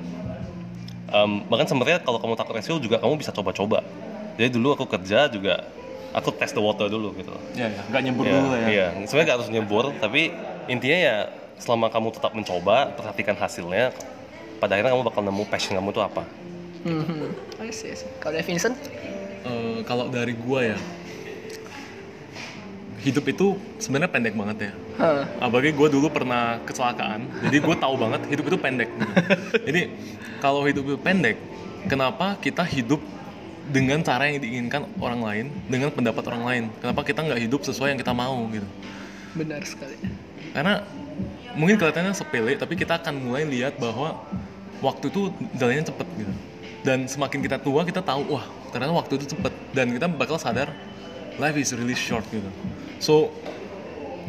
Em, 1.07 1.45
bahkan 1.45 1.65
sebenarnya 1.65 1.99
kalau 1.99 2.17
kamu 2.17 2.33
takut 2.33 2.55
resiko 2.55 2.77
juga 2.77 2.97
kamu 2.97 3.17
bisa 3.17 3.29
coba-coba. 3.29 3.83
Jadi 4.33 4.49
dulu 4.49 4.73
aku 4.73 4.85
kerja 4.87 5.27
juga 5.27 5.61
aku 6.09 6.29
test 6.31 6.53
the 6.53 6.61
water 6.61 6.87
dulu 6.87 7.13
gitu. 7.13 7.33
Ya, 7.53 7.69
ya, 7.69 7.81
nggak 7.85 8.01
nyebur 8.01 8.23
Iya, 8.23 8.31
dulu 8.31 8.47
lah 8.47 8.59
ya. 8.59 8.67
Iya, 8.67 8.85
sebenarnya 9.05 9.25
nggak 9.25 9.37
harus 9.37 9.49
nyebur, 9.51 9.85
tapi 9.99 10.21
intinya 10.65 10.99
ya 10.99 11.15
selama 11.59 11.87
kamu 11.89 12.09
tetap 12.11 12.31
mencoba, 12.33 12.91
perhatikan 12.91 13.35
hasilnya, 13.35 13.93
pada 14.63 14.79
akhirnya 14.79 14.95
kamu 14.95 15.03
bakal 15.03 15.21
nemu 15.27 15.43
passion 15.51 15.75
kamu 15.75 15.91
itu 15.91 15.99
apa. 15.99 16.23
I 17.59 17.71
see, 17.75 17.91
I 17.91 17.95
see. 17.99 18.07
Kalau 18.23 18.31
dari 18.39 18.47
Vincent, 18.47 18.79
Eh, 19.43 19.83
kalau 19.83 20.07
dari 20.07 20.31
gua 20.39 20.63
ya, 20.63 20.79
hidup 23.03 23.27
itu 23.27 23.59
sebenarnya 23.75 24.07
pendek 24.07 24.33
banget 24.39 24.71
ya. 24.71 24.73
Hah. 24.95 25.27
Apalagi 25.43 25.75
gue 25.75 25.87
dulu 25.91 26.07
pernah 26.07 26.63
kecelakaan, 26.63 27.27
jadi 27.43 27.59
gue 27.59 27.75
tahu 27.75 27.95
banget 27.99 28.21
hidup 28.31 28.45
itu 28.47 28.57
pendek. 28.57 28.87
gitu. 28.87 29.13
Jadi 29.67 29.81
kalau 30.39 30.63
hidup 30.63 30.87
itu 30.87 30.97
pendek, 31.03 31.35
kenapa 31.91 32.39
kita 32.39 32.63
hidup 32.63 33.03
dengan 33.67 33.99
cara 33.99 34.31
yang 34.31 34.39
diinginkan 34.39 34.87
orang 35.03 35.19
lain, 35.19 35.45
dengan 35.67 35.91
pendapat 35.91 36.23
orang 36.31 36.43
lain? 36.47 36.63
Kenapa 36.79 37.03
kita 37.03 37.19
nggak 37.27 37.41
hidup 37.43 37.61
sesuai 37.67 37.91
yang 37.91 37.99
kita 37.99 38.15
mau 38.15 38.47
gitu? 38.47 38.67
benar 39.33 39.65
sekali. 39.65 39.97
Karena 40.53 40.85
mungkin 41.57 41.75
kelihatannya 41.81 42.13
sepele, 42.13 42.53
tapi 42.55 42.77
kita 42.77 43.01
akan 43.01 43.17
mulai 43.17 43.43
lihat 43.49 43.81
bahwa 43.81 44.21
waktu 44.83 45.07
itu 45.07 45.31
jalannya 45.55 45.87
cepet 45.87 46.07
gitu. 46.19 46.33
Dan 46.83 47.07
semakin 47.07 47.39
kita 47.39 47.63
tua, 47.63 47.87
kita 47.87 48.03
tahu 48.03 48.35
wah 48.35 48.43
ternyata 48.75 48.91
waktu 48.91 49.15
itu 49.15 49.31
cepet. 49.31 49.55
Dan 49.71 49.95
kita 49.95 50.11
bakal 50.11 50.35
sadar 50.35 50.67
life 51.39 51.55
is 51.55 51.71
really 51.71 51.95
short 51.95 52.27
gitu. 52.27 52.51
So 52.99 53.31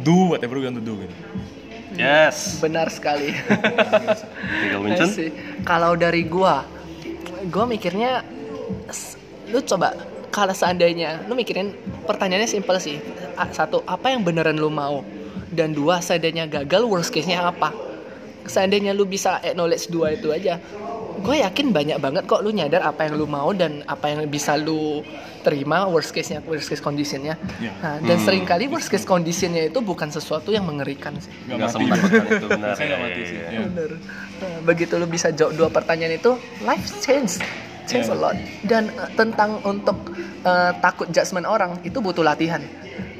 do 0.06 0.30
whatever 0.30 0.62
you 0.62 0.70
want 0.70 0.78
to 0.78 0.84
do 0.86 0.94
gitu. 1.02 1.14
Yes. 1.94 2.58
Benar 2.62 2.90
sekali. 2.90 3.34
Kalau 5.62 5.94
dari 5.94 6.22
gua, 6.26 6.66
gua 7.50 7.64
mikirnya 7.66 8.22
lu 9.50 9.62
coba 9.62 9.94
kalau 10.34 10.50
seandainya 10.50 11.22
lu 11.30 11.38
mikirin 11.38 11.70
pertanyaannya 12.06 12.50
simpel 12.50 12.78
sih. 12.82 12.98
Satu, 13.54 13.82
apa 13.86 14.10
yang 14.10 14.26
beneran 14.26 14.58
lu 14.58 14.70
mau? 14.70 15.06
Dan 15.54 15.70
dua, 15.70 16.02
seandainya 16.02 16.50
gagal 16.50 16.82
worst 16.86 17.14
case-nya 17.14 17.46
apa? 17.46 17.70
Seandainya 18.44 18.92
lu 18.92 19.04
bisa 19.04 19.40
acknowledge 19.40 19.88
dua 19.88 20.12
itu 20.12 20.28
aja. 20.28 20.60
Gue 21.16 21.40
yakin 21.40 21.70
banyak 21.70 21.96
banget 21.96 22.22
kok 22.24 22.42
lu 22.42 22.50
nyadar 22.50 22.82
apa 22.82 23.06
yang 23.06 23.16
lu 23.16 23.24
mau 23.24 23.50
dan 23.50 23.80
apa 23.86 24.10
yang 24.10 24.26
bisa 24.26 24.54
lu 24.54 25.00
terima 25.40 25.86
worst 25.86 26.10
case-nya, 26.10 26.42
worst 26.42 26.68
case 26.68 26.80
condition-nya. 26.80 27.36
Ya. 27.58 27.72
Nah, 27.78 27.96
dan 28.00 28.16
Hmm. 28.16 28.24
sering 28.24 28.44
kali 28.44 28.66
worst 28.66 28.88
case 28.88 29.04
condition-nya 29.04 29.68
itu 29.68 29.78
bukan 29.78 30.08
sesuatu 30.08 30.50
yang 30.50 30.64
mengerikan 30.64 31.16
sih. 31.16 31.32
Nggak 31.46 31.70
sempat 31.70 31.96
itu 32.00 32.46
benar. 32.50 32.74
Saya 32.74 32.86
nggak 32.86 32.98
ya, 32.98 33.04
mati 33.04 33.20
ya, 33.20 33.26
sih. 33.26 33.36
ya. 33.38 33.60
Bener. 33.62 33.90
Nah, 34.34 34.58
begitu 34.62 34.92
lu 34.94 35.06
bisa 35.06 35.28
jawab 35.30 35.52
dua 35.54 35.68
pertanyaan 35.70 36.14
itu, 36.14 36.32
life 36.60 36.84
change, 36.98 37.40
change 37.84 38.04
a 38.04 38.12
Yeah. 38.12 38.20
lot. 38.20 38.36
Dan 38.62 38.82
eh, 38.90 39.10
tentang 39.14 39.60
untuk 39.62 39.96
eh, 40.42 40.72
takut 40.78 41.08
judgement 41.08 41.46
orang 41.46 41.80
itu 41.80 41.96
butuh 41.96 42.20
latihan. 42.20 42.60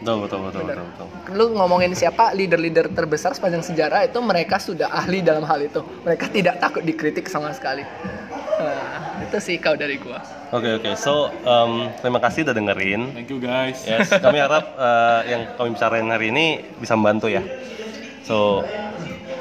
Betul 0.04 0.28
betul 0.28 0.40
betul 0.44 0.62
betul. 0.68 0.84
betul. 0.84 1.08
Lu 1.32 1.46
ngomongin 1.56 1.96
siapa 1.96 2.36
leader-leader 2.36 2.92
terbesar 2.92 3.32
sepanjang 3.32 3.64
sejarah 3.64 4.04
itu 4.04 4.20
mereka 4.20 4.60
sudah 4.60 4.92
ahli 4.92 5.24
dalam 5.24 5.48
hal 5.48 5.64
itu. 5.64 5.80
Mereka 6.04 6.28
tidak 6.28 6.60
takut 6.60 6.84
dikritik 6.84 7.24
sama 7.24 7.56
sekali. 7.56 7.80
Nah, 8.60 9.24
itu 9.24 9.36
sih 9.40 9.56
kau 9.56 9.72
dari 9.72 9.96
gua. 9.96 10.20
Oke 10.52 10.76
oke. 10.76 10.92
So 11.00 11.32
em, 11.32 11.88
terima 12.04 12.20
kasih 12.20 12.44
udah 12.44 12.52
dengerin. 12.52 13.16
Thank 13.16 13.32
you 13.32 13.40
guys. 13.40 13.80
Yes, 13.88 14.12
kami 14.12 14.44
harap 14.44 14.76
eh, 14.76 15.20
yang 15.32 15.42
kami 15.56 15.72
bicarain 15.72 16.04
hari 16.12 16.28
ini 16.28 16.60
bisa 16.76 16.92
membantu 17.00 17.32
ya. 17.32 17.40
So, 18.28 18.60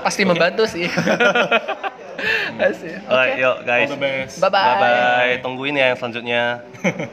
Pasti 0.04 0.24
membantu 0.24 0.64
sih. 0.68 0.88
Oke. 2.54 2.92
alright, 3.10 3.36
yuk 3.36 3.58
guys. 3.68 3.90
All 3.92 3.96
the 3.96 4.00
best. 4.00 4.36
Bye-bye. 4.40 4.64
Bye 4.64 4.80
bye. 4.80 5.34
Tungguin 5.44 5.76
ya 5.76 5.92
yang 5.92 5.98
selanjutnya. 6.00 6.44